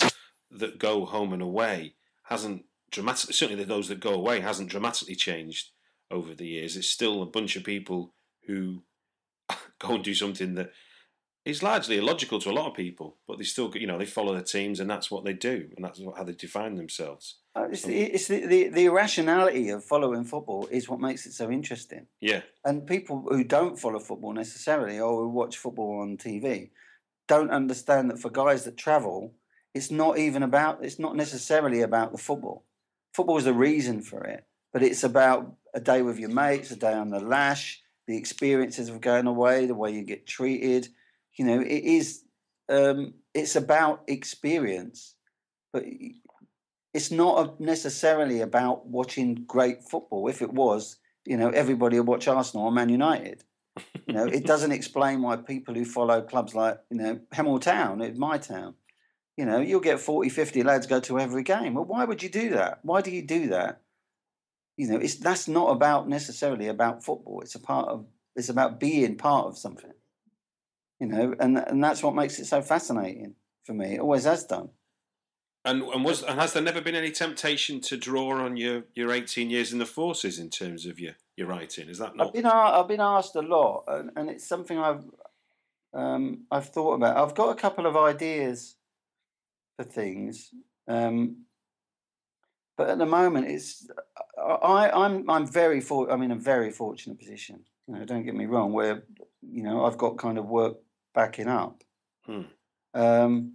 that 0.51 0.79
go 0.79 1.05
home 1.05 1.33
and 1.33 1.43
away 1.43 1.95
hasn't 2.25 2.65
dramatically. 2.91 3.35
Certainly, 3.35 3.65
those 3.65 3.89
that 3.89 4.01
go 4.01 4.15
away 4.15 4.41
hasn't 4.41 4.71
dramatically 4.71 5.17
changed 5.17 5.71
over 6.11 6.35
the 6.35 6.47
years. 6.47 6.77
It's 6.77 6.89
still 6.89 7.23
a 7.23 7.27
bunch 7.27 7.57
of 7.57 7.65
people 7.65 8.15
who 8.47 8.83
go 9.79 9.95
and 9.95 10.05
do 10.05 10.15
something 10.15 10.55
that 10.55 10.73
is 11.45 11.63
largely 11.63 11.97
illogical 11.97 12.39
to 12.41 12.51
a 12.51 12.53
lot 12.53 12.69
of 12.69 12.75
people, 12.75 13.17
but 13.27 13.39
they 13.39 13.45
still, 13.45 13.73
you 13.75 13.87
know, 13.87 13.97
they 13.99 14.05
follow 14.05 14.35
their 14.35 14.43
teams 14.43 14.81
and 14.81 14.91
that's 14.91 15.11
what 15.11 15.25
they 15.25 15.33
do, 15.33 15.71
and 15.77 15.85
that's 15.85 16.01
how 16.17 16.23
they 16.23 16.33
define 16.33 16.75
themselves. 16.75 17.37
Uh, 17.57 17.69
It's, 17.71 17.83
the, 17.83 17.97
it's 17.99 18.29
the, 18.29 18.47
the, 18.47 18.69
the 18.69 18.85
irrationality 18.85 19.71
of 19.71 19.83
following 19.83 20.25
football 20.25 20.69
is 20.71 20.89
what 20.89 21.01
makes 21.01 21.25
it 21.25 21.33
so 21.33 21.51
interesting. 21.51 22.07
Yeah, 22.21 22.43
And 22.65 22.87
people 22.87 23.25
who 23.29 23.45
don't 23.45 23.79
follow 23.79 23.99
football 23.99 24.35
necessarily 24.35 25.01
or 25.01 25.23
who 25.23 25.29
watch 25.31 25.57
football 25.57 26.01
on 26.01 26.19
TV 26.19 26.71
don't 27.29 27.51
understand 27.51 28.11
that 28.11 28.19
for 28.19 28.31
guys 28.31 28.65
that 28.65 28.77
travel, 28.77 29.33
it's 29.75 29.91
not 29.91 30.19
even 30.19 30.43
about, 30.43 30.85
it's 30.85 30.99
not 30.99 31.17
necessarily 31.17 31.81
about 31.81 32.13
the 32.13 32.19
football. 32.19 32.65
Football 33.15 33.39
is 33.39 33.45
the 33.45 33.55
reason 33.55 34.03
for 34.03 34.23
it, 34.25 34.45
but 34.73 34.83
it's 34.83 35.05
about 35.05 35.55
a 35.75 35.81
day 35.81 36.03
with 36.03 36.19
your 36.19 36.31
mates, 36.31 36.71
a 36.71 36.77
day 36.77 36.93
on 36.93 37.11
the 37.11 37.21
lash, 37.21 37.83
the 38.07 38.17
experiences 38.17 38.89
of 38.89 39.01
going 39.01 39.27
away, 39.27 39.67
the 39.67 39.75
way 39.75 39.91
you 39.91 40.05
get 40.05 40.27
treated. 40.27 40.89
You 41.35 41.45
know, 41.45 41.61
it 41.61 41.85
is, 41.85 42.25
um, 42.69 43.15
it's 43.35 43.57
about 43.57 44.03
experience, 44.09 45.15
but 45.73 45.85
it's 46.95 47.11
not 47.11 47.61
necessarily 47.61 48.41
about 48.41 48.87
watching 48.87 49.45
great 49.47 49.85
football. 49.85 50.29
If 50.29 50.43
it 50.43 50.53
was, 50.53 50.97
you 51.25 51.37
know, 51.37 51.51
everybody 51.51 51.99
would 51.99 52.09
watch 52.09 52.29
Arsenal 52.29 52.67
or 52.67 52.73
Man 52.73 52.89
United. 52.89 53.45
You 54.07 54.15
know, 54.15 54.25
it 54.25 54.47
doesn't 54.47 54.73
explain 54.73 55.23
why 55.23 55.37
people 55.37 55.75
who 55.75 55.85
follow 55.85 56.23
clubs 56.23 56.55
like, 56.55 56.79
you 56.91 56.97
know, 56.97 57.21
Hemel 57.33 57.61
Town, 57.61 58.01
it's 58.01 58.19
my 58.19 58.39
town, 58.39 58.75
you 59.37 59.45
know, 59.45 59.61
you'll 59.61 59.81
get 59.81 60.01
40, 60.01 60.31
50 60.31 60.63
lads 60.65 60.89
go 60.89 60.99
to 60.99 61.21
every 61.21 61.45
game. 61.45 61.75
Well, 61.75 61.85
why 61.85 62.05
would 62.05 62.25
you 62.25 62.29
do 62.29 62.51
that? 62.51 62.81
Why 62.83 63.03
do 63.03 63.13
you 63.13 63.23
do 63.23 63.49
that? 63.49 63.83
You 64.79 64.89
know, 64.89 64.97
it's 64.97 65.17
that's 65.17 65.49
not 65.49 65.71
about 65.71 66.09
necessarily 66.09 66.69
about 66.69 67.05
football. 67.05 67.41
It's 67.43 67.57
a 67.57 67.61
part 67.61 67.89
of 67.89 68.07
it's 68.35 68.49
about 68.49 68.81
being 68.81 69.17
part 69.17 69.47
of 69.49 69.59
something. 69.59 69.93
You 71.01 71.09
know, 71.09 71.35
and 71.39 71.59
and 71.59 71.85
that's 71.85 72.03
what 72.03 72.15
makes 72.15 72.39
it 72.39 72.47
so 72.47 72.63
fascinating 72.63 73.35
for 73.65 73.75
me. 73.75 73.97
It 73.97 74.01
always 74.01 74.25
has 74.25 74.45
done. 74.45 74.71
And 75.65 75.83
and 75.83 76.05
was 76.05 76.23
and 76.23 76.39
has 76.41 76.53
there 76.53 76.63
never 76.63 76.81
been 76.81 76.95
any 76.95 77.11
temptation 77.11 77.81
to 77.83 77.97
draw 77.97 78.41
on 78.43 78.57
your, 78.57 78.85
your 78.95 79.13
eighteen 79.13 79.51
years 79.51 79.73
in 79.73 79.81
the 79.81 79.85
forces 79.87 80.39
in 80.39 80.49
terms 80.49 80.87
of 80.87 81.01
your, 81.01 81.15
your 81.37 81.49
writing? 81.49 81.89
Is 81.89 81.99
that 81.99 82.11
I've 82.11 82.17
not? 82.17 82.33
been 82.33 82.47
a- 82.47 82.51
I've 82.79 82.89
been 82.89 83.01
asked 83.01 83.35
a 83.35 83.43
lot, 83.43 83.85
and, 83.89 84.11
and 84.17 84.31
it's 84.31 84.47
something 84.47 84.79
I've 84.79 85.05
um, 85.93 86.45
I've 86.51 86.69
thought 86.69 86.95
about. 86.95 87.17
I've 87.17 87.35
got 87.35 87.51
a 87.51 87.61
couple 87.61 87.87
of 87.87 87.97
ideas 87.97 88.77
for 89.77 89.85
things, 89.85 90.51
um, 90.87 91.45
but 92.79 92.89
at 92.89 92.99
the 92.99 93.07
moment, 93.07 93.49
it's 93.49 93.89
I, 94.39 94.89
I'm 94.89 95.29
I'm 95.29 95.47
very 95.47 95.81
for 95.81 96.11
I'm 96.11 96.23
in 96.23 96.31
a 96.31 96.37
very 96.37 96.71
fortunate 96.71 97.19
position. 97.19 97.65
You 97.89 97.97
know, 97.97 98.05
don't 98.05 98.25
get 98.25 98.37
me 98.37 98.47
wrong, 98.47 98.73
where 98.73 99.03
you 99.43 99.65
know 99.65 99.85
I've 99.85 99.99
got 99.99 100.17
kind 100.17 100.39
of 100.39 100.47
work 100.47 100.77
backing 101.13 101.49
up. 101.49 101.83
Hmm. 102.25 102.43
Um, 102.95 103.55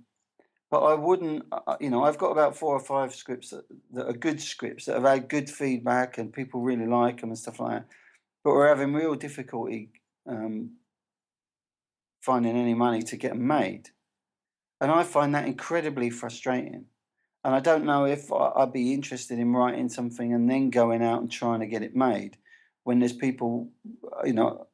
but 0.69 0.79
I 0.79 0.95
wouldn't, 0.95 1.43
you 1.79 1.91
know, 1.91 2.03
I've 2.03 2.17
got 2.17 2.31
about 2.31 2.57
four 2.57 2.73
or 2.73 2.79
five 2.79 3.13
scripts 3.13 3.51
that, 3.51 3.63
that 3.91 4.07
are 4.07 4.13
good 4.13 4.41
scripts 4.41 4.85
that 4.85 4.95
have 4.95 5.03
had 5.03 5.29
good 5.29 5.47
feedback 5.47 6.17
and 6.17 6.33
people 6.33 6.61
really 6.61 6.87
like 6.87 7.21
them 7.21 7.29
and 7.29 7.37
stuff 7.37 7.59
like 7.59 7.81
that. 7.81 7.87
But 8.43 8.53
we're 8.53 8.69
having 8.69 8.91
real 8.91 9.13
difficulty 9.13 9.91
um, 10.27 10.71
finding 12.21 12.57
any 12.57 12.73
money 12.73 13.03
to 13.03 13.17
get 13.17 13.33
them 13.33 13.45
made. 13.45 13.89
And 14.81 14.89
I 14.91 15.03
find 15.03 15.35
that 15.35 15.45
incredibly 15.45 16.09
frustrating. 16.09 16.85
And 17.43 17.53
I 17.53 17.59
don't 17.59 17.85
know 17.85 18.05
if 18.05 18.31
I'd 18.31 18.71
be 18.71 18.93
interested 18.93 19.37
in 19.37 19.53
writing 19.53 19.89
something 19.89 20.33
and 20.33 20.49
then 20.49 20.69
going 20.69 21.03
out 21.03 21.21
and 21.21 21.31
trying 21.31 21.59
to 21.59 21.67
get 21.67 21.83
it 21.83 21.95
made 21.95 22.37
when 22.83 22.99
there's 22.99 23.13
people, 23.13 23.69
you 24.23 24.33
know, 24.33 24.67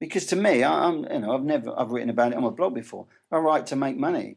because 0.00 0.26
to 0.26 0.36
me, 0.36 0.64
I'm, 0.64 1.04
you 1.04 1.18
know, 1.18 1.34
I've 1.34 1.42
never, 1.42 1.78
I've 1.78 1.90
written 1.90 2.10
about 2.10 2.32
it 2.32 2.36
on 2.36 2.44
my 2.44 2.50
blog 2.50 2.74
before. 2.74 3.06
I 3.30 3.38
write 3.38 3.66
to 3.66 3.76
make 3.76 3.96
money. 3.96 4.36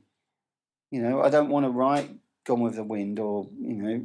You 0.90 1.02
know, 1.02 1.22
I 1.22 1.30
don't 1.30 1.50
want 1.50 1.66
to 1.66 1.70
write 1.70 2.10
Gone 2.46 2.60
with 2.60 2.76
the 2.76 2.84
Wind 2.84 3.20
or, 3.20 3.48
you 3.60 3.76
know, 3.76 4.04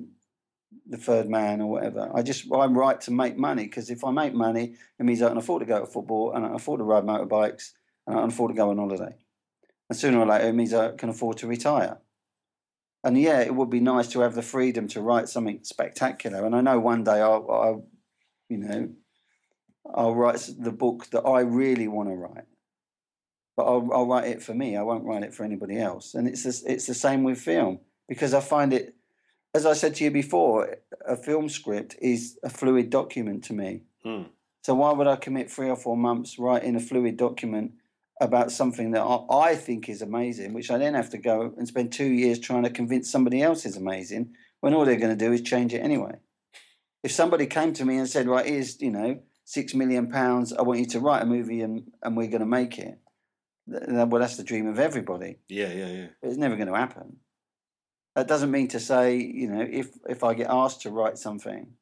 The 0.88 0.98
Third 0.98 1.28
Man 1.28 1.60
or 1.60 1.70
whatever. 1.70 2.10
I 2.14 2.22
just, 2.22 2.44
I 2.52 2.66
write 2.66 3.00
to 3.02 3.10
make 3.10 3.36
money 3.36 3.64
because 3.64 3.90
if 3.90 4.04
I 4.04 4.10
make 4.12 4.34
money, 4.34 4.74
it 4.98 5.04
means 5.04 5.22
I 5.22 5.28
can 5.28 5.38
afford 5.38 5.60
to 5.60 5.66
go 5.66 5.80
to 5.80 5.86
football 5.86 6.32
and 6.32 6.44
I 6.44 6.48
can 6.48 6.56
afford 6.56 6.78
to 6.80 6.84
ride 6.84 7.04
motorbikes 7.04 7.72
and 8.06 8.16
I 8.16 8.20
can 8.20 8.28
afford 8.28 8.50
to 8.50 8.56
go 8.56 8.70
on 8.70 8.78
holiday. 8.78 9.16
And 9.88 9.98
sooner 9.98 10.20
or 10.20 10.26
later, 10.26 10.48
it 10.48 10.52
means 10.52 10.74
I 10.74 10.92
can 10.92 11.08
afford 11.08 11.38
to 11.38 11.46
retire. 11.46 11.98
And 13.06 13.16
yeah, 13.16 13.38
it 13.38 13.54
would 13.54 13.70
be 13.70 13.78
nice 13.78 14.08
to 14.08 14.20
have 14.22 14.34
the 14.34 14.42
freedom 14.42 14.88
to 14.88 15.00
write 15.00 15.28
something 15.28 15.60
spectacular. 15.62 16.44
And 16.44 16.56
I 16.56 16.60
know 16.60 16.80
one 16.80 17.04
day 17.04 17.20
I'll, 17.20 17.48
I'll 17.48 17.86
you 18.48 18.58
know, 18.58 18.88
I'll 19.94 20.16
write 20.16 20.50
the 20.58 20.72
book 20.72 21.06
that 21.10 21.20
I 21.20 21.42
really 21.42 21.86
want 21.86 22.08
to 22.08 22.16
write. 22.16 22.46
But 23.56 23.66
I'll, 23.66 23.88
I'll 23.92 24.08
write 24.08 24.26
it 24.26 24.42
for 24.42 24.54
me. 24.54 24.76
I 24.76 24.82
won't 24.82 25.04
write 25.04 25.22
it 25.22 25.32
for 25.32 25.44
anybody 25.44 25.78
else. 25.78 26.14
And 26.14 26.26
it's 26.26 26.42
the, 26.42 26.72
it's 26.72 26.88
the 26.88 26.94
same 26.94 27.22
with 27.22 27.38
film 27.38 27.78
because 28.08 28.34
I 28.34 28.40
find 28.40 28.72
it, 28.72 28.96
as 29.54 29.66
I 29.66 29.74
said 29.74 29.94
to 29.94 30.04
you 30.04 30.10
before, 30.10 30.76
a 31.06 31.16
film 31.16 31.48
script 31.48 31.94
is 32.02 32.36
a 32.42 32.50
fluid 32.50 32.90
document 32.90 33.44
to 33.44 33.52
me. 33.52 33.82
Hmm. 34.02 34.24
So 34.64 34.74
why 34.74 34.92
would 34.92 35.06
I 35.06 35.14
commit 35.14 35.48
three 35.48 35.70
or 35.70 35.76
four 35.76 35.96
months 35.96 36.40
writing 36.40 36.74
a 36.74 36.80
fluid 36.80 37.16
document 37.16 37.74
about 38.20 38.50
something 38.50 38.92
that 38.92 39.02
I, 39.02 39.50
I 39.50 39.54
think 39.54 39.88
is 39.88 40.02
amazing, 40.02 40.54
which 40.54 40.70
I 40.70 40.78
then 40.78 40.94
have 40.94 41.10
to 41.10 41.18
go 41.18 41.52
and 41.56 41.68
spend 41.68 41.92
two 41.92 42.06
years 42.06 42.38
trying 42.38 42.62
to 42.62 42.70
convince 42.70 43.10
somebody 43.10 43.42
else 43.42 43.66
is 43.66 43.76
amazing, 43.76 44.34
when 44.60 44.74
all 44.74 44.84
they're 44.84 44.96
going 44.96 45.16
to 45.16 45.24
do 45.24 45.32
is 45.32 45.42
change 45.42 45.74
it 45.74 45.78
anyway. 45.78 46.14
If 47.02 47.12
somebody 47.12 47.46
came 47.46 47.72
to 47.74 47.84
me 47.84 47.98
and 47.98 48.08
said, 48.08 48.26
"Right, 48.26 48.46
here's 48.46 48.80
you 48.80 48.90
know 48.90 49.20
six 49.44 49.74
million 49.74 50.10
pounds, 50.10 50.52
I 50.52 50.62
want 50.62 50.80
you 50.80 50.86
to 50.86 51.00
write 51.00 51.22
a 51.22 51.26
movie 51.26 51.60
and 51.60 51.92
and 52.02 52.16
we're 52.16 52.28
going 52.28 52.40
to 52.40 52.46
make 52.46 52.78
it," 52.78 52.98
th- 53.70 53.86
th- 53.86 54.08
well, 54.08 54.20
that's 54.20 54.36
the 54.36 54.44
dream 54.44 54.66
of 54.66 54.78
everybody. 54.78 55.38
Yeah, 55.48 55.72
yeah, 55.72 55.88
yeah. 55.88 56.06
But 56.20 56.28
it's 56.28 56.38
never 56.38 56.56
going 56.56 56.68
to 56.68 56.74
happen. 56.74 57.18
That 58.16 58.28
doesn't 58.28 58.50
mean 58.50 58.68
to 58.68 58.80
say, 58.80 59.16
you 59.18 59.48
know, 59.48 59.64
if 59.70 59.90
if 60.08 60.24
I 60.24 60.34
get 60.34 60.48
asked 60.50 60.82
to 60.82 60.90
write 60.90 61.18
something, 61.18 61.74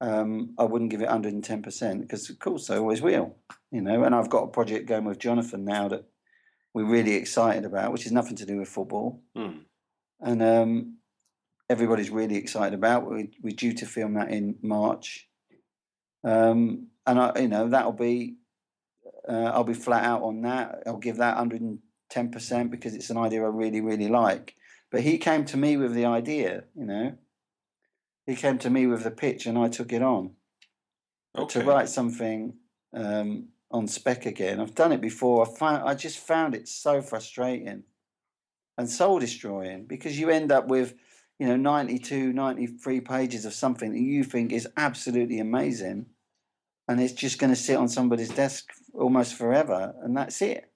um, 0.00 0.54
I 0.58 0.64
wouldn't 0.64 0.90
give 0.90 1.02
it 1.02 1.08
110% 1.08 2.00
because, 2.00 2.30
of 2.30 2.38
course, 2.38 2.70
I 2.70 2.76
always 2.76 3.02
will, 3.02 3.36
you 3.70 3.80
know. 3.80 4.04
And 4.04 4.14
I've 4.14 4.30
got 4.30 4.44
a 4.44 4.48
project 4.48 4.86
going 4.86 5.04
with 5.04 5.18
Jonathan 5.18 5.64
now 5.64 5.88
that 5.88 6.04
we're 6.72 6.84
really 6.84 7.14
excited 7.14 7.64
about, 7.64 7.92
which 7.92 8.04
has 8.04 8.12
nothing 8.12 8.36
to 8.36 8.46
do 8.46 8.58
with 8.58 8.68
football. 8.68 9.22
Hmm. 9.34 9.58
And 10.20 10.42
um, 10.42 10.96
everybody's 11.68 12.10
really 12.10 12.36
excited 12.36 12.74
about. 12.74 13.10
We, 13.10 13.30
we're 13.42 13.56
due 13.56 13.72
to 13.74 13.86
film 13.86 14.14
that 14.14 14.30
in 14.30 14.56
March. 14.62 15.28
Um, 16.22 16.88
and, 17.06 17.18
I, 17.18 17.32
you 17.40 17.48
know, 17.48 17.68
that'll 17.68 17.92
be, 17.92 18.36
uh, 19.28 19.50
I'll 19.52 19.64
be 19.64 19.74
flat 19.74 20.04
out 20.04 20.22
on 20.22 20.42
that. 20.42 20.82
I'll 20.86 20.98
give 20.98 21.16
that 21.16 21.38
110% 21.38 22.70
because 22.70 22.94
it's 22.94 23.10
an 23.10 23.16
idea 23.16 23.42
I 23.42 23.48
really, 23.48 23.80
really 23.80 24.08
like. 24.08 24.54
But 24.90 25.02
he 25.02 25.18
came 25.18 25.44
to 25.46 25.56
me 25.56 25.76
with 25.76 25.94
the 25.94 26.06
idea, 26.06 26.64
you 26.74 26.86
know. 26.86 27.18
He 28.28 28.36
came 28.36 28.58
to 28.58 28.68
me 28.68 28.86
with 28.86 29.04
the 29.04 29.10
pitch 29.10 29.46
and 29.46 29.56
I 29.56 29.68
took 29.68 29.90
it 29.90 30.02
on. 30.02 30.32
Okay. 31.36 31.60
To 31.60 31.66
write 31.66 31.88
something 31.88 32.52
um, 32.92 33.48
on 33.70 33.86
spec 33.86 34.26
again, 34.26 34.60
I've 34.60 34.74
done 34.74 34.92
it 34.92 35.00
before. 35.00 35.46
I 35.46 35.58
found 35.58 35.88
I 35.88 35.94
just 35.94 36.18
found 36.18 36.54
it 36.54 36.68
so 36.68 37.00
frustrating 37.00 37.84
and 38.76 38.90
soul 38.90 39.18
destroying 39.18 39.86
because 39.86 40.20
you 40.20 40.28
end 40.28 40.52
up 40.52 40.68
with, 40.68 40.94
you 41.38 41.48
know, 41.48 41.56
92, 41.56 42.34
93 42.34 43.00
pages 43.00 43.46
of 43.46 43.54
something 43.54 43.92
that 43.92 44.00
you 44.00 44.24
think 44.24 44.52
is 44.52 44.68
absolutely 44.76 45.38
amazing, 45.38 46.04
and 46.86 47.00
it's 47.00 47.14
just 47.14 47.38
going 47.38 47.52
to 47.52 47.56
sit 47.56 47.76
on 47.76 47.88
somebody's 47.88 48.30
desk 48.30 48.68
almost 48.92 49.36
forever, 49.36 49.94
and 50.02 50.14
that's 50.14 50.42
it. 50.42 50.70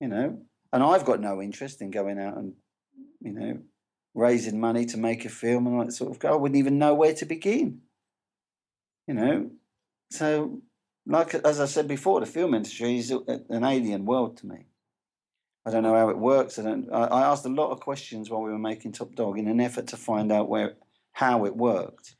You 0.00 0.06
know, 0.06 0.38
and 0.72 0.82
I've 0.82 1.04
got 1.04 1.20
no 1.20 1.42
interest 1.42 1.82
in 1.82 1.90
going 1.90 2.20
out 2.20 2.36
and, 2.36 2.52
you 3.20 3.32
know, 3.32 3.58
raising 4.14 4.60
money 4.60 4.84
to 4.86 4.96
make 4.96 5.24
a 5.24 5.28
film 5.28 5.66
and 5.66 5.76
all 5.76 5.84
that 5.84 5.92
sort 5.92 6.16
of. 6.16 6.24
I 6.24 6.34
wouldn't 6.34 6.58
even 6.58 6.78
know 6.78 6.94
where 6.94 7.14
to 7.14 7.24
begin. 7.24 7.80
You 9.06 9.14
know, 9.14 9.50
so 10.10 10.60
like 11.06 11.34
as 11.34 11.60
I 11.60 11.66
said 11.66 11.88
before, 11.88 12.20
the 12.20 12.26
film 12.26 12.54
industry 12.54 12.98
is 12.98 13.10
an 13.10 13.64
alien 13.64 14.04
world 14.04 14.36
to 14.38 14.46
me. 14.46 14.66
I 15.66 15.70
don't 15.70 15.82
know 15.82 15.94
how 15.94 16.08
it 16.08 16.18
works. 16.18 16.58
I 16.58 16.62
don't. 16.62 16.90
I, 16.92 17.22
asked 17.22 17.44
a 17.44 17.50
lot 17.50 17.70
of 17.70 17.80
questions 17.80 18.30
while 18.30 18.40
we 18.40 18.50
were 18.50 18.58
making 18.58 18.92
Top 18.92 19.14
Dog 19.14 19.38
in 19.38 19.46
an 19.46 19.60
effort 19.60 19.88
to 19.88 19.96
find 19.96 20.32
out 20.32 20.48
where 20.48 20.74
how 21.12 21.44
it 21.44 21.56
worked, 21.56 22.16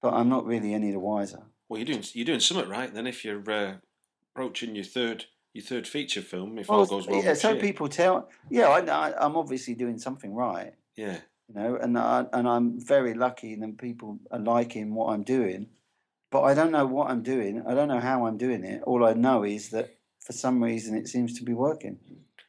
but 0.00 0.14
I'm 0.14 0.28
not 0.28 0.46
really 0.46 0.72
any 0.72 0.90
the 0.90 0.98
wiser. 0.98 1.42
Well, 1.68 1.78
you're 1.78 1.86
doing 1.86 2.04
you're 2.12 2.24
doing 2.24 2.40
something 2.40 2.68
right 2.68 2.92
then 2.92 3.06
if 3.06 3.24
you're 3.24 3.50
uh, 3.50 3.74
approaching 4.30 4.74
your 4.74 4.84
third 4.84 5.26
your 5.52 5.64
third 5.64 5.86
feature 5.86 6.22
film. 6.22 6.58
If 6.58 6.70
all 6.70 6.86
goes 6.86 7.06
well, 7.06 7.22
yeah, 7.22 7.34
so 7.34 7.52
year. 7.52 7.60
people 7.60 7.88
tell. 7.88 8.30
Yeah, 8.48 8.68
I, 8.68 8.80
I, 8.80 9.24
I'm 9.24 9.36
obviously 9.36 9.74
doing 9.74 9.98
something 9.98 10.34
right. 10.34 10.74
Yeah, 10.96 11.18
you 11.48 11.54
know, 11.54 11.76
and 11.76 11.98
I, 11.98 12.26
and 12.32 12.48
I'm 12.48 12.80
very 12.80 13.14
lucky 13.14 13.54
that 13.56 13.78
people 13.78 14.18
are 14.30 14.38
liking 14.38 14.94
what 14.94 15.12
I'm 15.12 15.22
doing, 15.22 15.68
but 16.30 16.42
I 16.42 16.54
don't 16.54 16.72
know 16.72 16.86
what 16.86 17.10
I'm 17.10 17.22
doing. 17.22 17.62
I 17.66 17.74
don't 17.74 17.88
know 17.88 18.00
how 18.00 18.26
I'm 18.26 18.38
doing 18.38 18.64
it. 18.64 18.82
All 18.84 19.04
I 19.04 19.12
know 19.14 19.42
is 19.44 19.70
that 19.70 19.96
for 20.20 20.32
some 20.32 20.62
reason 20.62 20.96
it 20.96 21.08
seems 21.08 21.38
to 21.38 21.44
be 21.44 21.52
working. 21.52 21.98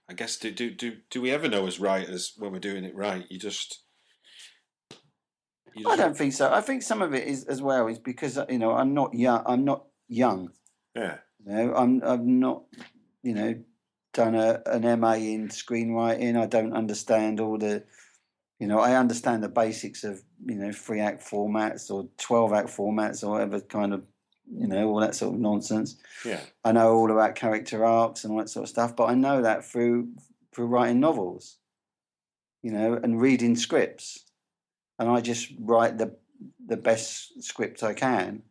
I 0.10 0.14
guess 0.14 0.38
do 0.38 0.52
do 0.52 0.70
do 0.72 0.98
do 1.10 1.22
we 1.22 1.32
ever 1.32 1.48
know 1.48 1.66
as 1.66 1.80
writers 1.80 2.34
when 2.38 2.52
we're 2.52 2.60
doing 2.60 2.84
it 2.84 2.96
right? 2.96 3.26
You 3.30 3.40
just. 3.40 3.80
You 5.76 5.90
I 5.90 5.96
don't 5.96 6.16
think 6.16 6.34
so. 6.34 6.54
I 6.54 6.62
think 6.62 6.84
some 6.84 7.02
of 7.02 7.16
it 7.16 7.28
is 7.28 7.46
as 7.46 7.62
well 7.62 7.88
is 7.88 7.98
because 7.98 8.38
you 8.48 8.60
know 8.60 8.74
I'm 8.74 8.94
not 8.94 9.14
young. 9.14 9.44
I'm 9.46 9.66
not 9.66 9.86
young. 10.08 10.52
yeah. 10.96 11.18
You 11.46 11.52
know, 11.52 11.76
I'm 11.76 12.02
I'm 12.04 12.40
not 12.40 12.64
you 13.24 13.34
know 13.34 13.56
done 14.14 14.36
a, 14.36 14.62
an 14.68 15.00
MA 15.00 15.14
in 15.14 15.50
screenwriting. 15.50 16.40
I 16.40 16.46
don't 16.46 16.74
understand 16.74 17.40
all 17.40 17.58
the 17.58 17.84
you 18.64 18.70
know 18.70 18.80
I 18.80 18.96
understand 18.96 19.44
the 19.44 19.50
basics 19.50 20.06
of 20.06 20.24
you 20.46 20.56
know 20.56 20.72
three 20.72 21.02
act 21.02 21.22
formats 21.30 21.92
or 21.92 22.08
twelve 22.18 22.54
act 22.54 22.70
formats 22.70 23.22
or 23.22 23.32
whatever 23.32 23.60
kind 23.60 23.94
of 23.94 24.06
you 24.50 24.68
know 24.68 24.88
all 24.88 25.02
that 25.02 25.16
sort 25.16 25.34
of 25.34 25.42
nonsense. 25.42 25.98
Yeah. 26.24 26.40
I 26.64 26.72
know 26.72 26.96
all 26.96 27.12
about 27.12 27.36
character 27.36 27.84
arcs 27.84 28.24
and 28.24 28.32
all 28.32 28.40
that 28.40 28.48
sort 28.48 28.64
of 28.64 28.70
stuff, 28.70 28.96
but 28.96 29.10
I 29.10 29.16
know 29.16 29.42
that 29.42 29.66
through 29.66 30.14
through 30.56 30.68
writing 30.68 31.02
novels, 31.02 31.58
you 32.62 32.72
know, 32.72 32.94
and 32.94 33.20
reading 33.20 33.58
scripts, 33.58 34.24
and 34.98 35.10
I 35.10 35.20
just 35.20 35.52
write 35.60 35.98
the 35.98 36.16
the 36.66 36.78
best 36.78 37.44
script 37.44 37.84
I 37.84 37.94
can, 37.94 38.44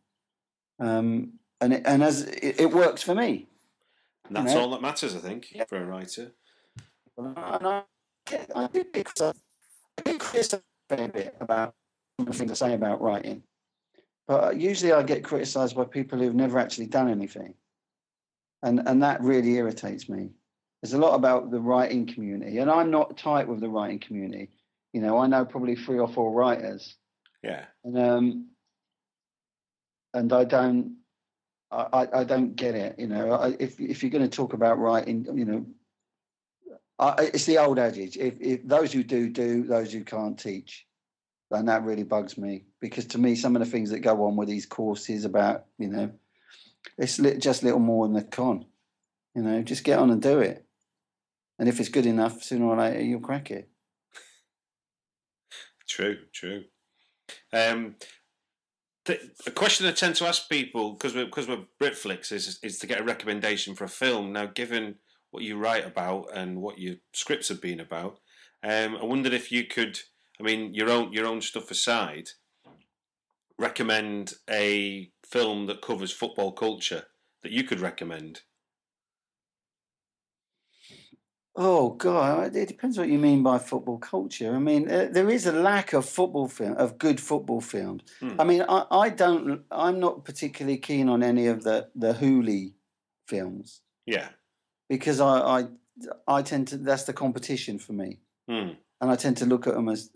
um, 0.79 1.39
and 1.59 1.73
it, 1.73 1.81
and 1.85 2.03
as 2.03 2.21
it, 2.21 2.59
it 2.59 2.71
works 2.71 3.01
for 3.01 3.15
me. 3.15 3.47
And 4.27 4.35
that's 4.37 4.53
know? 4.53 4.61
all 4.61 4.69
that 4.69 4.81
matters, 4.83 5.15
I 5.15 5.19
think, 5.19 5.47
Yeah. 5.51 5.65
for 5.65 5.77
a 5.77 5.85
writer. 5.85 6.33
And 7.17 7.35
I 7.35 7.83
I 8.55 8.67
do 8.67 8.83
get, 8.93 9.19
get 10.01 10.19
criticised 10.19 10.63
a 10.89 10.95
fair 10.95 11.07
bit 11.07 11.35
about 11.39 11.73
some 12.19 12.27
of 12.27 12.33
the 12.33 12.37
things 12.39 12.51
I 12.61 12.69
say 12.69 12.73
about 12.73 13.01
writing, 13.01 13.43
but 14.27 14.57
usually 14.59 14.91
I 14.93 15.03
get 15.03 15.23
criticised 15.23 15.75
by 15.75 15.85
people 15.85 16.19
who've 16.19 16.35
never 16.35 16.59
actually 16.59 16.87
done 16.87 17.09
anything, 17.09 17.53
and 18.61 18.87
and 18.87 19.03
that 19.03 19.21
really 19.21 19.53
irritates 19.55 20.09
me. 20.09 20.31
There's 20.81 20.93
a 20.93 20.97
lot 20.97 21.15
about 21.15 21.49
the 21.51 21.59
writing 21.61 22.05
community, 22.05 22.57
and 22.59 22.69
I'm 22.69 22.91
not 22.91 23.17
tight 23.17 23.47
with 23.47 23.61
the 23.61 23.69
writing 23.69 23.99
community. 23.99 24.49
You 24.91 25.01
know, 25.01 25.17
I 25.17 25.27
know 25.27 25.45
probably 25.45 25.75
three 25.75 25.99
or 25.99 26.07
four 26.07 26.31
writers, 26.31 26.95
Yeah. 27.41 27.65
and 27.83 27.97
um, 27.97 28.49
and 30.13 30.31
I 30.31 30.43
don't, 30.43 30.97
I, 31.71 31.87
I- 31.93 32.19
I 32.19 32.23
don't 32.23 32.55
get 32.55 32.75
it. 32.75 32.99
You 32.99 33.07
know, 33.07 33.31
I, 33.31 33.55
if 33.59 33.79
if 33.79 34.03
you're 34.03 34.11
going 34.11 34.29
to 34.29 34.35
talk 34.35 34.53
about 34.53 34.77
writing, 34.79 35.25
you 35.33 35.45
know, 35.45 35.65
I, 37.03 37.23
it's 37.33 37.45
the 37.45 37.57
old 37.57 37.79
adage: 37.79 38.17
if, 38.17 38.35
if 38.39 38.67
those 38.67 38.91
who 38.91 39.03
do 39.03 39.29
do, 39.29 39.63
those 39.63 39.91
who 39.91 40.03
can't 40.03 40.39
teach, 40.39 40.85
and 41.51 41.67
that 41.67 41.83
really 41.83 42.03
bugs 42.03 42.37
me 42.37 42.63
because 42.79 43.05
to 43.07 43.17
me, 43.17 43.35
some 43.35 43.55
of 43.55 43.59
the 43.61 43.69
things 43.69 43.89
that 43.89 43.99
go 43.99 44.25
on 44.25 44.35
with 44.35 44.47
these 44.47 44.65
courses 44.65 45.25
about 45.25 45.65
you 45.77 45.87
know, 45.87 46.11
it's 46.97 47.17
just 47.17 47.63
little 47.63 47.79
more 47.79 48.07
than 48.07 48.15
a 48.15 48.23
con. 48.23 48.65
You 49.35 49.41
know, 49.41 49.61
just 49.61 49.83
get 49.83 49.99
on 49.99 50.11
and 50.11 50.21
do 50.21 50.39
it, 50.39 50.65
and 51.59 51.67
if 51.67 51.79
it's 51.79 51.89
good 51.89 52.05
enough, 52.05 52.43
sooner 52.43 52.65
or 52.65 52.77
later 52.77 53.01
you'll 53.01 53.19
crack 53.19 53.51
it. 53.51 53.69
True, 55.87 56.17
true. 56.31 56.63
Um, 57.51 57.95
the, 59.05 59.19
the 59.45 59.51
question 59.51 59.85
I 59.85 59.91
tend 59.91 60.15
to 60.15 60.25
ask 60.25 60.49
people 60.49 60.93
because 60.93 61.13
we're 61.13 61.25
because 61.25 61.47
we're 61.47 61.65
Britflicks 61.81 62.31
is 62.31 62.59
is 62.63 62.79
to 62.79 62.87
get 62.87 63.01
a 63.01 63.03
recommendation 63.03 63.75
for 63.75 63.83
a 63.83 63.89
film. 63.89 64.31
Now, 64.31 64.45
given 64.45 64.95
what 65.33 65.43
you 65.43 65.57
write 65.57 65.85
about 65.85 66.27
and 66.33 66.61
what 66.61 66.77
your 66.77 66.95
scripts 67.11 67.49
have 67.49 67.59
been 67.59 67.79
about, 67.79 68.19
um, 68.63 68.95
I 68.95 69.03
wondered 69.03 69.33
if 69.33 69.51
you 69.51 69.65
could, 69.65 69.99
I 70.39 70.43
mean, 70.43 70.73
your 70.73 70.89
own 70.89 71.11
your 71.11 71.25
own 71.25 71.41
stuff 71.41 71.71
aside, 71.71 72.29
recommend 73.57 74.33
a 74.49 75.11
film 75.25 75.65
that 75.65 75.81
covers 75.81 76.11
football 76.11 76.51
culture 76.51 77.05
that 77.41 77.51
you 77.51 77.63
could 77.63 77.79
recommend. 77.79 78.41
Oh 81.55 81.91
God, 81.91 82.55
it 82.55 82.67
depends 82.67 82.97
what 82.97 83.09
you 83.09 83.17
mean 83.17 83.43
by 83.43 83.57
football 83.57 83.97
culture. 83.97 84.55
I 84.55 84.59
mean, 84.59 84.89
uh, 84.89 85.09
there 85.11 85.29
is 85.29 85.45
a 85.45 85.51
lack 85.51 85.93
of 85.93 86.05
football 86.05 86.47
film 86.47 86.77
of 86.77 86.97
good 86.97 87.19
football 87.19 87.61
films. 87.61 88.03
Hmm. 88.19 88.39
I 88.39 88.43
mean, 88.43 88.63
I, 88.69 88.85
I 88.91 89.09
don't. 89.09 89.63
I'm 89.71 89.99
not 89.99 90.25
particularly 90.25 90.77
keen 90.77 91.09
on 91.09 91.23
any 91.23 91.47
of 91.47 91.63
the 91.63 91.89
the 91.95 92.13
Hooli 92.13 92.73
films 93.27 93.81
Yeah. 94.05 94.29
Because 94.89 95.19
I 95.19 95.39
I, 95.59 95.65
I 96.27 96.41
tend 96.41 96.67
to 96.69 96.77
that's 96.77 97.03
the 97.03 97.13
competition 97.13 97.79
for 97.79 97.93
me, 97.93 98.19
Hmm. 98.47 98.71
and 99.01 99.11
I 99.11 99.15
tend 99.15 99.37
to 99.37 99.45
look 99.45 99.67
at 99.67 99.73
them 99.73 99.89
as 99.89 100.09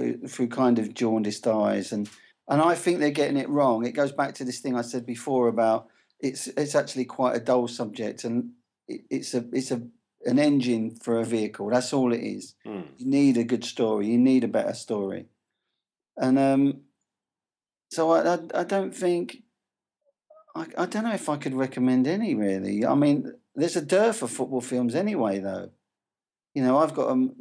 uh, 0.00 0.26
through 0.28 0.48
kind 0.48 0.78
of 0.78 0.94
jaundiced 0.94 1.46
eyes, 1.46 1.92
and 1.92 2.08
and 2.48 2.60
I 2.62 2.74
think 2.74 2.98
they're 2.98 3.10
getting 3.10 3.36
it 3.36 3.48
wrong. 3.48 3.84
It 3.86 3.92
goes 3.92 4.12
back 4.12 4.34
to 4.36 4.44
this 4.44 4.60
thing 4.60 4.76
I 4.76 4.82
said 4.82 5.04
before 5.06 5.48
about 5.48 5.88
it's 6.20 6.48
it's 6.48 6.74
actually 6.74 7.04
quite 7.04 7.36
a 7.36 7.40
dull 7.40 7.68
subject, 7.68 8.24
and 8.24 8.50
it, 8.88 9.02
it's 9.10 9.34
a 9.34 9.44
it's 9.52 9.70
a 9.70 9.82
an 10.26 10.38
engine 10.38 10.96
for 10.96 11.20
a 11.20 11.24
vehicle. 11.24 11.70
That's 11.70 11.92
all 11.92 12.12
it 12.12 12.20
is. 12.20 12.54
Hmm. 12.64 12.82
You 12.96 13.06
need 13.06 13.36
a 13.36 13.44
good 13.44 13.64
story. 13.64 14.08
You 14.08 14.18
need 14.18 14.44
a 14.44 14.48
better 14.48 14.74
story, 14.74 15.26
and 16.16 16.38
um, 16.38 16.80
so 17.90 18.10
I 18.10 18.34
I, 18.34 18.38
I 18.54 18.64
don't 18.64 18.94
think. 18.94 19.42
I, 20.56 20.66
I 20.76 20.86
don't 20.86 21.04
know 21.04 21.14
if 21.14 21.28
I 21.28 21.36
could 21.36 21.54
recommend 21.54 22.06
any 22.08 22.34
really. 22.34 22.84
I 22.84 22.94
mean, 22.94 23.32
there's 23.58 23.76
a 23.76 23.82
dearth 23.82 24.22
of 24.22 24.30
football 24.30 24.60
films 24.60 24.94
anyway, 24.94 25.38
though. 25.40 25.70
You 26.54 26.62
know, 26.62 26.78
I've 26.78 26.94
got 26.94 27.10
um, 27.10 27.34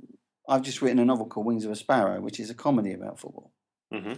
I've 0.47 0.61
just 0.61 0.81
written 0.81 0.99
a 0.99 1.05
novel 1.05 1.27
called 1.27 1.45
Wings 1.45 1.65
of 1.65 1.71
a 1.71 1.75
Sparrow, 1.75 2.21
which 2.21 2.39
is 2.39 2.49
a 2.49 2.55
comedy 2.55 2.93
about 2.93 3.19
football, 3.19 3.51
hmm 3.91 4.13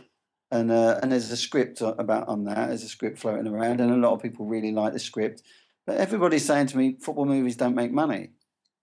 and 0.51 0.71
uh, 0.71 0.99
and 1.01 1.11
there's 1.11 1.31
a 1.31 1.37
script 1.37 1.81
about 1.81 2.27
on 2.27 2.45
that. 2.45 2.69
There's 2.69 2.83
a 2.83 2.89
script 2.89 3.19
floating 3.19 3.47
around, 3.47 3.81
and 3.81 3.91
a 3.91 3.97
lot 3.97 4.13
of 4.13 4.21
people 4.21 4.45
really 4.45 4.71
like 4.71 4.93
the 4.93 4.99
script. 4.99 5.43
But 5.85 5.97
everybody's 5.97 6.45
saying 6.45 6.67
to 6.67 6.77
me, 6.77 6.97
football 6.99 7.25
movies 7.25 7.55
don't 7.55 7.75
make 7.75 7.91
money. 7.91 8.29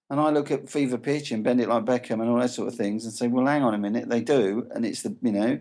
And 0.08 0.20
I 0.20 0.30
look 0.30 0.50
at 0.50 0.68
Fever 0.68 0.98
Pitch 0.98 1.32
and 1.32 1.42
Bend 1.42 1.60
It 1.60 1.68
Like 1.68 1.84
Beckham 1.84 2.20
and 2.20 2.28
all 2.28 2.38
that 2.40 2.50
sort 2.50 2.68
of 2.68 2.74
things 2.74 3.04
and 3.04 3.12
say, 3.12 3.26
well, 3.26 3.46
hang 3.46 3.62
on 3.62 3.74
a 3.74 3.78
minute, 3.78 4.08
they 4.08 4.20
do. 4.20 4.68
And 4.72 4.86
it's 4.86 5.02
the, 5.02 5.16
you 5.20 5.32
know, 5.32 5.60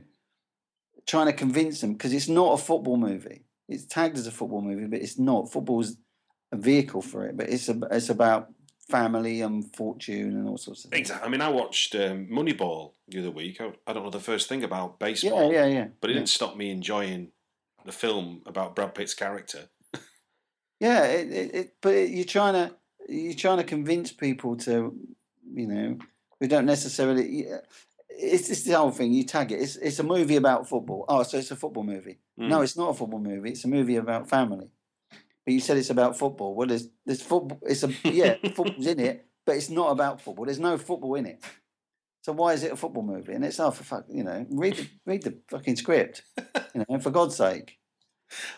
trying 1.08 1.28
to 1.28 1.34
convince 1.34 1.82
them 1.82 1.94
because 1.94 2.14
it's 2.14 2.28
not 2.28 2.54
a 2.54 2.64
football 2.64 2.98
movie. 2.98 3.46
It's 3.68 3.86
tagged 3.86 4.18
as 4.18 4.28
a 4.28 4.32
football 4.32 4.62
movie, 4.62 4.86
but 4.86 5.02
it's 5.02 5.18
not. 5.18 5.52
Football's 5.52 5.98
a 6.52 6.58
vehicle 6.58 7.02
for 7.02 7.26
it, 7.26 7.36
but 7.38 7.50
it's 7.50 7.70
a, 7.70 7.80
it's 7.92 8.10
about 8.10 8.52
family 8.90 9.42
and 9.42 9.76
fortune 9.76 10.38
and 10.38 10.48
all 10.48 10.58
sorts 10.58 10.86
of 10.86 10.92
things. 10.92 11.00
Exactly. 11.02 11.28
I 11.28 11.30
mean, 11.32 11.42
I 11.42 11.50
watched 11.50 11.96
um, 11.96 12.28
Moneyball 12.28 12.92
the 13.08 13.20
other 13.20 13.32
week. 13.32 13.60
I, 13.60 13.72
I 13.88 13.94
don't 13.94 14.04
know 14.04 14.10
the 14.12 14.20
first 14.20 14.48
thing 14.48 14.64
about 14.64 15.00
baseball. 15.00 15.52
Yeah, 15.52 15.66
yeah, 15.66 15.74
yeah. 15.74 15.88
But 16.02 16.10
it 16.10 16.14
yeah. 16.14 16.20
didn't 16.20 16.30
stop 16.30 16.56
me 16.56 16.70
enjoying 16.70 17.32
the 17.86 17.92
film 17.92 18.42
about 18.46 18.76
Brad 18.76 18.94
Pitt's 18.96 19.14
character. 19.14 19.70
Yeah, 20.80 21.06
it, 21.06 21.32
it, 21.32 21.56
it, 21.56 21.74
but 21.82 21.94
it, 21.94 22.10
you're 22.12 22.26
trying 22.26 22.54
to 22.54 22.76
you're 23.08 23.34
trying 23.34 23.58
to 23.58 23.64
convince 23.64 24.12
people 24.12 24.58
to, 24.58 24.94
you 25.54 25.68
know, 25.68 25.98
who 26.40 26.48
don't 26.48 26.66
necessarily. 26.66 27.46
It's, 28.10 28.50
it's 28.50 28.64
the 28.64 28.74
whole 28.74 28.92
thing. 28.92 29.14
You 29.14 29.24
tag 29.24 29.52
it. 29.52 29.62
It's 29.62 29.78
it's 29.78 30.00
a 30.00 30.04
movie 30.04 30.36
about 30.36 30.68
football. 30.68 31.06
Oh, 31.08 31.24
so 31.24 31.38
it's 31.38 31.52
a 31.52 31.56
football 31.56 31.84
movie. 31.84 32.20
No, 32.38 32.60
Mm. 32.60 32.64
it's 32.64 32.78
not 32.78 32.90
a 32.90 32.94
football 32.94 33.20
movie. 33.20 33.52
It's 33.52 33.64
a 33.64 33.70
movie 33.70 33.96
about 33.96 34.30
family. 34.30 34.68
But 35.46 35.54
you 35.54 35.60
said 35.60 35.78
it's 35.78 35.90
about 35.92 36.18
football. 36.18 36.56
Well, 36.56 36.68
there's 36.68 36.88
there's 37.06 37.22
football. 37.22 37.60
It's 37.64 37.84
a 37.84 37.92
yeah, 38.04 38.36
football's 38.56 38.88
in 38.88 39.00
it, 39.00 39.26
but 39.46 39.56
it's 39.56 39.70
not 39.70 39.92
about 39.92 40.22
football. 40.22 40.46
There's 40.46 40.60
no 40.60 40.78
football 40.78 41.16
in 41.16 41.26
it. 41.28 41.44
So 42.24 42.34
why 42.34 42.54
is 42.54 42.64
it 42.64 42.72
a 42.72 42.76
football 42.76 43.04
movie? 43.04 43.34
And 43.34 43.46
it's 43.46 43.60
oh 43.60 43.70
for 43.70 43.84
fuck, 43.84 44.06
you 44.10 44.24
know, 44.24 44.46
read 44.50 44.78
the 44.78 44.88
read 45.06 45.22
the 45.22 45.38
fucking 45.50 45.76
script, 45.76 46.24
you 46.74 46.84
know, 46.90 47.00
for 47.00 47.12
God's 47.12 47.36
sake. 47.36 47.78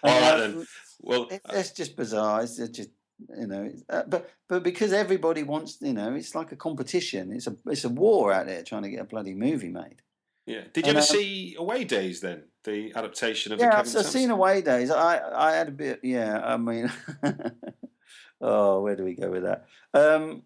All 0.02 0.12
And, 0.12 0.22
right 0.22 0.34
uh, 0.34 0.38
then. 0.38 0.68
Well, 1.02 1.28
it, 1.30 1.42
it's 1.52 1.72
just 1.72 1.98
bizarre. 1.98 2.44
It's 2.44 2.58
it's 2.60 2.78
just 2.78 2.90
you 3.38 3.48
know, 3.48 3.72
uh, 3.90 4.04
but 4.08 4.30
but 4.48 4.64
because 4.64 4.94
everybody 4.94 5.44
wants, 5.44 5.80
you 5.82 5.94
know, 5.94 6.14
it's 6.14 6.36
like 6.36 6.52
a 6.54 6.56
competition. 6.56 7.34
It's 7.34 7.48
a 7.48 7.56
it's 7.66 7.84
a 7.84 7.90
war 7.90 8.32
out 8.32 8.46
there 8.48 8.64
trying 8.64 8.84
to 8.84 8.90
get 8.90 9.02
a 9.02 9.06
bloody 9.06 9.34
movie 9.34 9.70
made. 9.70 10.02
yeah. 10.46 10.62
Did 10.72 10.86
you 10.86 10.92
and, 10.92 10.98
ever 10.98 11.00
um, 11.00 11.04
see 11.04 11.56
Away 11.60 11.84
Days 11.84 12.22
then? 12.22 12.44
The 12.68 12.92
adaptation 12.96 13.54
of 13.54 13.60
the 13.60 13.64
Yeah, 13.64 13.70
Kevin 13.72 13.80
I've, 13.80 13.88
Sampson? 13.88 14.12
seen 14.12 14.30
away 14.30 14.62
days. 14.62 14.92
I 14.92 15.22
I 15.34 15.54
had 15.54 15.70
a 15.70 15.72
bit. 15.72 16.02
Yeah, 16.04 16.42
I 16.44 16.58
mean, 16.58 16.92
oh, 18.42 18.82
where 18.82 18.98
do 18.98 19.06
we 19.06 19.16
go 19.16 19.32
with 19.32 19.44
that? 19.44 19.68
Um, 19.94 20.44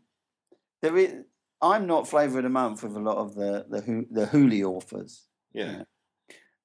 there 0.83 0.95
is. 0.97 1.15
I'm 1.63 1.87
not 1.87 2.07
flavour 2.07 2.37
of 2.37 2.43
the 2.43 2.49
month 2.49 2.83
with 2.83 2.95
a 2.95 2.99
lot 2.99 3.17
of 3.17 3.33
the 3.33 3.65
the 3.67 3.81
Who- 3.81 4.05
the 4.11 4.27
Hooli 4.27 4.63
authors. 4.63 5.23
Yeah. 5.51 5.83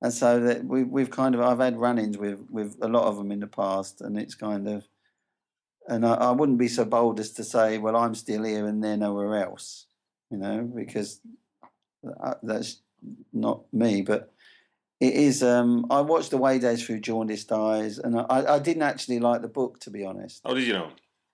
and 0.03 0.13
so 0.13 0.41
that 0.41 0.63
we 0.67 0.85
we've 0.85 1.11
kind 1.11 1.35
of 1.35 1.41
I've 1.41 1.59
had 1.59 1.79
run-ins 1.79 2.19
with 2.19 2.47
with 2.51 2.77
a 2.83 2.89
lot 2.89 3.05
of 3.05 3.17
them 3.17 3.33
in 3.33 3.41
the 3.41 3.47
past, 3.47 4.03
and 4.03 4.19
it's 4.19 4.35
kind 4.35 4.69
of, 4.69 4.87
and 5.89 6.05
I, 6.05 6.15
I 6.17 6.31
wouldn't 6.33 6.59
be 6.59 6.69
so 6.69 6.85
bold 6.85 7.19
as 7.19 7.31
to 7.33 7.45
say, 7.45 7.79
well, 7.79 7.97
I'm 7.97 8.15
still 8.15 8.43
here 8.45 8.67
and 8.67 8.85
they're 8.85 8.99
nowhere 8.99 9.43
else, 9.43 9.87
you 10.31 10.37
know, 10.37 10.71
because 10.77 11.21
uh, 12.23 12.35
that's 12.43 12.83
not 13.33 13.65
me. 13.73 14.03
But 14.03 14.35
it 15.01 15.15
is. 15.15 15.43
Um, 15.43 15.87
I 15.91 16.01
watched 16.01 16.33
Away 16.33 16.59
Days 16.59 16.85
through 16.85 17.01
jaundiced 17.01 17.53
eyes, 17.53 17.99
and 17.99 18.19
I, 18.19 18.55
I 18.55 18.59
didn't 18.59 18.83
actually 18.83 19.19
like 19.19 19.43
the 19.43 19.49
book 19.49 19.79
to 19.81 19.91
be 19.91 20.05
honest. 20.05 20.41
Oh, 20.45 20.55
did 20.55 20.65
you 20.65 20.73
know? 20.73 20.91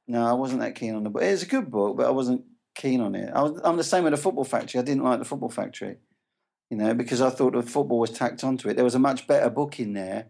No, 0.09 0.27
I 0.27 0.33
wasn't 0.33 0.61
that 0.61 0.75
keen 0.75 0.95
on 0.95 1.05
the 1.05 1.11
book. 1.11 1.23
It's 1.23 1.45
a 1.45 1.47
good 1.47 1.71
book, 1.71 1.97
but 1.97 2.07
I 2.07 2.11
wasn't 2.11 2.45
keen 2.75 3.01
on 3.01 3.15
it. 3.15 3.31
I 3.35 3.43
was, 3.43 3.61
I'm 3.65 3.77
the 3.77 3.85
same 3.85 4.05
with 4.05 4.13
the 4.13 4.17
Football 4.17 4.45
Factory. 4.45 4.81
I 4.81 4.83
didn't 4.83 5.05
like 5.05 5.19
the 5.21 5.25
Football 5.25 5.49
Factory, 5.49 5.97
you 6.71 6.77
know, 6.77 6.93
because 6.95 7.21
I 7.21 7.31
thought 7.31 7.53
the 7.53 7.63
football 7.63 8.01
was 8.01 8.11
tacked 8.11 8.43
onto 8.43 8.69
it. 8.69 8.75
There 8.75 8.85
was 8.85 8.97
a 8.97 8.99
much 8.99 9.27
better 9.27 9.49
book 9.49 9.79
in 9.79 9.93
there 9.93 10.27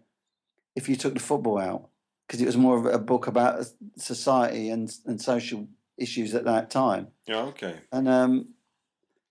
if 0.75 0.87
you 0.87 0.95
took 0.95 1.15
the 1.15 1.19
football 1.19 1.57
out, 1.57 1.89
because 2.27 2.41
it 2.41 2.45
was 2.45 2.57
more 2.57 2.77
of 2.77 2.85
a 2.85 2.99
book 2.99 3.27
about 3.27 3.65
society 3.97 4.69
and 4.69 4.93
and 5.05 5.21
social 5.21 5.67
issues 5.97 6.35
at 6.35 6.45
that 6.45 6.69
time. 6.69 7.07
Yeah. 7.25 7.43
Okay. 7.43 7.75
And 7.91 8.07
um, 8.07 8.49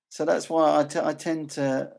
so 0.08 0.24
that's 0.24 0.50
why 0.50 0.80
I, 0.80 0.84
t- 0.84 1.00
I 1.02 1.12
tend 1.14 1.50
to. 1.52 1.92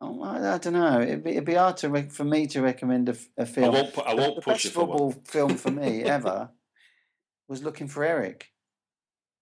Oh, 0.00 0.22
I, 0.22 0.54
I 0.54 0.58
don't 0.58 0.74
know. 0.74 1.00
It'd 1.00 1.24
be, 1.24 1.30
it'd 1.32 1.44
be 1.44 1.54
hard 1.54 1.76
to 1.78 1.88
rec- 1.88 2.12
for 2.12 2.24
me 2.24 2.46
to 2.48 2.62
recommend 2.62 3.08
a 3.36 3.46
film. 3.46 3.74
won't. 3.74 3.92
pu- 3.92 4.00
I 4.02 4.14
won't 4.14 4.36
the 4.36 4.42
push 4.42 4.64
best 4.64 4.74
football 4.74 5.08
one. 5.10 5.20
film 5.24 5.56
for 5.56 5.70
me 5.70 6.02
ever 6.04 6.50
was 7.48 7.62
Looking 7.62 7.88
for 7.88 8.04
Eric. 8.04 8.50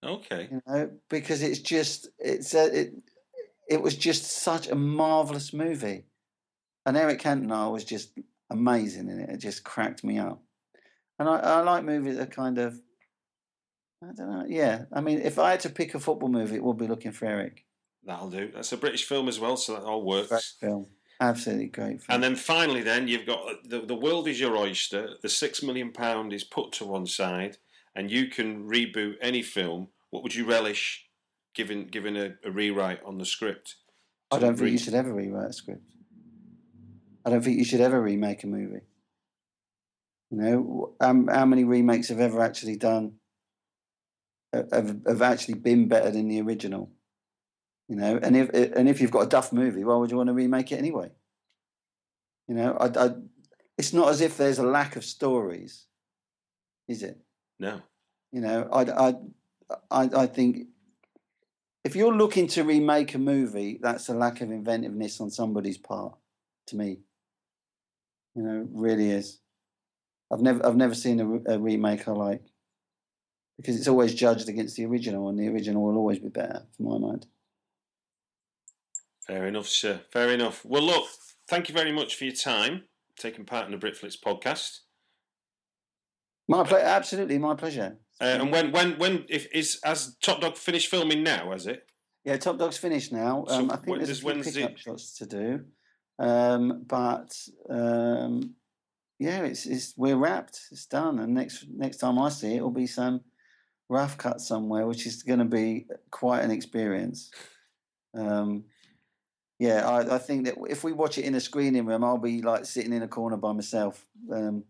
Okay. 0.03 0.47
You 0.51 0.61
know, 0.67 0.91
because 1.09 1.41
it's 1.41 1.59
just 1.59 2.07
it's 2.19 2.53
a, 2.53 2.79
it 2.81 2.93
it 3.69 3.81
was 3.81 3.95
just 3.95 4.23
such 4.25 4.67
a 4.67 4.75
marvelous 4.75 5.53
movie, 5.53 6.05
and 6.85 6.95
Eric 6.95 7.21
Cantona 7.21 7.71
was 7.71 7.83
just 7.83 8.17
amazing 8.49 9.09
in 9.09 9.19
it. 9.19 9.29
It 9.29 9.37
just 9.37 9.63
cracked 9.63 10.03
me 10.03 10.17
up, 10.19 10.41
and 11.19 11.27
I, 11.27 11.37
I 11.37 11.61
like 11.61 11.83
movies 11.83 12.17
that 12.17 12.31
kind 12.31 12.57
of. 12.57 12.79
I 14.03 14.13
don't 14.15 14.31
know. 14.31 14.45
Yeah, 14.47 14.85
I 14.93 15.01
mean, 15.01 15.19
if 15.21 15.37
I 15.39 15.51
had 15.51 15.59
to 15.61 15.69
pick 15.69 15.95
a 15.95 15.99
football 15.99 16.29
movie, 16.29 16.55
it 16.55 16.63
would 16.63 16.77
be 16.77 16.87
Looking 16.87 17.11
for 17.11 17.25
Eric. 17.25 17.65
That'll 18.07 18.29
do. 18.29 18.49
That's 18.53 18.71
a 18.71 18.77
British 18.77 19.03
film 19.03 19.27
as 19.27 19.37
well, 19.37 19.57
so 19.57 19.73
that 19.73 19.83
all 19.83 20.01
Great 20.01 20.31
works. 20.31 20.55
film, 20.61 20.87
absolutely 21.19 21.67
great 21.67 22.01
film. 22.01 22.15
And 22.15 22.23
then 22.23 22.35
finally, 22.37 22.81
then 22.81 23.09
you've 23.09 23.25
got 23.25 23.41
uh, 23.41 23.55
the 23.65 23.81
the 23.81 23.95
world 23.95 24.29
is 24.29 24.39
your 24.39 24.55
oyster. 24.55 25.09
The 25.21 25.27
six 25.27 25.61
million 25.61 25.91
pound 25.91 26.31
is 26.31 26.45
put 26.45 26.71
to 26.73 26.85
one 26.85 27.05
side, 27.05 27.57
and 27.93 28.09
you 28.09 28.27
can 28.27 28.67
reboot 28.67 29.15
any 29.21 29.41
film. 29.41 29.89
What 30.09 30.23
would 30.23 30.33
you 30.33 30.45
relish, 30.45 31.05
given 31.53 31.87
given 31.87 32.15
a, 32.15 32.35
a 32.45 32.49
rewrite 32.49 33.03
on 33.05 33.17
the 33.17 33.25
script? 33.25 33.75
I 34.31 34.39
don't 34.39 34.55
think 34.55 34.71
you 34.71 34.77
should 34.77 34.93
ever 34.93 35.13
rewrite 35.13 35.49
a 35.49 35.53
script. 35.53 35.83
I 37.25 37.29
don't 37.29 37.43
think 37.43 37.57
you 37.57 37.65
should 37.65 37.81
ever 37.81 38.01
remake 38.01 38.45
a 38.45 38.47
movie. 38.47 38.85
You 40.31 40.37
know, 40.37 40.95
um, 41.01 41.27
how 41.27 41.45
many 41.45 41.65
remakes 41.65 42.07
have 42.07 42.21
ever 42.21 42.41
actually 42.41 42.77
done 42.77 43.15
uh, 44.53 44.63
have, 44.71 45.01
have 45.05 45.21
actually 45.21 45.55
been 45.55 45.89
better 45.89 46.09
than 46.09 46.29
the 46.29 46.41
original? 46.41 46.89
You 47.87 47.95
know, 47.95 48.19
and 48.21 48.35
if 48.35 48.49
and 48.49 48.89
if 48.89 48.99
you've 48.99 49.11
got 49.11 49.21
a 49.21 49.29
duff 49.29 49.53
movie, 49.53 49.83
why 49.83 49.95
would 49.95 50.11
you 50.11 50.17
want 50.17 50.27
to 50.27 50.33
remake 50.33 50.71
it 50.71 50.79
anyway? 50.79 51.09
You 52.47 52.55
know, 52.55 52.77
I, 52.79 52.87
I, 52.87 53.09
it's 53.77 53.93
not 53.93 54.09
as 54.09 54.21
if 54.21 54.37
there's 54.37 54.59
a 54.59 54.65
lack 54.65 54.95
of 54.95 55.05
stories, 55.05 55.85
is 56.87 57.03
it? 57.03 57.17
No. 57.59 57.81
You 58.31 58.41
know, 58.41 58.69
I, 58.71 58.81
I, 58.81 59.15
I, 59.89 60.09
I 60.23 60.25
think 60.27 60.67
if 61.83 61.95
you're 61.95 62.13
looking 62.13 62.47
to 62.47 62.63
remake 62.63 63.13
a 63.15 63.17
movie, 63.17 63.79
that's 63.81 64.09
a 64.09 64.13
lack 64.13 64.41
of 64.41 64.51
inventiveness 64.51 65.21
on 65.21 65.29
somebody's 65.29 65.77
part. 65.77 66.15
To 66.67 66.75
me, 66.75 66.99
you 68.35 68.43
know, 68.43 68.67
really 68.73 69.11
is. 69.11 69.39
I've 70.29 70.41
never 70.41 70.65
I've 70.65 70.75
never 70.75 70.93
seen 70.93 71.21
a, 71.21 71.53
a 71.53 71.57
remake 71.57 72.05
I 72.09 72.11
like 72.11 72.43
because 73.55 73.77
it's 73.77 73.87
always 73.87 74.13
judged 74.13 74.49
against 74.49 74.75
the 74.75 74.85
original, 74.85 75.29
and 75.29 75.39
the 75.39 75.47
original 75.47 75.83
will 75.83 75.95
always 75.95 76.19
be 76.19 76.27
better, 76.27 76.63
for 76.75 76.83
my 76.83 76.97
mind. 76.97 77.25
Fair 79.27 79.47
enough, 79.47 79.67
sir. 79.67 80.01
Fair 80.11 80.29
enough. 80.31 80.63
Well, 80.65 80.83
look, 80.83 81.05
thank 81.49 81.67
you 81.69 81.75
very 81.75 81.91
much 81.91 82.15
for 82.15 82.23
your 82.25 82.33
time 82.33 82.83
taking 83.19 83.45
part 83.45 83.65
in 83.65 83.77
the 83.77 83.77
Britflicks 83.77 84.15
podcast. 84.19 84.79
My 86.47 86.63
ple- 86.63 86.77
absolutely 86.77 87.37
my 87.37 87.55
pleasure. 87.55 87.97
Uh, 88.21 88.25
and 88.25 88.51
when, 88.51 88.71
when, 88.71 88.97
when, 88.97 89.25
if 89.27 89.47
is 89.53 89.79
has 89.83 90.15
Top 90.21 90.39
Dog 90.41 90.55
finished 90.55 90.89
filming 90.89 91.23
now? 91.23 91.51
Has 91.51 91.67
it? 91.67 91.83
Yeah, 92.23 92.37
Top 92.37 92.57
Dog's 92.57 92.77
finished 92.77 93.11
now. 93.11 93.45
So 93.47 93.55
Um, 93.55 93.71
I 93.71 93.75
think 93.77 93.97
there's 93.97 94.23
a 94.23 94.33
few 94.33 94.43
pickup 94.43 94.71
it- 94.71 94.79
shots 94.79 95.17
to 95.17 95.25
do, 95.25 95.65
um, 96.19 96.83
but 96.87 97.35
um, 97.69 98.55
yeah, 99.19 99.43
it's, 99.43 99.65
it's 99.65 99.93
we're 99.97 100.15
wrapped. 100.15 100.59
It's 100.71 100.85
done, 100.85 101.19
and 101.19 101.33
next 101.33 101.65
next 101.69 101.97
time 101.97 102.17
I 102.17 102.29
see 102.29 102.53
it, 102.53 102.57
it'll 102.57 102.71
be 102.71 102.87
some 102.87 103.21
rough 103.89 104.17
cut 104.17 104.41
somewhere, 104.41 104.87
which 104.87 105.05
is 105.05 105.23
going 105.23 105.39
to 105.39 105.45
be 105.45 105.87
quite 106.11 106.43
an 106.43 106.51
experience. 106.51 107.29
Um, 108.17 108.63
yeah, 109.59 109.87
I, 109.87 110.15
I 110.15 110.17
think 110.17 110.45
that 110.45 110.55
if 110.69 110.83
we 110.83 110.91
watch 110.91 111.17
it 111.17 111.25
in 111.25 111.35
a 111.35 111.39
screening 111.39 111.85
room, 111.85 112.03
I'll 112.03 112.17
be 112.17 112.41
like 112.41 112.65
sitting 112.65 112.93
in 112.93 113.01
a 113.01 113.07
corner 113.07 113.37
by 113.37 113.53
myself. 113.53 114.05
Um, 114.31 114.63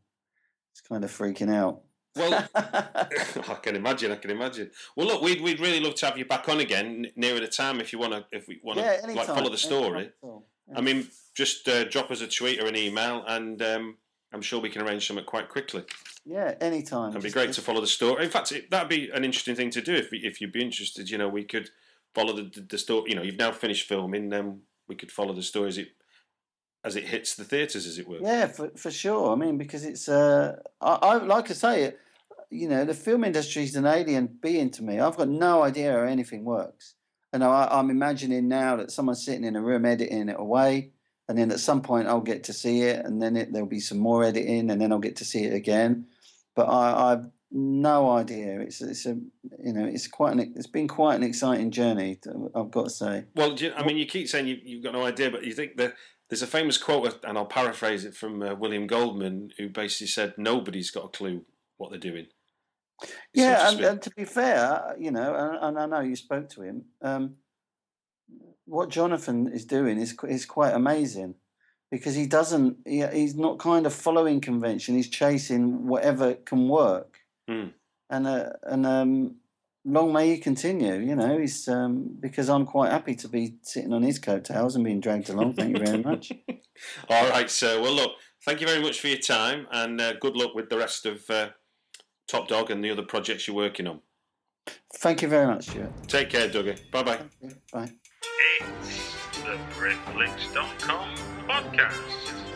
it's 0.71 0.81
kind 0.81 1.03
of 1.03 1.11
freaking 1.11 1.53
out. 1.53 1.81
Well, 2.15 2.47
I 2.55 3.57
can 3.61 3.75
imagine. 3.75 4.11
I 4.11 4.15
can 4.15 4.31
imagine. 4.31 4.71
Well, 4.95 5.07
look, 5.07 5.21
we'd 5.21 5.41
we'd 5.41 5.59
really 5.59 5.79
love 5.79 5.95
to 5.95 6.05
have 6.05 6.17
you 6.17 6.25
back 6.25 6.47
on 6.47 6.59
again 6.59 7.07
nearer 7.15 7.39
the 7.39 7.47
time 7.47 7.81
if 7.81 7.91
you 7.91 7.99
want 7.99 8.13
to. 8.13 8.25
If 8.31 8.47
we 8.47 8.59
want 8.63 8.79
to 8.79 8.85
yeah, 8.85 9.13
like 9.13 9.27
follow 9.27 9.49
the 9.49 9.57
story. 9.57 10.11
all. 10.21 10.45
I 10.75 10.81
mean, 10.81 11.07
just 11.33 11.67
uh, 11.67 11.85
drop 11.85 12.11
us 12.11 12.21
a 12.21 12.27
tweet 12.27 12.61
or 12.61 12.67
an 12.67 12.75
email, 12.75 13.23
and 13.27 13.61
um, 13.61 13.97
I'm 14.33 14.41
sure 14.41 14.59
we 14.59 14.69
can 14.69 14.81
arrange 14.81 15.07
something 15.07 15.25
quite 15.25 15.47
quickly. 15.49 15.83
yeah, 16.25 16.55
anytime. 16.59 17.11
It'd 17.11 17.23
be 17.23 17.29
great 17.29 17.47
just- 17.47 17.59
to 17.59 17.65
follow 17.65 17.81
the 17.81 17.87
story. 17.87 18.23
In 18.23 18.29
fact, 18.29 18.51
it, 18.51 18.69
that'd 18.69 18.89
be 18.89 19.09
an 19.09 19.23
interesting 19.23 19.55
thing 19.55 19.69
to 19.71 19.81
do 19.81 19.93
if 19.95 20.09
if 20.11 20.41
you'd 20.41 20.51
be 20.51 20.61
interested. 20.61 21.09
You 21.09 21.17
know, 21.17 21.29
we 21.29 21.43
could 21.43 21.69
follow 22.13 22.33
the 22.33 22.43
the, 22.43 22.61
the 22.61 22.77
story. 22.77 23.09
You 23.09 23.15
know, 23.15 23.21
you've 23.21 23.37
now 23.37 23.51
finished 23.51 23.87
filming. 23.87 24.33
Um, 24.33 24.61
we 24.87 24.95
could 24.95 25.11
follow 25.11 25.33
the 25.33 25.43
story 25.43 25.69
as 25.69 25.77
it 25.77 25.89
as 26.83 26.95
it 26.95 27.05
hits 27.05 27.35
the 27.35 27.43
theatres, 27.43 27.85
as 27.85 27.97
it 27.97 28.07
were. 28.07 28.19
Yeah, 28.19 28.47
for 28.47 28.69
for 28.75 28.91
sure. 28.91 29.31
I 29.31 29.35
mean, 29.35 29.57
because 29.57 29.83
it's 29.83 30.07
uh, 30.07 30.57
I, 30.81 30.93
I 30.93 31.13
like 31.17 31.49
I 31.49 31.53
say, 31.53 31.93
you 32.49 32.69
know, 32.69 32.85
the 32.85 32.93
film 32.93 33.23
industry 33.23 33.63
is 33.63 33.75
an 33.75 33.85
alien 33.85 34.27
being 34.41 34.69
to 34.71 34.83
me. 34.83 34.99
I've 34.99 35.17
got 35.17 35.29
no 35.29 35.63
idea 35.63 35.91
how 35.93 36.03
anything 36.03 36.43
works, 36.45 36.95
and 37.33 37.43
I, 37.43 37.67
I'm 37.69 37.89
imagining 37.89 38.47
now 38.47 38.77
that 38.77 38.91
someone's 38.91 39.25
sitting 39.25 39.43
in 39.43 39.55
a 39.55 39.61
room 39.61 39.85
editing 39.85 40.29
it 40.29 40.39
away, 40.39 40.91
and 41.27 41.37
then 41.37 41.51
at 41.51 41.59
some 41.59 41.81
point 41.81 42.07
I'll 42.07 42.21
get 42.21 42.45
to 42.45 42.53
see 42.53 42.81
it, 42.81 43.05
and 43.05 43.21
then 43.21 43.35
it, 43.35 43.51
there'll 43.51 43.67
be 43.67 43.79
some 43.79 43.99
more 43.99 44.23
editing, 44.23 44.69
and 44.69 44.79
then 44.81 44.91
I'll 44.91 44.99
get 44.99 45.17
to 45.17 45.25
see 45.25 45.43
it 45.43 45.53
again. 45.53 46.07
But 46.55 46.69
I, 46.69 47.11
I've 47.11 47.25
no 47.51 48.09
idea. 48.11 48.59
It's 48.59 48.81
it's 48.81 49.05
a 49.05 49.17
you 49.63 49.73
know 49.73 49.85
it's 49.85 50.07
quite 50.07 50.33
an 50.33 50.53
it's 50.55 50.67
been 50.67 50.87
quite 50.87 51.15
an 51.15 51.23
exciting 51.23 51.71
journey. 51.71 52.19
I've 52.55 52.71
got 52.71 52.85
to 52.85 52.89
say. 52.89 53.25
Well, 53.35 53.53
you, 53.53 53.73
I 53.75 53.85
mean, 53.85 53.97
you 53.97 54.05
keep 54.05 54.27
saying 54.27 54.47
you, 54.47 54.57
you've 54.63 54.83
got 54.83 54.93
no 54.93 55.05
idea, 55.05 55.31
but 55.31 55.43
you 55.43 55.53
think 55.53 55.77
that 55.77 55.93
there's 56.29 56.41
a 56.41 56.47
famous 56.47 56.77
quote, 56.77 57.23
and 57.23 57.37
I'll 57.37 57.45
paraphrase 57.45 58.03
it 58.03 58.15
from 58.15 58.41
uh, 58.41 58.53
William 58.55 58.87
Goldman, 58.87 59.51
who 59.57 59.69
basically 59.69 60.07
said, 60.07 60.33
"Nobody's 60.37 60.91
got 60.91 61.05
a 61.05 61.09
clue 61.09 61.45
what 61.77 61.89
they're 61.89 61.99
doing." 61.99 62.27
to 63.01 63.13
Yeah, 63.33 63.69
and, 63.69 63.79
and 63.79 64.01
to 64.01 64.11
be 64.11 64.25
fair, 64.25 64.95
you 64.99 65.11
know, 65.11 65.33
and, 65.35 65.77
and 65.77 65.79
I 65.79 65.85
know 65.85 66.05
you 66.05 66.15
spoke 66.15 66.49
to 66.49 66.63
him. 66.63 66.85
Um, 67.01 67.35
what 68.65 68.89
Jonathan 68.89 69.47
is 69.47 69.65
doing 69.65 69.97
is 69.97 70.15
is 70.27 70.45
quite 70.45 70.73
amazing 70.73 71.35
because 71.91 72.15
he 72.15 72.27
doesn't. 72.27 72.77
He, 72.85 73.05
he's 73.07 73.35
not 73.35 73.59
kind 73.59 73.85
of 73.85 73.93
following 73.93 74.41
convention. 74.41 74.95
He's 74.95 75.09
chasing 75.09 75.87
whatever 75.87 76.33
can 76.33 76.67
work, 76.67 77.16
Hmm. 77.47 77.67
and 78.09 78.27
uh, 78.27 78.49
and 78.63 78.85
um, 78.85 79.35
long 79.85 80.11
may 80.13 80.29
he 80.29 80.37
continue. 80.37 80.95
You 80.95 81.15
know, 81.15 81.37
he's 81.37 81.67
um, 81.67 82.17
because 82.19 82.49
I'm 82.49 82.65
quite 82.65 82.91
happy 82.91 83.15
to 83.15 83.27
be 83.27 83.55
sitting 83.61 83.93
on 83.93 84.03
his 84.03 84.19
coattails 84.19 84.75
and 84.75 84.83
being 84.83 84.99
dragged 84.99 85.29
along. 85.29 85.53
Thank 85.53 85.77
you 85.77 85.85
very 85.85 86.03
much. 86.03 86.31
All 87.09 87.29
right, 87.29 87.49
sir. 87.49 87.81
Well, 87.81 87.93
look, 87.93 88.11
thank 88.45 88.61
you 88.61 88.67
very 88.67 88.81
much 88.81 88.99
for 88.99 89.07
your 89.07 89.17
time, 89.19 89.67
and 89.71 89.99
uh, 89.99 90.13
good 90.19 90.35
luck 90.35 90.53
with 90.53 90.69
the 90.69 90.77
rest 90.77 91.05
of 91.05 91.29
uh, 91.29 91.49
Top 92.27 92.47
Dog 92.47 92.69
and 92.69 92.83
the 92.83 92.91
other 92.91 93.03
projects 93.03 93.47
you're 93.47 93.55
working 93.55 93.87
on. 93.87 94.01
Thank 94.95 95.21
you 95.21 95.29
very 95.29 95.47
much, 95.47 95.67
Stuart. 95.67 95.91
Take 96.07 96.29
care, 96.29 96.49
Dougie. 96.49 96.79
Bye 96.91 97.03
bye. 97.03 97.19
Bye. 97.71 97.91
It's 98.81 99.41
the 99.43 99.57
Britflicks.com 99.75 101.15
podcast. 101.47 102.46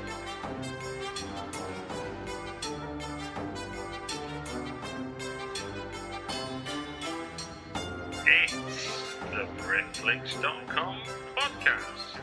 The 8.32 9.46
Britflicks.com 9.62 10.98
podcast. 11.36 12.20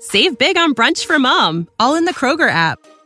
Save 0.00 0.38
big 0.38 0.56
on 0.56 0.74
brunch 0.74 1.06
for 1.06 1.18
mom, 1.18 1.68
all 1.80 1.96
in 1.96 2.04
the 2.04 2.14
Kroger 2.14 2.48
app. 2.48 2.78